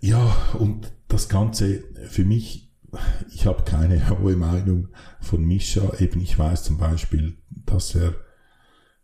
Ja, 0.00 0.36
und 0.58 0.92
das 1.08 1.28
Ganze 1.28 1.84
für 2.08 2.24
mich, 2.24 2.72
ich 3.32 3.46
habe 3.46 3.64
keine 3.64 4.08
hohe 4.18 4.36
Meinung 4.36 4.88
von 5.20 5.44
Mischa. 5.44 5.94
Eben, 5.98 6.20
ich 6.20 6.38
weiß 6.38 6.64
zum 6.64 6.78
Beispiel, 6.78 7.38
dass 7.50 7.94
er 7.94 8.14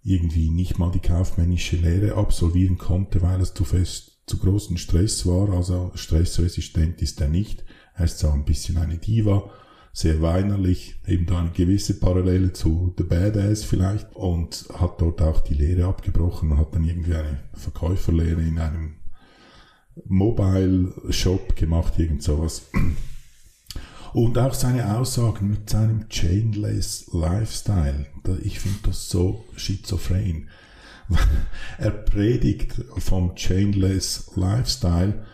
irgendwie 0.02 0.50
nicht 0.50 0.78
mal 0.78 0.90
die 0.90 1.00
kaufmännische 1.00 1.76
Lehre 1.76 2.16
absolvieren 2.16 2.76
konnte, 2.78 3.22
weil 3.22 3.40
es 3.40 3.54
zu 3.54 3.64
fest 3.64 4.20
zu 4.26 4.38
großen 4.38 4.76
Stress 4.76 5.26
war. 5.26 5.50
Also 5.50 5.92
stressresistent 5.94 7.00
ist 7.02 7.20
er 7.20 7.28
nicht. 7.28 7.64
Er 7.94 8.04
ist 8.04 8.18
zwar 8.18 8.34
ein 8.34 8.44
bisschen 8.44 8.76
eine 8.76 8.98
Diva, 8.98 9.50
sehr 9.92 10.20
weinerlich, 10.20 10.96
eben 11.06 11.26
da 11.26 11.38
eine 11.38 11.50
gewisse 11.50 12.00
Parallele 12.00 12.52
zu 12.52 12.92
The 12.98 13.04
Badass 13.04 13.62
vielleicht 13.62 14.14
und 14.16 14.66
hat 14.76 15.00
dort 15.00 15.22
auch 15.22 15.40
die 15.40 15.54
Lehre 15.54 15.86
abgebrochen 15.86 16.50
und 16.50 16.58
hat 16.58 16.74
dann 16.74 16.84
irgendwie 16.84 17.14
eine 17.14 17.44
Verkäuferlehre 17.54 18.42
in 18.42 18.58
einem 18.58 18.96
Mobile 20.06 20.92
Shop 21.10 21.54
gemacht, 21.54 21.98
irgend 21.98 22.24
sowas. 22.24 22.62
Und 24.12 24.38
auch 24.38 24.54
seine 24.54 24.96
Aussagen 24.96 25.50
mit 25.50 25.70
seinem 25.70 26.08
Chainless 26.08 27.10
Lifestyle, 27.12 28.06
ich 28.42 28.60
finde 28.60 28.78
das 28.86 29.08
so 29.08 29.44
schizophren. 29.56 30.48
er 31.78 31.90
predigt 31.90 32.74
vom 32.96 33.36
Chainless 33.36 34.32
Lifestyle, 34.34 35.24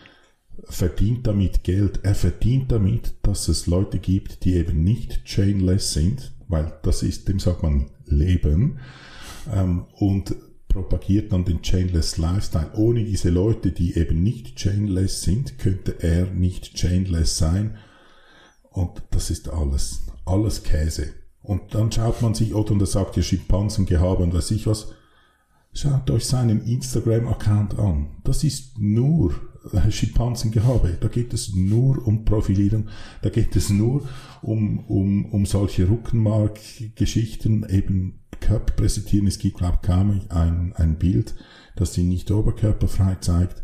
verdient 0.64 1.26
damit 1.26 1.64
Geld. 1.64 2.00
Er 2.02 2.14
verdient 2.14 2.70
damit, 2.72 3.14
dass 3.22 3.48
es 3.48 3.66
Leute 3.66 3.98
gibt, 3.98 4.44
die 4.44 4.54
eben 4.54 4.84
nicht 4.84 5.24
chainless 5.24 5.92
sind, 5.92 6.32
weil 6.48 6.72
das 6.82 7.02
ist, 7.02 7.28
dem 7.28 7.38
sagt 7.38 7.62
man 7.62 7.90
Leben, 8.06 8.78
ähm, 9.52 9.86
und 9.92 10.34
propagiert 10.68 11.32
dann 11.32 11.44
den 11.44 11.62
chainless 11.62 12.16
Lifestyle. 12.16 12.70
Ohne 12.74 13.04
diese 13.04 13.30
Leute, 13.30 13.72
die 13.72 13.96
eben 13.96 14.22
nicht 14.22 14.56
chainless 14.56 15.22
sind, 15.22 15.58
könnte 15.58 16.02
er 16.02 16.26
nicht 16.26 16.74
chainless 16.74 17.36
sein. 17.36 17.76
Und 18.70 19.02
das 19.10 19.30
ist 19.30 19.48
alles, 19.48 20.02
alles 20.24 20.62
Käse. 20.62 21.12
Und 21.42 21.74
dann 21.74 21.90
schaut 21.90 22.22
man 22.22 22.34
sich, 22.34 22.54
oder 22.54 22.72
und 22.72 22.80
er 22.80 22.86
sagt 22.86 23.16
ja 23.16 23.22
Schimpansengehabe 23.22 24.22
und 24.22 24.34
weiß 24.34 24.52
ich 24.52 24.66
was, 24.66 24.92
schaut 25.72 26.10
euch 26.10 26.24
seinen 26.26 26.64
Instagram-Account 26.64 27.78
an. 27.78 28.08
Das 28.22 28.44
ist 28.44 28.78
nur 28.78 29.34
Schimpansengehabe. 29.90 30.98
Da 31.00 31.08
geht 31.08 31.34
es 31.34 31.54
nur 31.54 32.06
um 32.06 32.24
Profilierung, 32.24 32.88
da 33.22 33.28
geht 33.28 33.56
es 33.56 33.70
nur 33.70 34.08
um, 34.42 34.80
um, 34.86 35.26
um 35.26 35.46
solche 35.46 35.88
Rückenmark-Geschichten, 35.88 37.66
eben 37.68 38.20
Körper 38.40 38.72
präsentieren. 38.74 39.26
Es 39.26 39.38
gibt, 39.38 39.58
glaube 39.58 39.78
ich, 39.82 39.86
kaum 39.86 40.20
ein, 40.30 40.72
ein 40.76 40.96
Bild, 40.96 41.34
das 41.76 41.94
sie 41.94 42.02
nicht 42.02 42.30
oberkörperfrei 42.30 43.16
zeigt 43.20 43.62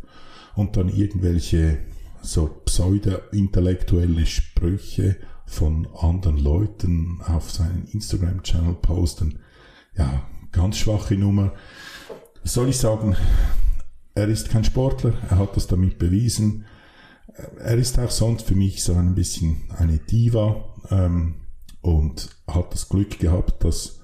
und 0.55 0.77
dann 0.77 0.89
irgendwelche 0.89 1.79
so 2.23 2.47
pseudo-intellektuelle 2.65 4.27
Sprüche 4.27 5.17
von 5.47 5.87
anderen 5.97 6.39
Leuten 6.39 7.21
auf 7.27 7.51
seinen 7.51 7.87
Instagram-Channel 7.93 8.75
posten. 8.75 9.39
Ja, 9.97 10.27
ganz 10.53 10.77
schwache 10.77 11.15
Nummer. 11.15 11.53
soll 12.43 12.69
ich 12.69 12.79
sagen, 12.79 13.17
er 14.17 14.29
ist 14.29 14.49
kein 14.49 14.65
Sportler, 14.65 15.13
er 15.29 15.39
hat 15.39 15.57
das 15.57 15.67
damit 15.67 15.99
bewiesen. 15.99 16.65
Er 17.59 17.77
ist 17.77 17.99
auch 17.99 18.11
sonst 18.11 18.47
für 18.47 18.55
mich 18.55 18.83
so 18.83 18.95
ein 18.95 19.15
bisschen 19.15 19.65
eine 19.77 19.99
Diva 19.99 20.65
ähm, 20.91 21.35
und 21.83 22.31
hat 22.49 22.73
das 22.73 22.89
Glück 22.89 23.19
gehabt, 23.19 23.63
dass 23.63 24.01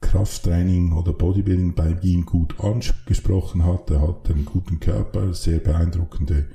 Krafttraining 0.00 0.92
oder 0.92 1.12
Bodybuilding 1.12 1.74
bei 1.74 1.96
ihm 2.02 2.26
gut 2.26 2.58
angesprochen 2.58 3.64
hat. 3.64 3.88
Er 3.90 4.02
hat 4.02 4.28
einen 4.30 4.44
guten 4.44 4.80
Körper, 4.80 5.32
sehr 5.32 5.60
beeindruckende 5.60 6.48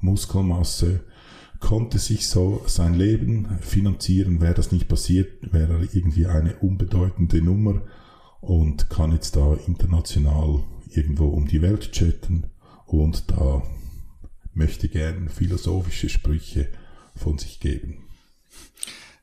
Muskelmasse, 0.00 1.00
konnte 1.60 1.98
sich 1.98 2.28
so 2.28 2.62
sein 2.66 2.92
Leben 2.92 3.58
finanzieren. 3.62 4.42
Wäre 4.42 4.54
das 4.54 4.70
nicht 4.70 4.86
passiert, 4.86 5.50
wäre 5.50 5.78
er 5.78 5.94
irgendwie 5.94 6.26
eine 6.26 6.56
unbedeutende 6.56 7.40
Nummer 7.40 7.80
und 8.42 8.90
kann 8.90 9.12
jetzt 9.12 9.34
da 9.34 9.56
international 9.66 10.62
irgendwo 10.96 11.26
um 11.26 11.46
die 11.46 11.62
Welt 11.62 11.92
chatten 11.92 12.44
und 12.86 13.30
da 13.30 13.62
möchte 14.54 14.88
gern 14.88 15.28
philosophische 15.28 16.08
Sprüche 16.08 16.68
von 17.14 17.38
sich 17.38 17.60
geben. 17.60 18.06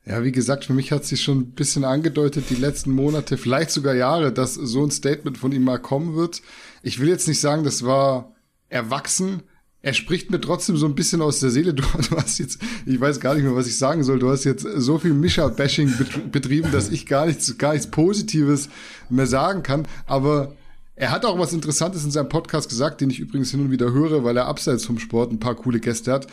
Ja, 0.06 0.22
wie 0.22 0.32
gesagt, 0.32 0.66
für 0.66 0.74
mich 0.74 0.92
hat 0.92 1.06
sich 1.06 1.22
schon 1.22 1.38
ein 1.38 1.50
bisschen 1.52 1.84
angedeutet, 1.84 2.50
die 2.50 2.56
letzten 2.56 2.92
Monate, 2.92 3.38
vielleicht 3.38 3.70
sogar 3.70 3.94
Jahre, 3.94 4.32
dass 4.32 4.54
so 4.54 4.84
ein 4.84 4.90
Statement 4.90 5.38
von 5.38 5.50
ihm 5.52 5.64
mal 5.64 5.78
kommen 5.78 6.14
wird. 6.14 6.42
Ich 6.82 7.00
will 7.00 7.08
jetzt 7.08 7.26
nicht 7.26 7.40
sagen, 7.40 7.64
das 7.64 7.84
war 7.84 8.34
erwachsen. 8.68 9.42
Er 9.80 9.94
spricht 9.94 10.30
mir 10.30 10.40
trotzdem 10.40 10.76
so 10.76 10.86
ein 10.86 10.94
bisschen 10.94 11.22
aus 11.22 11.40
der 11.40 11.50
Seele. 11.50 11.72
Du, 11.72 11.82
du 12.10 12.16
hast 12.16 12.38
jetzt, 12.38 12.58
ich 12.84 13.00
weiß 13.00 13.18
gar 13.18 13.34
nicht 13.34 13.44
mehr, 13.44 13.56
was 13.56 13.66
ich 13.66 13.78
sagen 13.78 14.04
soll. 14.04 14.18
Du 14.18 14.30
hast 14.30 14.44
jetzt 14.44 14.66
so 14.76 14.98
viel 14.98 15.14
Mischa-Bashing 15.14 15.94
betrieben, 16.30 16.70
dass 16.70 16.90
ich 16.90 17.06
gar 17.06 17.24
nichts, 17.24 17.56
gar 17.56 17.72
nichts 17.72 17.90
Positives 17.90 18.68
mehr 19.08 19.26
sagen 19.26 19.62
kann. 19.62 19.88
Aber 20.06 20.54
er 20.96 21.10
hat 21.10 21.24
auch 21.24 21.38
was 21.38 21.52
Interessantes 21.52 22.04
in 22.04 22.10
seinem 22.10 22.28
Podcast 22.28 22.68
gesagt, 22.68 23.00
den 23.00 23.10
ich 23.10 23.20
übrigens 23.20 23.50
hin 23.50 23.60
und 23.60 23.70
wieder 23.70 23.92
höre, 23.92 24.24
weil 24.24 24.36
er 24.36 24.46
abseits 24.46 24.84
vom 24.84 24.98
Sport 24.98 25.32
ein 25.32 25.40
paar 25.40 25.56
coole 25.56 25.80
Gäste 25.80 26.12
hat. 26.12 26.28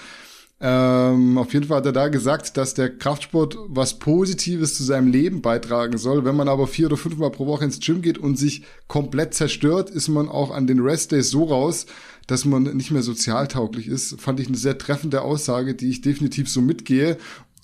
Ähm, 0.64 1.39
auf 1.39 1.53
jeden 1.53 1.66
Fall 1.66 1.78
hat 1.78 1.88
er 1.88 1.91
da 1.91 2.07
gesagt, 2.07 2.55
dass 2.55 2.76
der 2.76 2.95
Kraftsport 2.95 3.57
was 3.68 3.97
Positives 3.97 4.76
zu 4.76 4.84
seinem 4.84 5.07
Leben 5.07 5.41
beitragen 5.41 5.97
soll. 5.97 6.24
Wenn 6.24 6.36
man 6.36 6.47
aber 6.47 6.68
vier 6.68 6.86
oder 6.86 6.97
fünfmal 6.97 7.32
pro 7.32 7.47
Woche 7.47 7.66
ins 7.66 7.80
Gym 7.80 8.03
geht 8.03 8.20
und 8.20 8.38
sich 8.38 8.64
komplett 8.88 9.34
zerstört, 9.34 9.89
ist 9.89 10.07
man 10.07 10.30
auch 10.30 10.51
an 10.51 10.68
den 10.68 10.80
Restdays 10.80 11.32
so 11.32 11.45
raus, 11.45 11.88
dass 12.28 12.45
man 12.45 12.64
nicht 12.64 12.91
mehr 12.91 13.01
sozialtauglich 13.01 13.88
ist. 13.88 14.22
Fand 14.22 14.39
ich 14.39 14.47
eine 14.47 14.57
sehr 14.57 14.78
treffende 14.78 15.24
Aussage, 15.24 15.74
die 15.74 15.89
ich 15.89 16.01
definitiv 16.01 16.47
so 16.47 16.62
mitgehe. 16.62 17.18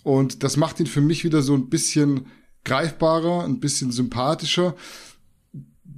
Und 0.04 0.42
das 0.42 0.58
macht 0.58 0.80
ihn 0.80 0.88
für 0.88 1.02
mich 1.02 1.24
wieder 1.24 1.44
so 1.44 1.54
ein 1.54 1.70
bisschen 1.70 2.26
greifbarer, 2.64 3.44
ein 3.46 3.60
bisschen 3.60 3.92
sympathischer 3.92 4.76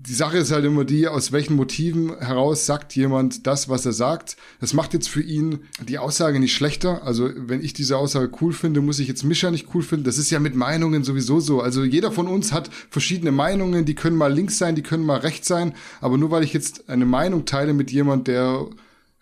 die 0.01 0.13
Sache 0.13 0.37
ist 0.37 0.51
halt 0.51 0.63
immer 0.63 0.85
die, 0.85 1.07
aus 1.07 1.31
welchen 1.31 1.55
Motiven 1.55 2.17
heraus 2.19 2.65
sagt 2.65 2.95
jemand 2.95 3.45
das, 3.47 3.67
was 3.67 3.85
er 3.85 3.91
sagt. 3.91 4.37
Das 4.61 4.73
macht 4.73 4.93
jetzt 4.93 5.09
für 5.09 5.21
ihn 5.21 5.59
die 5.87 5.97
Aussage 5.97 6.39
nicht 6.39 6.53
schlechter. 6.53 7.03
Also 7.03 7.29
wenn 7.35 7.61
ich 7.61 7.73
diese 7.73 7.97
Aussage 7.97 8.31
cool 8.39 8.53
finde, 8.53 8.79
muss 8.81 8.99
ich 8.99 9.09
jetzt 9.09 9.23
Mischa 9.23 9.51
nicht 9.51 9.67
cool 9.73 9.81
finden. 9.81 10.05
Das 10.05 10.17
ist 10.17 10.29
ja 10.29 10.39
mit 10.39 10.55
Meinungen 10.55 11.03
sowieso 11.03 11.41
so. 11.41 11.61
Also 11.61 11.83
jeder 11.83 12.11
von 12.11 12.27
uns 12.27 12.53
hat 12.53 12.69
verschiedene 12.89 13.31
Meinungen, 13.31 13.83
die 13.83 13.95
können 13.95 14.15
mal 14.15 14.31
links 14.31 14.57
sein, 14.57 14.75
die 14.75 14.83
können 14.83 15.05
mal 15.05 15.19
rechts 15.19 15.49
sein. 15.49 15.73
Aber 15.99 16.17
nur 16.17 16.31
weil 16.31 16.43
ich 16.43 16.53
jetzt 16.53 16.89
eine 16.89 17.05
Meinung 17.05 17.45
teile 17.45 17.73
mit 17.73 17.91
jemand, 17.91 18.27
der 18.27 18.67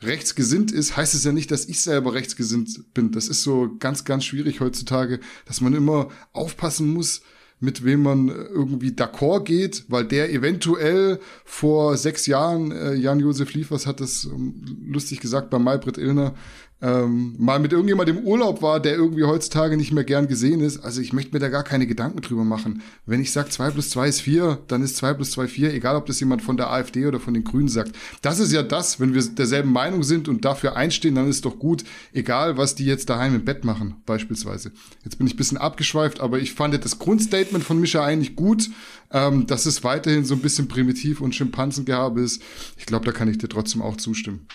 rechtsgesinnt 0.01 0.71
ist, 0.71 0.95
heißt 0.95 1.15
es 1.15 1.23
ja 1.23 1.31
nicht, 1.31 1.49
dass 1.49 1.65
ich 1.65 1.81
selber 1.81 2.13
rechtsgesinnt 2.13 2.93
bin. 2.93 3.11
Das 3.11 3.27
ist 3.27 3.41
so 3.41 3.75
ganz, 3.79 4.05
ganz 4.05 4.25
schwierig 4.25 4.59
heutzutage, 4.61 5.19
dass 5.45 5.59
man 5.59 5.73
immer 5.73 6.09
aufpassen 6.33 6.93
muss, 6.93 7.21
mit 7.59 7.83
wem 7.83 8.03
man 8.03 8.27
irgendwie 8.27 8.91
d'accord 8.91 9.43
geht, 9.43 9.85
weil 9.87 10.05
der 10.05 10.31
eventuell 10.31 11.19
vor 11.43 11.97
sechs 11.97 12.27
Jahren, 12.27 12.71
äh, 12.71 12.93
Jan-Josef 12.93 13.53
Liefers 13.53 13.87
hat 13.87 13.99
das 13.99 14.25
ähm, 14.25 14.63
lustig 14.85 15.19
gesagt 15.21 15.49
bei 15.49 15.57
Maybrit 15.57 15.97
Illner, 15.97 16.35
ähm, 16.79 17.35
mal 17.39 17.59
mit 17.59 17.71
irgendjemandem 17.71 18.19
im 18.19 18.23
Urlaub 18.23 18.61
war, 18.61 18.79
der 18.79 18.95
irgendwie 18.95 19.23
heutzutage 19.23 19.77
nicht 19.77 19.91
mehr 19.91 20.03
gern 20.03 20.27
gesehen 20.27 20.59
ist. 20.59 20.83
Also 20.83 21.01
ich 21.01 21.11
möchte 21.11 21.33
mir 21.33 21.39
da 21.39 21.49
gar 21.49 21.63
keine 21.63 21.87
Gedanken 21.87 22.21
drüber 22.21 22.43
machen. 22.43 22.83
Wenn 23.05 23.19
ich 23.19 23.31
sage, 23.31 23.49
zwei 23.49 23.71
plus 23.71 23.89
zwei 23.89 24.07
ist 24.07 24.21
vier, 24.21 24.59
dann 24.67 24.83
ist 24.83 24.97
zwei 24.97 25.13
plus 25.13 25.31
zwei 25.31 25.47
vier, 25.47 25.73
egal 25.73 25.95
ob 25.95 26.05
das 26.05 26.19
jemand 26.19 26.43
von 26.43 26.55
der 26.55 26.69
AfD 26.69 27.07
oder 27.07 27.19
von 27.19 27.33
den 27.33 27.43
Grünen 27.43 27.67
sagt. 27.67 27.93
Das 28.21 28.39
ist 28.39 28.51
ja 28.51 28.61
das, 28.61 28.99
wenn 28.99 29.15
wir 29.15 29.23
derselben 29.23 29.71
Meinung 29.71 30.03
sind 30.03 30.27
und 30.27 30.45
dafür 30.45 30.75
einstehen, 30.75 31.15
dann 31.15 31.27
ist 31.27 31.45
doch 31.45 31.57
gut, 31.57 31.83
egal 32.13 32.57
was 32.57 32.75
die 32.75 32.85
jetzt 32.85 33.09
daheim 33.09 33.33
im 33.33 33.45
Bett 33.45 33.65
machen, 33.65 33.95
beispielsweise. 34.05 34.71
Jetzt 35.03 35.17
bin 35.17 35.25
ich 35.25 35.33
ein 35.33 35.37
bisschen 35.37 35.57
abgeschweift, 35.57 36.19
aber 36.19 36.39
ich 36.39 36.53
fand 36.53 36.77
das 36.83 36.99
Grundstatement 36.99 37.63
von 37.63 37.79
Mischa 37.79 38.05
eigentlich 38.05 38.35
gut, 38.35 38.69
ähm, 39.11 39.47
dass 39.47 39.65
es 39.65 39.83
weiterhin 39.83 40.25
so 40.25 40.35
ein 40.35 40.41
bisschen 40.41 40.67
primitiv 40.67 41.21
und 41.21 41.33
Schimpansengehabe 41.33 42.21
ist. 42.21 42.41
Ich 42.77 42.85
glaube, 42.85 43.05
da 43.05 43.11
kann 43.11 43.29
ich 43.29 43.39
dir 43.39 43.49
trotzdem 43.49 43.81
auch 43.81 43.97
zustimmen. 43.97 44.47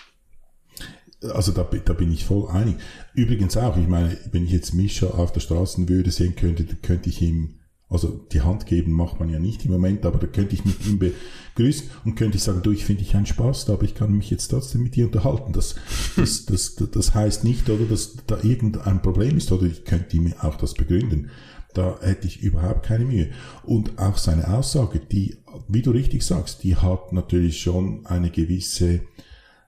Also 1.31 1.51
da, 1.51 1.63
da 1.63 1.93
bin 1.93 2.11
ich 2.11 2.25
voll 2.25 2.49
einig. 2.49 2.75
Übrigens 3.13 3.57
auch, 3.57 3.77
ich 3.77 3.87
meine, 3.87 4.17
wenn 4.31 4.45
ich 4.45 4.51
jetzt 4.51 4.73
Mischa 4.73 5.07
auf 5.07 5.31
der 5.31 5.39
Straße 5.39 5.87
würde 5.87 6.11
sehen 6.11 6.35
könnte, 6.35 6.65
könnte 6.81 7.09
ich 7.09 7.21
ihm, 7.21 7.55
also 7.89 8.25
die 8.31 8.41
Hand 8.41 8.65
geben 8.65 8.91
macht 8.91 9.19
man 9.19 9.29
ja 9.29 9.39
nicht 9.39 9.65
im 9.65 9.71
Moment, 9.71 10.05
aber 10.05 10.17
da 10.17 10.27
könnte 10.27 10.55
ich 10.55 10.65
mit 10.65 10.85
ihm 10.85 10.99
begrüßen 10.99 11.89
und 12.05 12.15
könnte 12.15 12.37
ich 12.37 12.43
sagen, 12.43 12.61
du, 12.63 12.71
ich 12.71 12.85
finde 12.85 13.03
dich 13.03 13.15
ein 13.15 13.25
Spaß, 13.25 13.69
aber 13.69 13.83
ich 13.83 13.95
kann 13.95 14.11
mich 14.11 14.29
jetzt 14.29 14.47
trotzdem 14.47 14.83
mit 14.83 14.95
dir 14.95 15.05
unterhalten. 15.05 15.53
Das, 15.53 15.75
das, 16.15 16.45
das, 16.45 16.75
das, 16.75 16.91
das 16.91 17.13
heißt 17.13 17.43
nicht, 17.43 17.69
oder, 17.69 17.85
dass 17.85 18.15
da 18.27 18.37
irgendein 18.41 19.01
Problem 19.01 19.37
ist, 19.37 19.51
oder 19.51 19.67
ich 19.67 19.85
könnte 19.85 20.17
ihm 20.17 20.33
auch 20.41 20.55
das 20.55 20.73
begründen. 20.73 21.29
Da 21.73 21.97
hätte 22.01 22.27
ich 22.27 22.41
überhaupt 22.41 22.85
keine 22.85 23.05
Mühe. 23.05 23.29
Und 23.63 23.97
auch 23.97 24.17
seine 24.17 24.47
Aussage, 24.53 24.99
die, 24.99 25.37
wie 25.67 25.81
du 25.81 25.91
richtig 25.91 26.23
sagst, 26.23 26.63
die 26.63 26.75
hat 26.75 27.13
natürlich 27.13 27.61
schon 27.61 28.05
eine 28.05 28.29
gewisse 28.29 29.01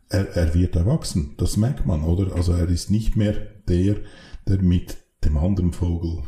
er, 0.10 0.36
er 0.36 0.54
wird 0.54 0.76
erwachsen, 0.76 1.34
das 1.38 1.58
merkt 1.58 1.86
man, 1.86 2.04
oder? 2.04 2.36
Also 2.36 2.54
er 2.54 2.70
ist 2.70 2.92
nicht 2.92 3.16
mehr 3.16 3.34
der, 3.68 3.98
der 4.48 4.62
mit 4.62 4.98
dem 5.24 5.38
anderen 5.38 5.74
Vogel 5.74 6.24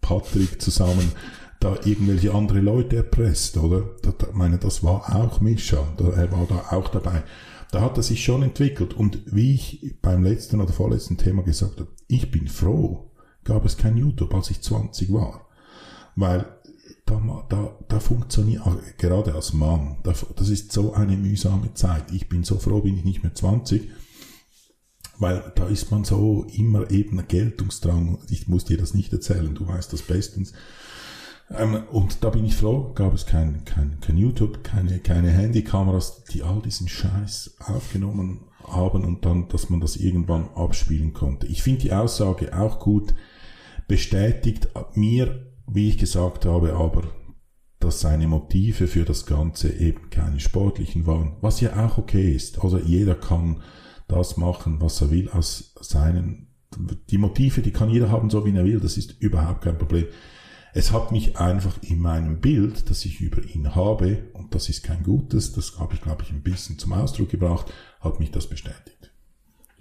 Patrick 0.00 0.60
zusammen 0.60 1.12
da 1.60 1.76
irgendwelche 1.84 2.34
andere 2.34 2.60
Leute 2.60 2.96
erpresst, 2.96 3.56
oder? 3.56 3.90
Da, 4.02 4.12
da, 4.12 4.26
meine, 4.32 4.58
das 4.58 4.82
war 4.82 5.14
auch 5.14 5.40
Mischa, 5.40 5.86
da, 5.96 6.08
er 6.10 6.32
war 6.32 6.46
da 6.48 6.76
auch 6.76 6.88
dabei. 6.88 7.22
Da 7.70 7.80
hat 7.80 7.96
er 7.96 8.02
sich 8.02 8.22
schon 8.22 8.42
entwickelt. 8.42 8.94
Und 8.94 9.22
wie 9.26 9.54
ich 9.54 9.96
beim 10.02 10.24
letzten 10.24 10.60
oder 10.60 10.72
vorletzten 10.72 11.18
Thema 11.18 11.42
gesagt 11.42 11.78
habe, 11.78 11.90
ich 12.08 12.30
bin 12.30 12.48
froh, 12.48 13.10
gab 13.44 13.64
es 13.64 13.76
kein 13.76 13.96
YouTube, 13.96 14.34
als 14.34 14.50
ich 14.50 14.60
20 14.60 15.12
war. 15.12 15.46
Weil 16.16 16.46
da, 17.06 17.46
da, 17.48 17.78
da 17.88 18.00
funktioniert, 18.00 18.62
gerade 18.98 19.34
als 19.34 19.52
Mann, 19.52 19.98
da, 20.02 20.14
das 20.36 20.48
ist 20.48 20.72
so 20.72 20.94
eine 20.94 21.16
mühsame 21.16 21.74
Zeit. 21.74 22.12
Ich 22.12 22.28
bin 22.28 22.44
so 22.44 22.58
froh, 22.58 22.80
bin 22.80 22.96
ich 22.96 23.04
nicht 23.04 23.22
mehr 23.22 23.34
20, 23.34 23.90
weil 25.18 25.52
da 25.54 25.66
ist 25.66 25.90
man 25.90 26.04
so 26.04 26.46
immer 26.54 26.90
eben 26.90 27.26
Geltungsdrang. 27.26 28.18
Ich 28.30 28.48
muss 28.48 28.64
dir 28.64 28.78
das 28.78 28.94
nicht 28.94 29.12
erzählen, 29.12 29.54
du 29.54 29.66
weißt 29.66 29.92
das 29.92 30.02
bestens. 30.02 30.52
Ähm, 31.50 31.82
und 31.90 32.24
da 32.24 32.30
bin 32.30 32.44
ich 32.44 32.56
froh, 32.56 32.92
gab 32.94 33.14
es 33.14 33.26
kein, 33.26 33.64
kein, 33.64 33.98
kein 34.00 34.16
YouTube, 34.16 34.64
keine, 34.64 34.98
keine 34.98 35.30
Handykameras, 35.30 36.24
die 36.24 36.42
all 36.42 36.62
diesen 36.62 36.88
Scheiß 36.88 37.56
aufgenommen 37.60 38.46
haben 38.66 39.04
und 39.04 39.24
dann, 39.24 39.48
dass 39.48 39.70
man 39.70 39.80
das 39.80 39.96
irgendwann 39.96 40.48
abspielen 40.54 41.12
konnte. 41.12 41.46
Ich 41.46 41.62
finde 41.62 41.82
die 41.82 41.92
Aussage 41.92 42.56
auch 42.58 42.78
gut, 42.78 43.14
bestätigt 43.88 44.68
mir 44.94 45.51
wie 45.74 45.88
ich 45.88 45.98
gesagt 45.98 46.44
habe, 46.44 46.74
aber 46.74 47.02
dass 47.80 48.00
seine 48.00 48.28
Motive 48.28 48.86
für 48.86 49.04
das 49.04 49.26
Ganze 49.26 49.72
eben 49.72 50.10
keine 50.10 50.38
sportlichen 50.38 51.06
waren, 51.06 51.36
was 51.40 51.60
ja 51.60 51.84
auch 51.84 51.98
okay 51.98 52.32
ist. 52.32 52.62
Also 52.62 52.78
jeder 52.78 53.14
kann 53.14 53.60
das 54.06 54.36
machen, 54.36 54.80
was 54.80 55.00
er 55.00 55.10
will 55.10 55.28
aus 55.30 55.74
seinen, 55.80 56.48
die 57.10 57.18
Motive, 57.18 57.62
die 57.62 57.72
kann 57.72 57.90
jeder 57.90 58.10
haben, 58.10 58.30
so 58.30 58.44
wie 58.46 58.54
er 58.54 58.64
will, 58.64 58.80
das 58.80 58.96
ist 58.96 59.20
überhaupt 59.20 59.62
kein 59.62 59.78
Problem. 59.78 60.06
Es 60.74 60.92
hat 60.92 61.12
mich 61.12 61.38
einfach 61.38 61.82
in 61.82 61.98
meinem 61.98 62.40
Bild, 62.40 62.88
das 62.88 63.04
ich 63.04 63.20
über 63.20 63.42
ihn 63.44 63.74
habe, 63.74 64.30
und 64.32 64.54
das 64.54 64.68
ist 64.68 64.82
kein 64.82 65.02
gutes, 65.02 65.52
das 65.52 65.78
habe 65.78 65.94
ich, 65.94 66.00
glaube 66.00 66.22
ich, 66.22 66.30
ein 66.30 66.42
bisschen 66.42 66.78
zum 66.78 66.92
Ausdruck 66.92 67.30
gebracht, 67.30 67.72
hat 68.00 68.20
mich 68.20 68.30
das 68.30 68.48
bestätigt. 68.48 69.01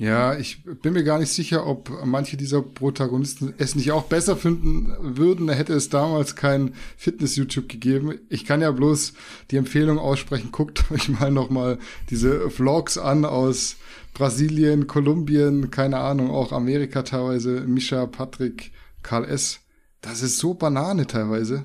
Ja, 0.01 0.35
ich 0.35 0.63
bin 0.63 0.93
mir 0.93 1.03
gar 1.03 1.19
nicht 1.19 1.31
sicher, 1.31 1.67
ob 1.67 1.91
manche 2.05 2.35
dieser 2.35 2.63
Protagonisten 2.63 3.53
es 3.59 3.75
nicht 3.75 3.91
auch 3.91 4.05
besser 4.05 4.35
finden 4.35 4.91
würden. 4.99 5.47
Hätte 5.47 5.73
es 5.73 5.89
damals 5.89 6.35
kein 6.35 6.73
Fitness-YouTube 6.97 7.69
gegeben. 7.69 8.17
Ich 8.27 8.45
kann 8.45 8.61
ja 8.61 8.71
bloß 8.71 9.13
die 9.51 9.57
Empfehlung 9.57 9.99
aussprechen, 9.99 10.51
guckt 10.51 10.85
euch 10.91 11.07
mal 11.07 11.29
nochmal 11.29 11.77
diese 12.09 12.49
Vlogs 12.49 12.97
an 12.97 13.25
aus 13.25 13.75
Brasilien, 14.15 14.87
Kolumbien, 14.87 15.69
keine 15.69 15.99
Ahnung, 15.99 16.31
auch 16.31 16.51
Amerika 16.51 17.03
teilweise, 17.03 17.61
Misha, 17.67 18.07
Patrick, 18.07 18.71
Karl 19.03 19.25
S. 19.25 19.59
Das 20.01 20.23
ist 20.23 20.39
so 20.39 20.55
Banane 20.55 21.05
teilweise 21.05 21.63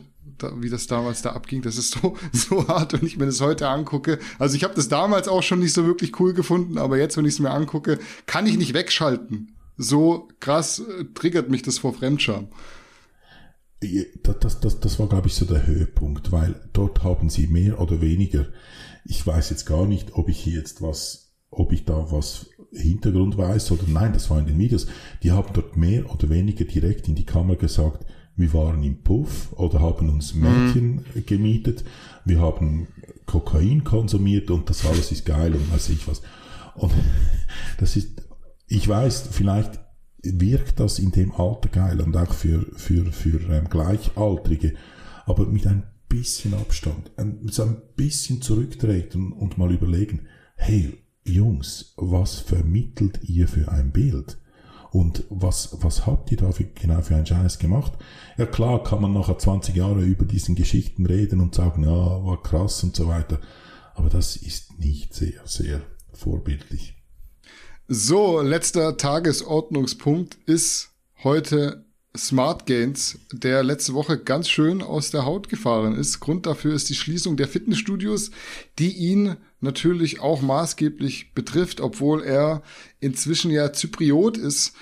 wie 0.57 0.71
das 0.71 0.87
damals 0.87 1.23
da 1.23 1.33
abging. 1.33 1.63
Das 1.63 1.79
ist 1.79 1.93
so, 1.93 2.17
so 2.33 2.69
hart, 2.69 2.93
wenn 2.93 3.07
ich 3.07 3.17
mir 3.17 3.27
das 3.27 3.41
heute 3.41 3.69
angucke. 3.69 4.19
Also 4.39 4.57
ich 4.57 4.65
habe 4.65 4.75
das 4.75 4.89
damals 4.89 5.29
auch 5.29 5.43
schon 5.43 5.61
nicht 5.61 5.73
so 5.73 5.85
wirklich 5.87 6.19
cool 6.21 6.35
gefunden, 6.35 6.79
aber 6.79 6.99
jetzt, 6.99 7.17
wenn 7.17 7.25
ich 7.25 7.35
es 7.35 7.41
mir 7.41 7.51
angucke, 7.51 7.99
kann 8.27 8.47
ich 8.47 8.57
nicht 8.57 8.75
wegschalten. 8.75 9.57
So 9.77 10.29
krass 10.41 10.81
äh, 10.81 11.05
triggert 11.15 11.51
mich 11.51 11.63
das 11.63 11.79
vor 11.79 11.93
Fremdscham. 11.93 12.49
Das, 14.23 14.39
das, 14.41 14.61
das, 14.61 14.81
das 14.81 14.99
war, 14.99 15.09
glaube 15.09 15.29
ich, 15.29 15.35
so 15.35 15.45
der 15.45 15.67
Höhepunkt, 15.67 16.33
weil 16.33 16.69
dort 16.73 17.03
haben 17.03 17.29
sie 17.29 17.47
mehr 17.47 17.81
oder 17.81 18.01
weniger, 18.01 18.47
ich 19.05 19.27
weiß 19.27 19.51
jetzt 19.51 19.67
gar 19.67 19.87
nicht, 19.87 20.15
ob 20.15 20.31
ich 20.31 20.39
hier 20.39 20.59
jetzt 20.59 20.81
was, 20.81 21.35
ob 21.51 21.73
ich 21.73 21.85
da 21.85 22.11
was 22.11 22.47
Hintergrund 22.73 23.37
weiß 23.37 23.71
oder 23.73 23.85
nein, 23.87 24.13
das 24.13 24.31
war 24.31 24.39
in 24.39 24.47
den 24.47 24.59
Videos, 24.59 24.87
die 25.23 25.33
haben 25.33 25.53
dort 25.53 25.77
mehr 25.77 26.11
oder 26.11 26.31
weniger 26.31 26.65
direkt 26.65 27.09
in 27.09 27.15
die 27.15 27.27
Kamera 27.27 27.57
gesagt, 27.57 28.07
wir 28.37 28.53
waren 28.53 28.83
im 28.83 29.03
Puff 29.03 29.53
oder 29.53 29.81
haben 29.81 30.11
uns 30.11 30.35
Mädchen 30.35 31.05
mhm. 31.15 31.27
gemietet, 31.27 31.85
wir 32.25 32.41
haben 32.41 32.89
Kokain 33.25 33.83
konsumiert 33.83 34.51
und 34.51 34.69
das 34.71 34.85
alles 34.87 35.11
ist 35.11 35.25
geil 35.25 35.55
und 35.55 35.73
weiß 35.73 35.89
ich 35.91 36.07
was. 36.07 36.23
Und 36.75 36.93
das 37.79 37.97
ist, 37.97 38.23
ich 38.69 38.87
weiß, 38.87 39.29
vielleicht 39.31 39.81
wirkt 40.23 40.81
das 40.81 40.99
in 40.99 41.13
dem 41.13 41.33
Alter 41.33 41.69
geil 41.69 42.01
und 42.01 42.17
auch 42.17 42.33
für, 42.33 42.67
für, 42.77 43.13
für 43.13 43.41
ähm, 43.51 43.69
Gleichaltrige, 43.69 44.75
aber 45.25 45.47
mit 45.47 45.67
ein 45.67 45.85
bisschen 46.09 46.55
Abstand, 46.55 47.11
ein, 47.17 47.49
so 47.51 47.63
ein 47.63 47.77
bisschen 47.97 48.43
zurücktreten 48.43 49.33
und 49.33 49.59
mal 49.59 49.73
überlegen, 49.73 50.27
hey, 50.57 50.99
Jungs, 51.25 51.95
was 51.97 52.39
vermittelt 52.39 53.21
ihr 53.25 53.49
für 53.49 53.71
ein 53.71 53.91
Bild? 53.91 54.39
Und 54.97 55.25
was, 55.29 55.77
was 55.83 56.07
habt 56.07 56.33
ihr 56.33 56.39
da 56.39 56.53
für, 56.53 56.65
genau 56.65 57.03
für 57.03 57.17
einen 57.17 57.27
Scheiß 57.27 57.59
gemacht? 57.59 57.93
Ja 58.39 58.47
klar, 58.47 58.83
kann 58.83 59.03
man 59.03 59.13
nachher 59.13 59.37
20 59.37 59.77
Jahre 59.77 60.03
über 60.03 60.25
diesen 60.25 60.55
Geschichten 60.55 61.05
reden 61.05 61.43
und 61.43 61.55
sagen, 61.55 61.83
ja, 61.83 61.91
war 61.91 62.43
krass 62.43 62.83
und 62.83 62.97
so 62.97 63.07
weiter. 63.07 63.39
Aber 63.95 64.09
das 64.09 64.37
ist 64.37 64.79
nicht 64.79 65.13
sehr, 65.13 65.43
sehr 65.45 65.83
vorbildlich. 66.15 66.95
So, 67.87 68.41
letzter 68.41 68.97
Tagesordnungspunkt 68.97 70.39
ist 70.47 70.95
heute 71.23 71.85
Smart 72.17 72.67
Gains, 72.67 73.19
der 73.33 73.63
letzte 73.63 73.95
Woche 73.95 74.19
ganz 74.19 74.49
schön 74.49 74.83
aus 74.83 75.11
der 75.11 75.25
Haut 75.25 75.49
gefahren 75.49 75.95
ist. 75.95 76.21
Grund 76.21 76.47
dafür 76.47 76.75
ist 76.75 76.89
die 76.89 76.95
Schließung 76.95 77.37
der 77.37 77.49
Fitnessstudios, 77.49 78.31
die 78.79 78.93
ihn 78.93 79.37
natürlich 79.61 80.21
auch 80.21 80.43
maßgeblich 80.43 81.35
betrifft, 81.35 81.81
obwohl 81.81 82.23
er 82.23 82.63
inzwischen 83.01 83.51
ja 83.51 83.73
Zypriot 83.73 84.37
ist. 84.37 84.75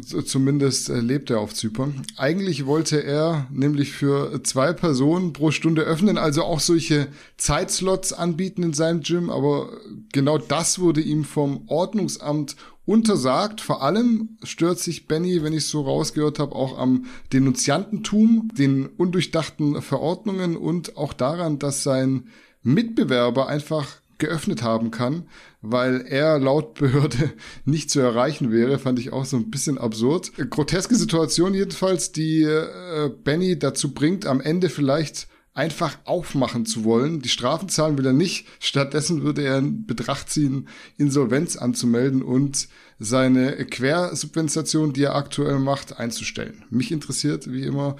Zumindest 0.00 0.88
äh, 0.88 1.00
lebt 1.00 1.28
er 1.28 1.40
auf 1.40 1.52
Zypern. 1.52 2.06
Eigentlich 2.16 2.64
wollte 2.64 3.04
er 3.04 3.46
nämlich 3.50 3.92
für 3.92 4.42
zwei 4.42 4.72
Personen 4.72 5.34
pro 5.34 5.50
Stunde 5.50 5.82
öffnen, 5.82 6.16
also 6.16 6.44
auch 6.44 6.60
solche 6.60 7.08
Zeitslots 7.36 8.14
anbieten 8.14 8.62
in 8.62 8.72
seinem 8.72 9.02
Gym, 9.02 9.28
aber 9.28 9.68
genau 10.10 10.38
das 10.38 10.78
wurde 10.78 11.02
ihm 11.02 11.24
vom 11.24 11.68
Ordnungsamt 11.68 12.56
untersagt. 12.86 13.60
Vor 13.60 13.82
allem 13.82 14.38
stört 14.42 14.78
sich 14.78 15.08
Benny, 15.08 15.42
wenn 15.42 15.52
ich 15.52 15.66
so 15.66 15.82
rausgehört 15.82 16.38
habe, 16.38 16.54
auch 16.54 16.78
am 16.78 17.04
Denunziantentum, 17.34 18.48
den 18.56 18.86
undurchdachten 18.86 19.82
Verordnungen 19.82 20.56
und 20.56 20.96
auch 20.96 21.12
daran, 21.12 21.58
dass 21.58 21.82
sein 21.82 22.28
Mitbewerber 22.62 23.46
einfach 23.46 24.01
geöffnet 24.18 24.62
haben 24.62 24.90
kann, 24.90 25.24
weil 25.60 26.04
er 26.06 26.38
laut 26.38 26.74
Behörde 26.74 27.32
nicht 27.64 27.90
zu 27.90 28.00
erreichen 28.00 28.52
wäre, 28.52 28.78
fand 28.78 28.98
ich 28.98 29.12
auch 29.12 29.24
so 29.24 29.36
ein 29.36 29.50
bisschen 29.50 29.78
absurd. 29.78 30.32
Groteske 30.50 30.94
Situation 30.94 31.54
jedenfalls, 31.54 32.12
die 32.12 32.42
äh, 32.42 33.10
Benny 33.24 33.58
dazu 33.58 33.92
bringt, 33.92 34.26
am 34.26 34.40
Ende 34.40 34.68
vielleicht 34.68 35.28
einfach 35.54 35.98
aufmachen 36.04 36.64
zu 36.66 36.84
wollen. 36.84 37.20
Die 37.20 37.28
Strafen 37.28 37.68
zahlen 37.68 37.98
will 37.98 38.06
er 38.06 38.12
nicht. 38.12 38.46
Stattdessen 38.58 39.22
würde 39.22 39.42
er 39.42 39.58
in 39.58 39.86
Betracht 39.86 40.30
ziehen, 40.30 40.68
Insolvenz 40.96 41.56
anzumelden 41.56 42.22
und 42.22 42.68
seine 42.98 43.56
Quersubvention, 43.66 44.92
die 44.92 45.04
er 45.04 45.14
aktuell 45.14 45.58
macht, 45.58 45.98
einzustellen. 45.98 46.64
Mich 46.70 46.90
interessiert, 46.90 47.52
wie 47.52 47.64
immer, 47.64 47.96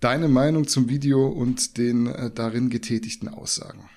deine 0.00 0.28
Meinung 0.28 0.66
zum 0.66 0.88
Video 0.88 1.26
und 1.26 1.78
den 1.78 2.06
äh, 2.06 2.30
darin 2.30 2.68
getätigten 2.68 3.28
Aussagen 3.28 3.88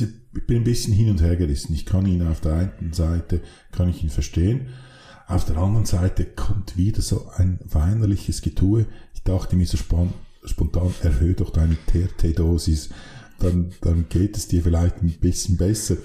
ich 0.00 0.46
bin 0.46 0.58
ein 0.58 0.64
bisschen 0.64 0.94
hin 0.94 1.10
und 1.10 1.20
her 1.20 1.36
gerissen. 1.36 1.74
Ich 1.74 1.86
kann 1.86 2.06
ihn 2.06 2.26
auf 2.26 2.40
der 2.40 2.54
einen 2.54 2.92
Seite, 2.92 3.40
kann 3.70 3.88
ich 3.88 4.02
ihn 4.02 4.10
verstehen. 4.10 4.68
Auf 5.26 5.44
der 5.44 5.56
anderen 5.56 5.86
Seite 5.86 6.24
kommt 6.24 6.76
wieder 6.76 7.00
so 7.00 7.28
ein 7.36 7.58
weinerliches 7.64 8.42
Getue. 8.42 8.86
Ich 9.14 9.22
dachte 9.22 9.56
mir 9.56 9.66
so 9.66 9.76
spontan, 9.76 10.94
erhöhe 11.02 11.34
doch 11.34 11.50
deine 11.50 11.76
TRT-Dosis, 11.86 12.90
dann, 13.38 13.72
dann 13.80 14.08
geht 14.08 14.36
es 14.36 14.48
dir 14.48 14.62
vielleicht 14.62 15.02
ein 15.02 15.10
bisschen 15.20 15.56
besser. 15.56 15.96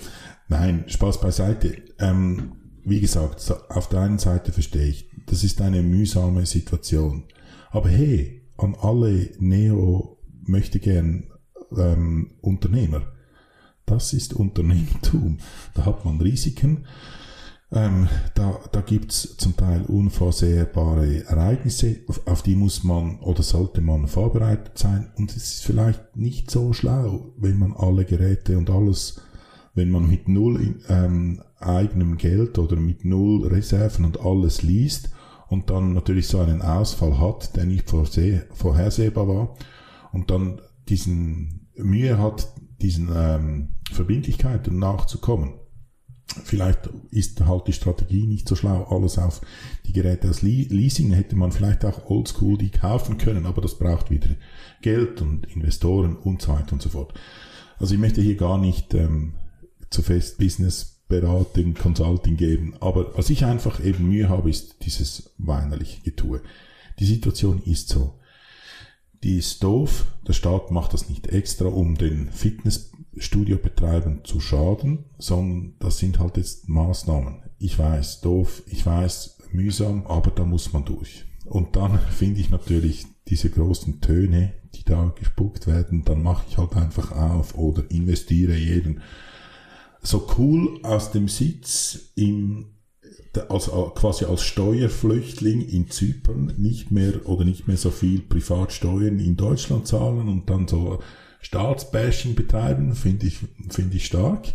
Nein, 0.48 0.86
Spaß 0.88 1.20
beiseite. 1.20 1.76
Ähm, 2.00 2.54
wie 2.84 3.02
gesagt, 3.02 3.54
auf 3.70 3.90
der 3.90 4.00
einen 4.02 4.20
Seite 4.20 4.52
verstehe 4.52 4.88
ich, 4.88 5.10
das 5.26 5.44
ist 5.44 5.62
eine 5.62 5.84
mühsame 5.84 6.46
Situation. 6.46 7.26
Aber 7.72 7.90
hey, 7.90 8.44
an 8.58 8.76
alle 8.80 9.30
Neo 9.40 10.20
möchte 10.46 10.80
gern 10.80 11.26
ähm, 11.76 12.32
Unternehmer 12.42 13.17
das 13.88 14.14
ist 14.14 14.34
Unternehmertum. 14.34 15.40
Da 15.74 15.86
hat 15.86 16.06
man 16.06 16.22
Risiken. 16.22 16.86
Ähm, 17.70 18.08
da 18.36 18.60
da 18.72 18.80
gibt's 18.82 19.36
zum 19.38 19.58
Teil 19.58 19.82
unvorsehbare 19.88 21.26
Ereignisse, 21.26 21.98
auf, 22.08 22.26
auf, 22.26 22.42
die 22.42 22.56
muss 22.56 22.86
man 22.86 23.20
oder 23.20 23.44
sollte 23.44 23.82
man 23.82 24.08
vorbereitet 24.08 24.78
sein. 24.78 25.12
Und 25.18 25.32
es 25.32 25.56
ist 25.56 25.66
vielleicht 25.66 26.16
nicht 26.16 26.50
so 26.50 26.72
schlau, 26.72 27.34
wenn 27.38 27.60
man 27.60 27.74
alle 27.74 28.06
Geräte 28.06 28.58
und 28.58 28.70
alles, 28.70 29.22
wenn 29.74 29.90
man 29.90 30.08
mit 30.08 30.30
null 30.30 30.80
ähm, 30.88 31.42
eigenem 31.60 32.18
Geld 32.18 32.58
oder 32.58 32.78
mit 32.78 33.04
null 33.04 33.46
Reserven 33.48 34.06
und 34.06 34.22
alles 34.22 34.62
liest 34.62 35.10
und 35.50 35.70
dann 35.70 35.94
natürlich 35.94 36.28
so 36.28 36.40
einen 36.40 36.62
Ausfall 36.62 37.20
hat, 37.20 37.56
der 37.58 37.66
nicht 37.66 37.90
vorhersehbar 37.90 39.28
war 39.28 39.56
und 40.14 40.32
dann 40.32 40.62
diesen 40.88 41.68
Mühe 41.76 42.18
hat, 42.18 42.48
diesen 42.82 43.10
ähm, 43.14 43.70
Verbindlichkeiten 43.92 44.80
nachzukommen. 44.80 45.54
Vielleicht 46.44 46.90
ist 47.10 47.44
halt 47.46 47.68
die 47.68 47.74
Strategie 47.74 48.28
nicht 48.28 48.48
so 48.48 48.56
schlau, 48.56 48.84
alles 48.90 49.18
auf 49.18 49.42
die 49.86 49.94
Geräte 49.94 50.28
als 50.28 50.42
Leasing 50.42 51.12
hätte 51.12 51.36
man 51.36 51.52
vielleicht 51.52 51.86
auch 51.86 52.10
oldschool 52.10 52.58
die 52.58 52.70
kaufen 52.70 53.18
können, 53.18 53.46
aber 53.46 53.62
das 53.62 53.78
braucht 53.78 54.12
wieder 54.12 54.30
Geld 54.82 55.22
und 55.22 55.48
Investoren 55.48 56.16
und 56.18 56.42
so 56.42 56.52
weiter 56.52 56.74
und 56.74 56.82
so 56.82 56.90
fort. 56.90 57.14
Also 57.80 57.94
ich 57.94 58.00
möchte 58.00 58.22
hier 58.22 58.36
gar 58.36 58.58
nicht 58.58 58.94
ähm, 58.94 59.36
zu 59.90 60.02
fest 60.02 60.38
Business 60.38 60.98
Beratung, 61.08 61.74
Consulting 61.74 62.36
geben, 62.36 62.76
aber 62.82 63.18
was 63.18 63.30
ich 63.30 63.46
einfach 63.46 63.84
eben 63.84 64.10
Mühe 64.10 64.28
habe, 64.28 64.50
ist 64.50 64.84
dieses 64.86 65.34
weinerliche 65.38 66.02
Getue. 66.02 66.42
Die 67.00 67.06
Situation 67.06 67.62
ist 67.64 67.90
so. 67.90 68.20
Die 69.24 69.42
doof, 69.62 70.06
der 70.28 70.34
Staat 70.34 70.70
macht 70.72 70.94
das 70.94 71.10
nicht 71.10 71.28
extra, 71.28 71.66
um 71.66 71.96
den 71.96 72.30
Fitnessstudio-Betreibern 73.18 74.22
zu 74.24 74.40
schaden, 74.40 75.06
sondern 75.18 75.76
das 75.80 75.98
sind 75.98 76.20
halt 76.20 76.38
jetzt 76.38 76.70
Maßnahmen. 76.70 77.44
Ich 77.60 77.78
weiß, 77.78 78.22
doof, 78.22 78.64
ich 78.68 78.86
weiß, 78.86 79.38
mühsam, 79.52 80.06
aber 80.08 80.32
da 80.32 80.46
muss 80.46 80.74
man 80.74 80.86
durch. 80.86 81.26
Und 81.46 81.76
dann 81.76 82.00
finde 82.12 82.40
ich 82.40 82.50
natürlich 82.50 83.06
diese 83.28 83.50
großen 83.50 84.02
Töne, 84.02 84.54
die 84.76 84.84
da 84.84 85.14
gespuckt 85.18 85.68
werden, 85.68 86.04
dann 86.06 86.24
mache 86.24 86.46
ich 86.50 86.58
halt 86.58 86.76
einfach 86.76 87.12
auf 87.12 87.58
oder 87.58 87.90
investiere 87.90 88.56
jeden 88.56 89.02
so 90.02 90.28
cool 90.38 90.80
aus 90.84 91.12
dem 91.12 91.28
Sitz 91.28 92.12
im 92.16 92.68
als, 93.50 93.70
quasi 93.96 94.26
als 94.26 94.44
Steuerflüchtling 94.44 95.62
in 95.62 95.90
Zypern 95.92 96.54
nicht 96.58 96.90
mehr 96.92 97.28
oder 97.28 97.46
nicht 97.46 97.68
mehr 97.68 97.78
so 97.78 97.92
viel 97.92 98.22
Privatsteuern 98.22 99.20
in 99.20 99.38
Deutschland 99.38 99.86
zahlen 99.86 100.28
und 100.28 100.50
dann 100.50 100.68
so 100.68 101.00
Staatsbashing 101.48 102.36
betreiben, 102.36 102.94
finde 102.94 103.26
ich, 103.26 103.40
finde 103.70 103.96
ich 103.96 104.06
stark. 104.06 104.54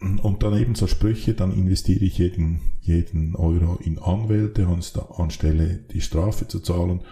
Und 0.00 0.42
dann 0.42 0.58
eben 0.58 0.74
so 0.74 0.86
Sprüche, 0.86 1.34
dann 1.34 1.52
investiere 1.52 2.04
ich 2.04 2.16
jeden, 2.16 2.62
jeden 2.80 3.36
Euro 3.36 3.78
in 3.82 3.98
Anwälte, 3.98 4.66
anstelle 5.16 5.84
die 5.92 6.00
Strafe 6.00 6.48
zu 6.48 6.60
zahlen. 6.60 7.02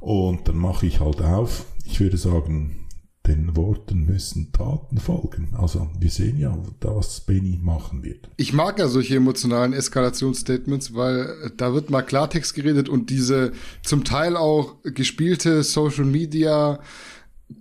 Und 0.00 0.48
dann 0.48 0.56
mache 0.56 0.84
ich 0.84 0.98
halt 0.98 1.22
auf. 1.22 1.64
Ich 1.84 2.00
würde 2.00 2.16
sagen, 2.16 2.86
den 3.28 3.56
Worten 3.56 4.04
müssen 4.04 4.52
Taten 4.52 4.98
folgen. 4.98 5.54
Also 5.56 5.88
wir 5.98 6.10
sehen 6.10 6.36
ja, 6.38 6.58
was 6.80 7.20
Benny 7.20 7.60
machen 7.62 8.02
wird. 8.02 8.28
Ich 8.36 8.52
mag 8.52 8.80
ja 8.80 8.88
solche 8.88 9.16
emotionalen 9.16 9.72
Eskalationsstatements, 9.72 10.94
weil 10.94 11.52
da 11.56 11.72
wird 11.72 11.90
mal 11.90 12.02
Klartext 12.02 12.54
geredet 12.54 12.88
und 12.88 13.10
diese 13.10 13.52
zum 13.84 14.02
Teil 14.02 14.36
auch 14.36 14.74
gespielte 14.82 15.62
Social 15.62 16.04
Media 16.04 16.80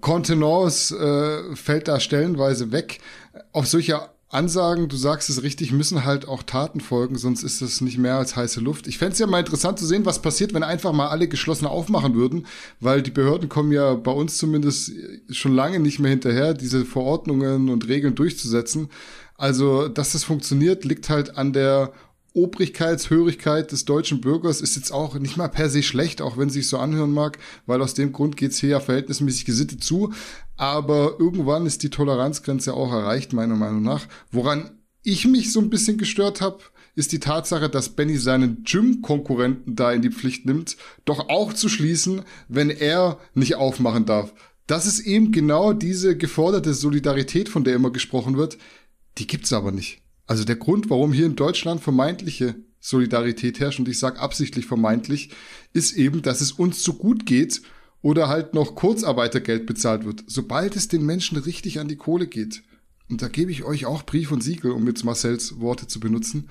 Kontenance 0.01 0.95
äh, 0.95 1.55
fällt 1.55 1.87
da 1.87 1.99
stellenweise 1.99 2.71
weg. 2.71 2.99
Auf 3.51 3.67
solche 3.67 4.09
Ansagen, 4.29 4.89
du 4.89 4.97
sagst 4.97 5.29
es 5.29 5.43
richtig, 5.43 5.71
müssen 5.71 6.03
halt 6.03 6.27
auch 6.27 6.43
Taten 6.43 6.81
folgen, 6.81 7.17
sonst 7.17 7.43
ist 7.43 7.61
das 7.61 7.79
nicht 7.81 7.97
mehr 7.97 8.15
als 8.15 8.35
heiße 8.35 8.59
Luft. 8.59 8.87
Ich 8.87 8.97
fände 8.97 9.13
es 9.13 9.19
ja 9.19 9.27
mal 9.27 9.39
interessant 9.39 9.79
zu 9.79 9.85
sehen, 9.85 10.05
was 10.05 10.21
passiert, 10.21 10.53
wenn 10.53 10.63
einfach 10.63 10.91
mal 10.91 11.07
alle 11.07 11.27
geschlossen 11.27 11.67
aufmachen 11.67 12.15
würden, 12.15 12.45
weil 12.79 13.01
die 13.01 13.11
Behörden 13.11 13.47
kommen 13.47 13.71
ja 13.71 13.93
bei 13.93 14.11
uns 14.11 14.37
zumindest 14.37 14.91
schon 15.29 15.53
lange 15.53 15.79
nicht 15.79 15.99
mehr 15.99 16.11
hinterher, 16.11 16.53
diese 16.53 16.85
Verordnungen 16.85 17.69
und 17.69 17.87
Regeln 17.87 18.15
durchzusetzen. 18.15 18.89
Also, 19.37 19.87
dass 19.87 20.13
das 20.13 20.23
funktioniert, 20.23 20.85
liegt 20.85 21.09
halt 21.09 21.37
an 21.37 21.53
der 21.53 21.91
Obrigkeitshörigkeit 22.35 23.71
des 23.71 23.85
deutschen 23.85 24.19
Bürgers 24.19 24.59
ist 24.61 24.75
jetzt 24.75 24.91
auch 24.91 25.17
nicht 25.17 25.37
mal 25.37 25.47
per 25.47 25.69
se 25.69 25.81
schlecht, 25.81 26.21
auch 26.21 26.37
wenn 26.37 26.49
es 26.49 26.53
sich 26.53 26.67
so 26.67 26.77
anhören 26.77 27.11
mag, 27.11 27.39
weil 27.65 27.81
aus 27.81 27.93
dem 27.93 28.11
Grund 28.11 28.35
geht's 28.35 28.59
hier 28.59 28.69
ja 28.69 28.79
verhältnismäßig 28.81 29.45
gesittet 29.45 29.83
zu. 29.83 30.13
Aber 30.57 31.15
irgendwann 31.17 31.65
ist 31.65 31.83
die 31.83 31.89
Toleranzgrenze 31.89 32.73
auch 32.73 32.91
erreicht, 32.91 33.33
meiner 33.33 33.55
Meinung 33.55 33.83
nach. 33.83 34.05
Woran 34.31 34.71
ich 35.01 35.25
mich 35.25 35.53
so 35.53 35.61
ein 35.61 35.69
bisschen 35.69 35.97
gestört 35.97 36.41
habe, 36.41 36.59
ist 36.95 37.11
die 37.11 37.19
Tatsache, 37.19 37.69
dass 37.69 37.89
Benny 37.89 38.17
seinen 38.17 38.63
Gym-Konkurrenten 38.63 39.75
da 39.75 39.91
in 39.91 40.01
die 40.01 40.11
Pflicht 40.11 40.45
nimmt, 40.45 40.77
doch 41.05 41.29
auch 41.29 41.53
zu 41.53 41.69
schließen, 41.69 42.23
wenn 42.47 42.69
er 42.69 43.19
nicht 43.33 43.55
aufmachen 43.55 44.05
darf. 44.05 44.33
Das 44.67 44.85
ist 44.87 44.99
eben 45.01 45.31
genau 45.31 45.73
diese 45.73 46.17
geforderte 46.17 46.73
Solidarität, 46.73 47.49
von 47.49 47.63
der 47.63 47.75
immer 47.75 47.91
gesprochen 47.91 48.37
wird. 48.37 48.57
Die 49.17 49.27
gibt's 49.27 49.53
aber 49.53 49.71
nicht. 49.71 50.01
Also 50.27 50.43
der 50.43 50.55
Grund, 50.55 50.89
warum 50.89 51.13
hier 51.13 51.25
in 51.25 51.35
Deutschland 51.35 51.81
vermeintliche 51.81 52.55
Solidarität 52.79 53.59
herrscht, 53.59 53.79
und 53.79 53.87
ich 53.87 53.99
sage 53.99 54.19
absichtlich 54.19 54.65
vermeintlich, 54.65 55.29
ist 55.73 55.93
eben, 55.93 56.21
dass 56.21 56.41
es 56.41 56.51
uns 56.51 56.83
zu 56.83 56.93
gut 56.93 57.25
geht 57.25 57.61
oder 58.01 58.27
halt 58.27 58.53
noch 58.53 58.75
Kurzarbeitergeld 58.75 59.65
bezahlt 59.65 60.05
wird. 60.05 60.23
Sobald 60.27 60.75
es 60.75 60.87
den 60.87 61.05
Menschen 61.05 61.37
richtig 61.37 61.79
an 61.79 61.87
die 61.87 61.95
Kohle 61.95 62.27
geht, 62.27 62.63
und 63.09 63.21
da 63.21 63.27
gebe 63.27 63.51
ich 63.51 63.63
euch 63.63 63.85
auch 63.85 64.03
Brief 64.03 64.31
und 64.31 64.41
Siegel, 64.41 64.71
um 64.71 64.87
jetzt 64.87 65.03
Marcells 65.03 65.59
Worte 65.59 65.87
zu 65.87 65.99
benutzen, 65.99 66.49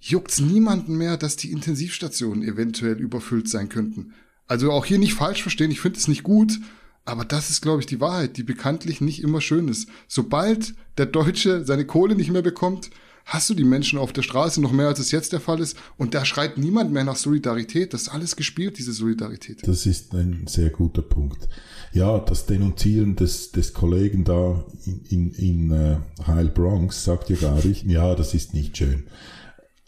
juckt's 0.00 0.40
niemanden 0.40 0.96
mehr, 0.96 1.16
dass 1.16 1.36
die 1.36 1.50
Intensivstationen 1.50 2.42
eventuell 2.42 2.98
überfüllt 2.98 3.48
sein 3.48 3.70
könnten. 3.70 4.12
Also 4.46 4.70
auch 4.70 4.84
hier 4.84 4.98
nicht 4.98 5.14
falsch 5.14 5.40
verstehen, 5.40 5.70
ich 5.70 5.80
finde 5.80 5.98
es 5.98 6.08
nicht 6.08 6.22
gut, 6.22 6.60
aber 7.06 7.24
das 7.24 7.50
ist, 7.50 7.62
glaube 7.62 7.80
ich, 7.80 7.86
die 7.86 8.00
Wahrheit, 8.00 8.36
die 8.36 8.42
bekanntlich 8.42 9.00
nicht 9.00 9.22
immer 9.22 9.40
schön 9.40 9.68
ist. 9.68 9.88
Sobald 10.08 10.74
der 10.98 11.06
Deutsche 11.06 11.64
seine 11.64 11.86
Kohle 11.86 12.14
nicht 12.14 12.30
mehr 12.30 12.42
bekommt, 12.42 12.90
hast 13.24 13.48
du 13.50 13.54
die 13.54 13.64
Menschen 13.64 13.98
auf 13.98 14.12
der 14.12 14.22
Straße 14.22 14.60
noch 14.60 14.72
mehr, 14.72 14.88
als 14.88 14.98
es 14.98 15.10
jetzt 15.10 15.32
der 15.32 15.40
Fall 15.40 15.60
ist. 15.60 15.76
Und 15.96 16.14
da 16.14 16.24
schreit 16.24 16.58
niemand 16.58 16.92
mehr 16.92 17.04
nach 17.04 17.16
Solidarität. 17.16 17.94
Das 17.94 18.02
ist 18.02 18.08
alles 18.08 18.36
gespielt, 18.36 18.78
diese 18.78 18.92
Solidarität. 18.92 19.66
Das 19.66 19.86
ist 19.86 20.14
ein 20.14 20.46
sehr 20.46 20.70
guter 20.70 21.02
Punkt. 21.02 21.48
Ja, 21.92 22.18
das 22.18 22.46
Denunzieren 22.46 23.16
des, 23.16 23.52
des 23.52 23.72
Kollegen 23.72 24.24
da 24.24 24.64
in, 24.84 25.02
in, 25.04 25.30
in 25.32 25.70
äh, 25.70 25.96
Heil 26.26 26.52
sagt 26.90 27.30
ja 27.30 27.36
gar 27.36 27.64
nicht, 27.64 27.84
ja, 27.86 28.14
das 28.14 28.34
ist 28.34 28.52
nicht 28.52 28.76
schön. 28.76 29.04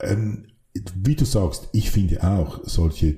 Ähm, 0.01 0.47
wie 0.95 1.17
du 1.17 1.25
sagst, 1.25 1.69
ich 1.73 1.91
finde 1.91 2.23
auch 2.23 2.61
solche 2.65 3.17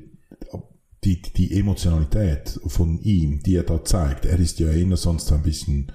die, 1.05 1.23
die 1.23 1.59
Emotionalität 1.59 2.61
von 2.67 2.99
ihm, 3.01 3.41
die 3.43 3.57
er 3.57 3.63
da 3.63 3.85
zeigt, 3.85 4.25
er 4.27 4.39
ist 4.39 4.59
ja 4.59 4.71
eher 4.71 4.97
sonst 4.97 5.31
ein 5.33 5.43
bisschen 5.43 5.93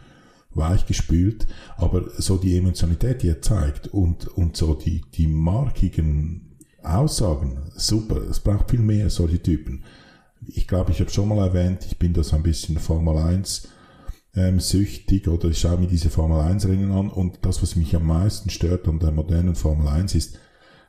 weichgespült, 0.55 1.47
aber 1.77 2.03
so 2.17 2.37
die 2.37 2.57
Emotionalität, 2.57 3.23
die 3.23 3.29
er 3.29 3.41
zeigt 3.41 3.87
und, 3.87 4.27
und 4.27 4.55
so 4.57 4.73
die, 4.73 5.01
die 5.13 5.27
markigen 5.27 6.57
Aussagen, 6.83 7.71
super, 7.75 8.17
es 8.29 8.39
braucht 8.39 8.71
viel 8.71 8.81
mehr 8.81 9.09
solche 9.09 9.41
Typen. 9.41 9.83
Ich 10.47 10.67
glaube, 10.67 10.91
ich 10.91 10.99
habe 10.99 11.09
schon 11.09 11.29
mal 11.29 11.47
erwähnt, 11.47 11.85
ich 11.85 11.97
bin 11.97 12.13
das 12.13 12.33
ein 12.33 12.43
bisschen 12.43 12.77
Formel 12.77 13.17
1 13.17 13.69
ähm, 14.35 14.59
süchtig 14.59 15.27
oder 15.27 15.49
ich 15.49 15.59
schaue 15.59 15.77
mir 15.77 15.87
diese 15.87 16.09
Formel 16.09 16.41
1 16.41 16.67
Rennen 16.67 16.91
an 16.91 17.09
und 17.09 17.39
das, 17.43 17.61
was 17.61 17.75
mich 17.75 17.95
am 17.95 18.07
meisten 18.07 18.49
stört 18.49 18.87
an 18.87 18.99
der 18.99 19.11
modernen 19.11 19.55
Formel 19.55 19.87
1 19.87 20.15
ist, 20.15 20.39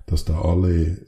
dass 0.06 0.24
da 0.24 0.40
alle 0.40 1.06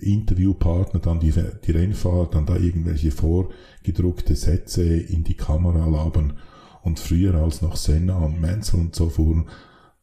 Interviewpartner, 0.00 1.00
dann 1.00 1.20
die, 1.20 1.32
die 1.32 1.70
Rennfahrer, 1.70 2.28
dann 2.30 2.46
da 2.46 2.56
irgendwelche 2.56 3.10
vorgedruckte 3.10 4.36
Sätze 4.36 4.82
in 4.84 5.24
die 5.24 5.36
Kamera 5.36 5.86
labern 5.86 6.38
und 6.82 6.98
früher 6.98 7.34
als 7.34 7.62
noch 7.62 7.76
Senna 7.76 8.16
und 8.18 8.40
Menzel 8.40 8.80
und 8.80 8.94
so 8.94 9.08
fuhren, 9.08 9.48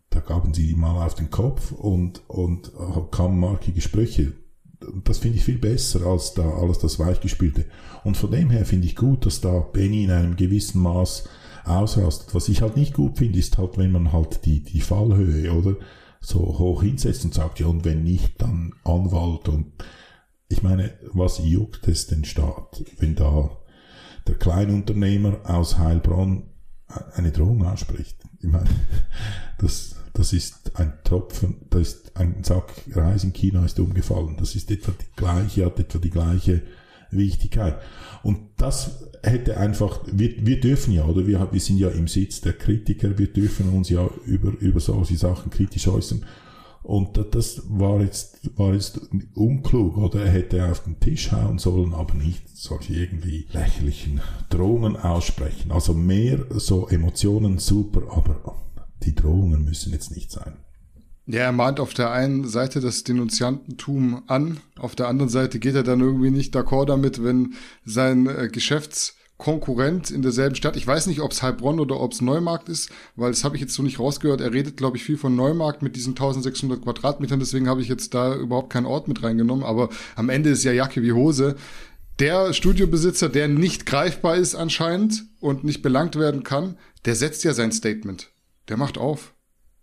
da 0.10 0.22
gaben 0.22 0.54
sie 0.54 0.74
mal 0.76 1.06
auf 1.06 1.16
den 1.16 1.30
Kopf 1.30 1.72
und, 1.72 2.28
und 2.28 2.72
kamen 3.12 3.40
markige 3.40 3.82
Sprüche. 3.82 4.34
Das 5.04 5.20
finde 5.20 5.38
ich 5.38 5.44
viel 5.44 5.58
besser 5.58 6.06
als 6.06 6.34
da 6.34 6.50
alles 6.50 6.80
das 6.80 7.00
Weichgespielte. 7.00 7.66
Und 8.04 8.18
von 8.18 8.32
dem 8.32 8.50
her 8.50 8.66
finde 8.66 8.88
ich 8.88 8.96
gut, 8.96 9.26
dass 9.26 9.42
da 9.42 9.60
Benny 9.60 10.06
in 10.06 10.12
einem 10.12 10.36
gewissen 10.36 10.82
Maß 10.82 11.26
ausrastet. 11.66 12.34
Was 12.34 12.50
ich 12.50 12.62
halt 12.62 12.78
nicht 12.78 12.94
gut 12.94 13.18
finde, 13.18 13.38
ist 13.38 13.58
halt, 13.58 13.78
wenn 13.78 13.92
man 13.92 14.14
halt 14.14 14.46
die, 14.46 14.64
die 14.64 14.82
Fallhöhe, 14.82 15.54
oder? 15.54 15.76
So 16.22 16.40
hoch 16.40 16.82
hinsetzt 16.82 17.24
und 17.26 17.34
sagt, 17.34 17.60
ja, 17.60 17.68
und 17.68 17.86
wenn 17.86 18.04
nicht, 18.04 18.42
dann 18.42 18.74
Anwalt 18.84 19.48
und 19.48 19.74
ich 20.50 20.64
meine, 20.64 20.94
was 21.14 21.40
juckt 21.44 21.88
es 21.88 22.08
den 22.08 22.26
Staat, 22.26 22.84
wenn 22.98 23.16
da 23.16 23.52
der 24.28 24.36
Kleinunternehmer 24.36 25.40
aus 25.44 25.78
Heilbronn 25.78 26.49
eine 27.16 27.32
Drohung 27.32 27.66
ausspricht. 27.66 28.18
Ich 28.40 28.50
meine, 28.50 28.70
das, 29.60 29.96
das 30.14 30.34
ist 30.34 30.76
ein 30.76 30.94
Tropfen, 31.04 31.58
da 31.70 31.80
ist 31.80 32.16
ein 32.16 32.44
Sack 32.44 32.74
Reis 32.92 33.24
in 33.24 33.34
China 33.34 33.66
ist 33.66 33.80
umgefallen. 33.80 34.36
Das 34.38 34.56
ist 34.56 34.72
etwa 34.72 34.92
die 34.92 35.16
gleiche, 35.16 35.66
hat 35.66 35.80
etwa 35.80 36.00
die 36.00 36.10
gleiche 36.10 36.62
Wichtigkeit. 37.12 37.80
Und 38.24 38.40
das 38.58 39.04
hätte 39.24 39.58
einfach, 39.58 40.02
wir, 40.12 40.46
wir 40.46 40.60
dürfen 40.60 40.94
ja, 40.94 41.06
oder 41.06 41.28
wir, 41.28 41.48
wir 41.52 41.60
sind 41.60 41.78
ja 41.78 41.90
im 41.90 42.08
Sitz 42.08 42.42
der 42.42 42.54
Kritiker, 42.54 43.18
wir 43.18 43.28
dürfen 43.28 43.70
uns 43.70 43.90
ja 43.90 44.08
über, 44.26 44.52
über 44.60 44.80
solche 44.80 45.18
Sachen 45.18 45.52
kritisch 45.52 45.88
äußern. 45.88 46.26
Und 46.84 47.20
das 47.32 47.62
war 47.68 48.02
jetzt, 48.02 48.40
war 48.58 48.74
jetzt 48.74 49.00
unklug, 49.36 49.98
oder? 49.98 50.24
Er 50.24 50.32
hätte 50.32 50.72
auf 50.72 50.84
den 50.84 51.00
Tisch 51.00 51.32
hauen 51.32 51.60
sollen, 51.60 51.94
aber 51.94 52.14
nicht 52.16 52.50
solche 52.50 52.94
irgendwie 52.94 53.48
lächerlichen 53.52 54.22
Drohungen 54.50 54.96
aussprechen. 54.96 55.72
Also 55.72 55.94
mehr 55.94 56.46
so 56.50 56.88
Emotionen 56.88 57.60
super, 57.60 58.04
aber 58.16 58.56
die 59.04 59.14
Drohungen 59.14 59.64
müssen 59.66 59.92
jetzt 59.94 60.16
nicht 60.16 60.32
sein. 60.32 60.58
Ja, 61.32 61.42
er 61.42 61.52
mahnt 61.52 61.80
auf 61.80 61.94
der 61.94 62.12
einen 62.12 62.48
Seite 62.48 62.82
das 62.82 63.04
Denunziantentum 63.04 64.24
an, 64.26 64.62
auf 64.80 64.96
der 64.96 65.10
anderen 65.10 65.30
Seite 65.30 65.60
geht 65.60 65.76
er 65.76 65.84
dann 65.84 66.00
irgendwie 66.00 66.32
nicht 66.32 66.56
d'accord 66.56 66.88
damit, 66.88 67.24
wenn 67.24 67.54
sein 67.86 68.26
äh, 68.26 68.50
Geschäfts 68.52 69.16
Konkurrent 69.40 70.12
in 70.12 70.22
derselben 70.22 70.56
Stadt. 70.56 70.76
Ich 70.76 70.86
weiß 70.86 71.08
nicht, 71.08 71.22
ob 71.22 71.32
es 71.32 71.42
Heilbronn 71.42 71.80
oder 71.80 72.00
ob 72.00 72.12
es 72.12 72.20
Neumarkt 72.20 72.68
ist, 72.68 72.92
weil 73.16 73.32
das 73.32 73.46
habe 73.46 73.56
ich 73.56 73.62
jetzt 73.62 73.74
so 73.74 73.82
nicht 73.82 73.98
rausgehört. 73.98 74.42
Er 74.42 74.54
redet, 74.54 74.76
glaube 74.76 74.98
ich, 74.98 75.04
viel 75.04 75.18
von 75.18 75.34
Neumarkt 75.34 75.82
mit 75.82 75.96
diesen 75.96 76.12
1600 76.12 76.84
Quadratmetern. 76.84 77.40
Deswegen 77.40 77.70
habe 77.70 77.82
ich 77.82 77.88
jetzt 77.88 78.14
da 78.14 78.36
überhaupt 78.36 78.70
keinen 78.70 78.86
Ort 78.86 79.08
mit 79.08 79.24
reingenommen. 79.24 79.64
Aber 79.64 79.90
am 80.16 80.28
Ende 80.28 80.50
ist 80.50 80.66
ja 80.66 80.74
Jacke 80.74 81.02
wie 81.02 81.14
Hose. 81.14 81.56
Der 82.20 82.54
Studiobesitzer, 82.54 83.30
der 83.30 83.48
nicht 83.48 83.86
greifbar 83.86 84.36
ist 84.36 84.56
anscheinend 84.56 85.24
und 85.40 85.64
nicht 85.64 85.82
belangt 85.82 86.18
werden 86.18 86.44
kann, 86.44 86.78
der 87.06 87.16
setzt 87.16 87.46
ja 87.46 87.54
sein 87.54 87.72
Statement. 87.72 88.30
Der 88.68 88.76
macht 88.76 88.98
auf. 88.98 89.34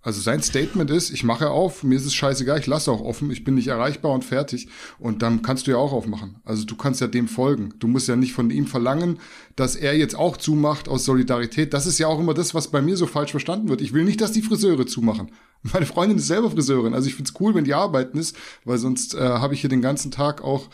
Also 0.06 0.20
sein 0.20 0.40
Statement 0.40 0.88
ist, 0.92 1.10
ich 1.10 1.24
mache 1.24 1.50
auf, 1.50 1.82
mir 1.82 1.96
ist 1.96 2.06
es 2.06 2.14
scheißegal, 2.14 2.60
ich 2.60 2.68
lasse 2.68 2.92
auch 2.92 3.00
offen, 3.00 3.28
ich 3.32 3.42
bin 3.42 3.56
nicht 3.56 3.66
erreichbar 3.66 4.12
und 4.12 4.24
fertig. 4.24 4.68
Und 5.00 5.20
dann 5.20 5.42
kannst 5.42 5.66
du 5.66 5.72
ja 5.72 5.78
auch 5.78 5.92
aufmachen. 5.92 6.36
Also 6.44 6.64
du 6.64 6.76
kannst 6.76 7.00
ja 7.00 7.08
dem 7.08 7.26
folgen. 7.26 7.74
Du 7.80 7.88
musst 7.88 8.06
ja 8.06 8.14
nicht 8.14 8.32
von 8.32 8.50
ihm 8.50 8.68
verlangen, 8.68 9.18
dass 9.56 9.74
er 9.74 9.98
jetzt 9.98 10.14
auch 10.14 10.36
zumacht 10.36 10.88
aus 10.88 11.04
Solidarität. 11.04 11.74
Das 11.74 11.86
ist 11.86 11.98
ja 11.98 12.06
auch 12.06 12.20
immer 12.20 12.34
das, 12.34 12.54
was 12.54 12.68
bei 12.68 12.80
mir 12.82 12.96
so 12.96 13.08
falsch 13.08 13.32
verstanden 13.32 13.68
wird. 13.68 13.80
Ich 13.80 13.94
will 13.94 14.04
nicht, 14.04 14.20
dass 14.20 14.30
die 14.30 14.42
Friseure 14.42 14.86
zumachen. 14.86 15.32
Meine 15.72 15.86
Freundin 15.86 16.18
ist 16.18 16.28
selber 16.28 16.52
Friseurin. 16.52 16.94
Also 16.94 17.08
ich 17.08 17.16
find's 17.16 17.34
cool, 17.40 17.56
wenn 17.56 17.64
die 17.64 17.74
arbeiten 17.74 18.16
ist, 18.16 18.36
weil 18.64 18.78
sonst 18.78 19.12
äh, 19.16 19.18
habe 19.18 19.54
ich 19.54 19.60
hier 19.60 19.70
den 19.70 19.82
ganzen 19.82 20.12
Tag 20.12 20.40
auch, 20.40 20.68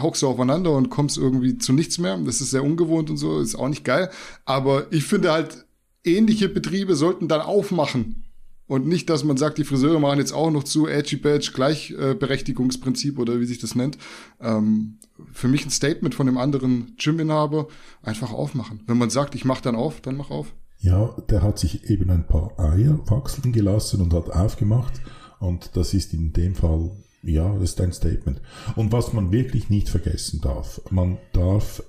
hockst 0.00 0.22
du 0.22 0.28
aufeinander 0.28 0.70
und 0.70 0.90
kommst 0.90 1.18
irgendwie 1.18 1.58
zu 1.58 1.72
nichts 1.72 1.98
mehr. 1.98 2.16
Das 2.18 2.40
ist 2.40 2.52
sehr 2.52 2.62
ungewohnt 2.62 3.10
und 3.10 3.16
so, 3.16 3.40
ist 3.40 3.56
auch 3.56 3.68
nicht 3.68 3.84
geil. 3.84 4.10
Aber 4.44 4.86
ich 4.92 5.02
finde 5.02 5.32
halt, 5.32 5.66
ähnliche 6.04 6.48
Betriebe 6.48 6.94
sollten 6.94 7.26
dann 7.26 7.40
aufmachen 7.40 8.25
und 8.66 8.86
nicht, 8.86 9.08
dass 9.10 9.24
man 9.24 9.36
sagt, 9.36 9.58
die 9.58 9.64
Friseure 9.64 10.00
machen 10.00 10.18
jetzt 10.18 10.32
auch 10.32 10.50
noch 10.50 10.64
zu 10.64 10.86
Edgy 10.86 11.16
Badge 11.16 11.52
Gleichberechtigungsprinzip 11.54 13.18
oder 13.18 13.40
wie 13.40 13.46
sich 13.46 13.58
das 13.58 13.74
nennt. 13.74 13.96
Ähm, 14.40 14.98
für 15.32 15.48
mich 15.48 15.64
ein 15.64 15.70
Statement 15.70 16.14
von 16.14 16.26
dem 16.26 16.36
anderen 16.36 16.96
Gyminhaber, 16.96 17.68
einfach 18.02 18.32
aufmachen. 18.32 18.80
Wenn 18.86 18.98
man 18.98 19.10
sagt, 19.10 19.34
ich 19.34 19.44
mach 19.44 19.60
dann 19.60 19.76
auf, 19.76 20.00
dann 20.00 20.16
mach 20.16 20.30
auf. 20.30 20.52
Ja, 20.78 21.16
der 21.30 21.42
hat 21.42 21.58
sich 21.58 21.88
eben 21.90 22.10
ein 22.10 22.26
paar 22.26 22.58
Eier 22.58 22.98
wachsen 23.06 23.52
gelassen 23.52 24.00
und 24.02 24.12
hat 24.12 24.30
aufgemacht. 24.30 25.00
Und 25.38 25.70
das 25.74 25.94
ist 25.94 26.12
in 26.12 26.32
dem 26.32 26.54
Fall, 26.54 26.90
ja, 27.22 27.52
das 27.54 27.70
ist 27.70 27.80
ein 27.80 27.92
Statement. 27.92 28.40
Und 28.74 28.92
was 28.92 29.12
man 29.12 29.32
wirklich 29.32 29.70
nicht 29.70 29.88
vergessen 29.88 30.40
darf, 30.40 30.80
man 30.90 31.18
darf 31.32 31.82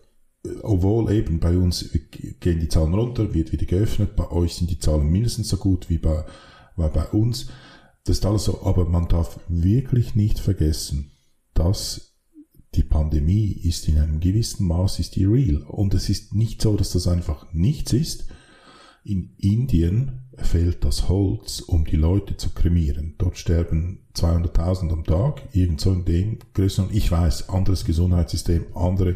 obwohl 0.63 1.11
eben 1.11 1.39
bei 1.39 1.57
uns 1.57 1.89
gehen 2.39 2.59
die 2.59 2.69
Zahlen 2.69 2.93
runter, 2.93 3.33
wird 3.33 3.51
wieder 3.51 3.65
geöffnet, 3.65 4.15
bei 4.15 4.31
euch 4.31 4.55
sind 4.55 4.69
die 4.69 4.79
Zahlen 4.79 5.09
mindestens 5.09 5.49
so 5.49 5.57
gut 5.57 5.89
wie 5.89 5.97
bei 5.97 6.23
weil 6.77 6.89
bei 6.89 7.05
uns, 7.07 7.47
das 8.05 8.19
ist 8.19 8.25
alles 8.25 8.45
so, 8.45 8.63
aber 8.63 8.85
man 8.85 9.09
darf 9.09 9.39
wirklich 9.49 10.15
nicht 10.15 10.39
vergessen, 10.39 11.11
dass 11.53 12.13
die 12.75 12.83
Pandemie 12.83 13.51
ist 13.51 13.87
in 13.87 13.97
einem 13.97 14.19
gewissen 14.19 14.67
Maß 14.67 14.99
ist 14.99 15.15
die 15.15 15.25
real. 15.25 15.63
Und 15.63 15.93
es 15.93 16.09
ist 16.09 16.35
nicht 16.35 16.61
so, 16.61 16.77
dass 16.77 16.91
das 16.91 17.07
einfach 17.07 17.51
nichts 17.51 17.91
ist. 17.91 18.27
In 19.03 19.33
Indien 19.37 20.27
fehlt 20.35 20.83
das 20.83 21.09
Holz, 21.09 21.61
um 21.61 21.85
die 21.85 21.95
Leute 21.95 22.37
zu 22.37 22.51
kremieren. 22.51 23.15
Dort 23.17 23.37
sterben 23.37 24.05
200.000 24.15 24.91
am 24.91 25.03
Tag, 25.03 25.43
irgend 25.53 25.83
in 25.85 26.05
dem 26.05 26.39
Größen. 26.53 26.89
Ich 26.91 27.11
weiß, 27.11 27.49
anderes 27.49 27.85
Gesundheitssystem, 27.85 28.65
andere 28.75 29.15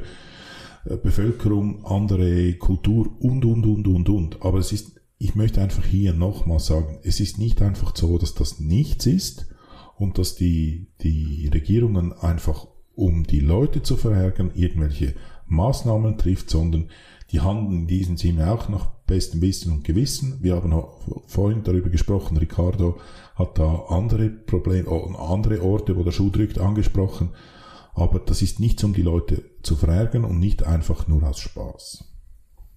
äh, 0.85 0.97
Bevölkerung, 0.97 1.85
andere 1.85 2.53
Kultur 2.53 3.15
und, 3.19 3.45
und, 3.45 3.65
und, 3.65 3.87
und, 3.87 4.09
und. 4.09 4.41
Aber 4.41 4.59
es 4.59 4.71
ist 4.71 5.00
ich 5.21 5.35
möchte 5.35 5.61
einfach 5.61 5.85
hier 5.85 6.13
nochmal 6.13 6.59
sagen, 6.59 6.97
es 7.03 7.19
ist 7.19 7.37
nicht 7.37 7.61
einfach 7.61 7.95
so, 7.95 8.17
dass 8.17 8.33
das 8.33 8.59
nichts 8.59 9.05
ist 9.05 9.45
und 9.95 10.17
dass 10.17 10.35
die, 10.35 10.87
die 11.03 11.47
Regierungen 11.53 12.11
einfach, 12.11 12.65
um 12.95 13.23
die 13.25 13.39
Leute 13.39 13.83
zu 13.83 13.97
verärgern, 13.97 14.49
irgendwelche 14.55 15.13
Maßnahmen 15.45 16.17
trifft, 16.17 16.49
sondern 16.49 16.89
die 17.31 17.39
handeln 17.39 17.81
in 17.81 17.87
diesem 17.87 18.17
Sinne 18.17 18.51
auch 18.51 18.67
nach 18.67 18.87
bestem 19.05 19.41
Wissen 19.41 19.71
und 19.71 19.83
Gewissen. 19.83 20.39
Wir 20.41 20.55
haben 20.55 20.73
vorhin 21.27 21.61
darüber 21.63 21.89
gesprochen, 21.89 22.37
Ricardo 22.37 22.99
hat 23.35 23.59
da 23.59 23.85
andere 23.89 24.27
Probleme, 24.27 24.89
andere 25.19 25.61
Orte, 25.61 25.95
wo 25.97 26.03
der 26.03 26.11
Schuh 26.11 26.31
drückt, 26.31 26.57
angesprochen. 26.57 27.29
Aber 27.93 28.17
das 28.17 28.41
ist 28.41 28.59
nichts, 28.59 28.83
um 28.83 28.93
die 28.93 29.03
Leute 29.03 29.43
zu 29.61 29.75
verärgern 29.75 30.25
und 30.25 30.39
nicht 30.39 30.63
einfach 30.63 31.07
nur 31.07 31.21
aus 31.21 31.39
Spaß. 31.39 32.10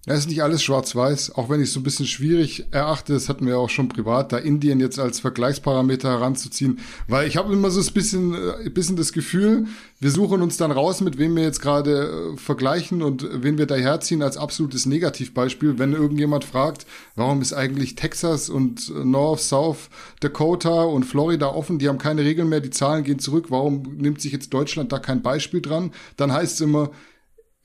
Ja, 0.07 0.13
ist 0.13 0.29
nicht 0.29 0.43
alles 0.43 0.61
schwarz-weiß, 0.61 1.33
auch 1.33 1.49
wenn 1.49 1.61
ich 1.61 1.69
es 1.69 1.73
so 1.73 1.79
ein 1.79 1.83
bisschen 1.83 2.05
schwierig 2.05 2.67
erachte, 2.69 3.13
das 3.13 3.27
hatten 3.27 3.47
wir 3.47 3.57
auch 3.57 3.71
schon 3.71 3.89
privat, 3.89 4.31
da 4.31 4.37
Indien 4.37 4.79
jetzt 4.79 4.99
als 4.99 5.19
Vergleichsparameter 5.19 6.09
heranzuziehen, 6.09 6.77
weil 7.07 7.27
ich 7.27 7.37
habe 7.37 7.51
immer 7.51 7.71
so 7.71 7.81
ein 7.81 7.93
bisschen, 7.93 8.35
ein 8.35 8.67
äh, 8.67 8.69
bisschen 8.69 8.97
das 8.97 9.13
Gefühl, 9.13 9.65
wir 9.99 10.11
suchen 10.11 10.43
uns 10.43 10.57
dann 10.57 10.69
raus, 10.69 11.01
mit 11.01 11.17
wem 11.17 11.35
wir 11.35 11.41
jetzt 11.41 11.59
gerade 11.59 12.33
äh, 12.35 12.37
vergleichen 12.37 13.01
und 13.01 13.27
wen 13.31 13.57
wir 13.57 13.65
daherziehen 13.65 14.21
als 14.21 14.37
absolutes 14.37 14.85
Negativbeispiel, 14.85 15.79
wenn 15.79 15.93
irgendjemand 15.93 16.43
fragt, 16.43 16.85
warum 17.15 17.41
ist 17.41 17.53
eigentlich 17.53 17.95
Texas 17.95 18.47
und 18.47 18.93
North, 19.03 19.39
South 19.39 19.89
Dakota 20.19 20.83
und 20.83 21.05
Florida 21.05 21.47
offen, 21.47 21.79
die 21.79 21.89
haben 21.89 21.97
keine 21.97 22.21
Regeln 22.21 22.49
mehr, 22.49 22.61
die 22.61 22.69
Zahlen 22.69 23.03
gehen 23.03 23.17
zurück, 23.17 23.47
warum 23.49 23.97
nimmt 23.97 24.21
sich 24.21 24.33
jetzt 24.33 24.53
Deutschland 24.53 24.91
da 24.91 24.99
kein 24.99 25.23
Beispiel 25.23 25.61
dran? 25.61 25.91
Dann 26.15 26.31
heißt 26.31 26.53
es 26.53 26.61
immer, 26.61 26.91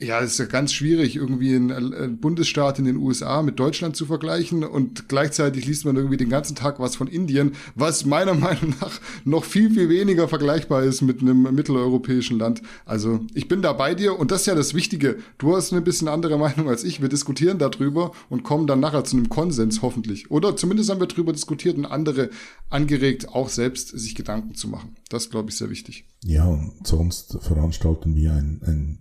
ja, 0.02 0.18
ist 0.20 0.38
ja 0.38 0.46
ganz 0.46 0.72
schwierig, 0.72 1.16
irgendwie 1.16 1.54
einen 1.54 2.18
Bundesstaat 2.18 2.78
in 2.78 2.86
den 2.86 2.96
USA 2.96 3.42
mit 3.42 3.60
Deutschland 3.60 3.96
zu 3.96 4.06
vergleichen 4.06 4.64
und 4.64 5.08
gleichzeitig 5.08 5.66
liest 5.66 5.84
man 5.84 5.96
irgendwie 5.96 6.16
den 6.16 6.30
ganzen 6.30 6.56
Tag 6.56 6.80
was 6.80 6.96
von 6.96 7.06
Indien, 7.06 7.52
was 7.74 8.06
meiner 8.06 8.34
Meinung 8.40 8.74
nach 8.80 8.98
noch 9.24 9.44
viel, 9.44 9.70
viel 9.70 9.90
weniger 9.90 10.26
vergleichbar 10.26 10.84
ist 10.84 11.02
mit 11.02 11.20
einem 11.20 11.42
mitteleuropäischen 11.54 12.38
Land. 12.38 12.62
Also 12.86 13.20
ich 13.34 13.46
bin 13.46 13.60
da 13.60 13.74
bei 13.74 13.94
dir 13.94 14.18
und 14.18 14.30
das 14.30 14.42
ist 14.42 14.46
ja 14.46 14.54
das 14.54 14.72
Wichtige. 14.72 15.18
Du 15.36 15.54
hast 15.54 15.72
eine 15.72 15.82
bisschen 15.82 16.08
andere 16.08 16.38
Meinung 16.38 16.70
als 16.70 16.82
ich. 16.82 17.02
Wir 17.02 17.10
diskutieren 17.10 17.58
darüber 17.58 18.12
und 18.30 18.42
kommen 18.42 18.66
dann 18.66 18.80
nachher 18.80 19.04
zu 19.04 19.16
einem 19.16 19.28
Konsens, 19.28 19.82
hoffentlich. 19.82 20.30
Oder 20.30 20.56
zumindest 20.56 20.88
haben 20.88 21.00
wir 21.00 21.08
darüber 21.08 21.32
diskutiert 21.32 21.76
und 21.76 21.84
andere 21.84 22.30
angeregt, 22.70 23.28
auch 23.28 23.50
selbst 23.50 23.88
sich 23.88 24.14
Gedanken 24.14 24.54
zu 24.54 24.68
machen. 24.68 24.96
Das 25.10 25.28
glaube 25.28 25.50
ich 25.50 25.56
sehr 25.56 25.68
wichtig. 25.68 26.06
Ja, 26.24 26.46
und 26.46 26.86
sonst 26.86 27.38
veranstalten 27.40 28.14
wir 28.14 28.32
ein, 28.32 28.60
ein 28.64 28.98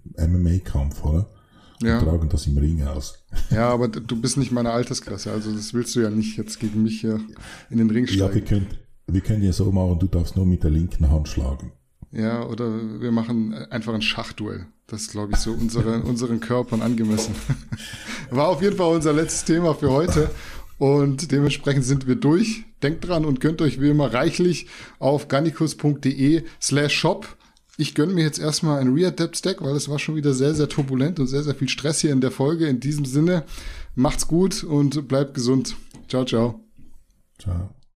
MMA-Kampf, 0.89 1.05
oder? 1.05 1.29
Und 1.81 1.87
ja. 1.87 2.01
tragen 2.01 2.27
das 2.29 2.47
im 2.47 2.57
Ring 2.57 2.83
aus. 2.83 3.23
Ja, 3.51 3.69
aber 3.69 3.87
du 3.87 4.19
bist 4.19 4.37
nicht 4.37 4.51
meine 4.51 4.71
Altersklasse, 4.71 5.31
also 5.31 5.51
das 5.51 5.73
willst 5.73 5.95
du 5.95 6.01
ja 6.01 6.09
nicht 6.09 6.37
jetzt 6.37 6.59
gegen 6.59 6.83
mich 6.83 7.01
hier 7.01 7.19
in 7.69 7.77
den 7.77 7.89
Ring 7.89 8.05
steigen. 8.05 8.21
Ja, 8.21 8.33
wir 8.33 8.41
können, 8.41 8.67
wir 9.07 9.21
können 9.21 9.43
ja 9.43 9.53
so 9.53 9.71
machen, 9.71 9.99
du 9.99 10.07
darfst 10.07 10.35
nur 10.35 10.45
mit 10.45 10.63
der 10.63 10.71
linken 10.71 11.09
Hand 11.09 11.29
schlagen. 11.29 11.71
Ja, 12.11 12.43
oder 12.45 13.01
wir 13.01 13.11
machen 13.11 13.53
einfach 13.53 13.93
ein 13.93 14.01
Schachduell. 14.01 14.65
Das 14.87 15.01
ist, 15.01 15.11
glaube 15.11 15.33
ich, 15.33 15.37
so 15.37 15.51
unsere, 15.51 16.01
unseren 16.03 16.39
Körpern 16.39 16.81
angemessen. 16.81 17.35
War 18.31 18.49
auf 18.49 18.61
jeden 18.61 18.77
Fall 18.77 18.93
unser 18.93 19.13
letztes 19.13 19.45
Thema 19.45 19.75
für 19.75 19.91
heute. 19.91 20.31
Und 20.79 21.31
dementsprechend 21.31 21.85
sind 21.85 22.07
wir 22.07 22.15
durch. 22.15 22.63
Denkt 22.81 23.07
dran 23.07 23.25
und 23.25 23.41
gönnt 23.41 23.61
euch 23.61 23.79
wie 23.81 23.89
immer 23.89 24.13
reichlich 24.13 24.67
auf 24.97 25.27
gannikus.de 25.27 26.43
slash 26.59 26.93
shop. 26.93 27.37
Ich 27.80 27.95
gönne 27.95 28.11
mir 28.11 28.25
jetzt 28.25 28.39
erstmal 28.39 28.82
ein 28.82 28.93
Readapt 28.93 29.38
Stack, 29.38 29.61
weil 29.61 29.73
es 29.73 29.88
war 29.88 29.99
schon 29.99 30.17
wieder 30.17 30.34
sehr, 30.34 30.53
sehr 30.53 30.67
turbulent 30.67 31.17
und 31.17 31.27
sehr, 31.27 31.43
sehr 31.43 31.55
viel 31.55 31.69
Stress 31.69 32.01
hier 32.01 32.11
in 32.11 32.19
der 32.19 32.30
Folge. 32.30 32.67
In 32.67 32.82
diesem 32.82 33.05
Sinne, 33.05 33.45
macht's 33.95 34.27
gut 34.27 34.65
und 34.65 35.07
bleibt 35.07 35.34
gesund. 35.34 35.77
Ciao, 36.09 36.25
ciao. 36.25 36.59
Ciao. 37.41 37.73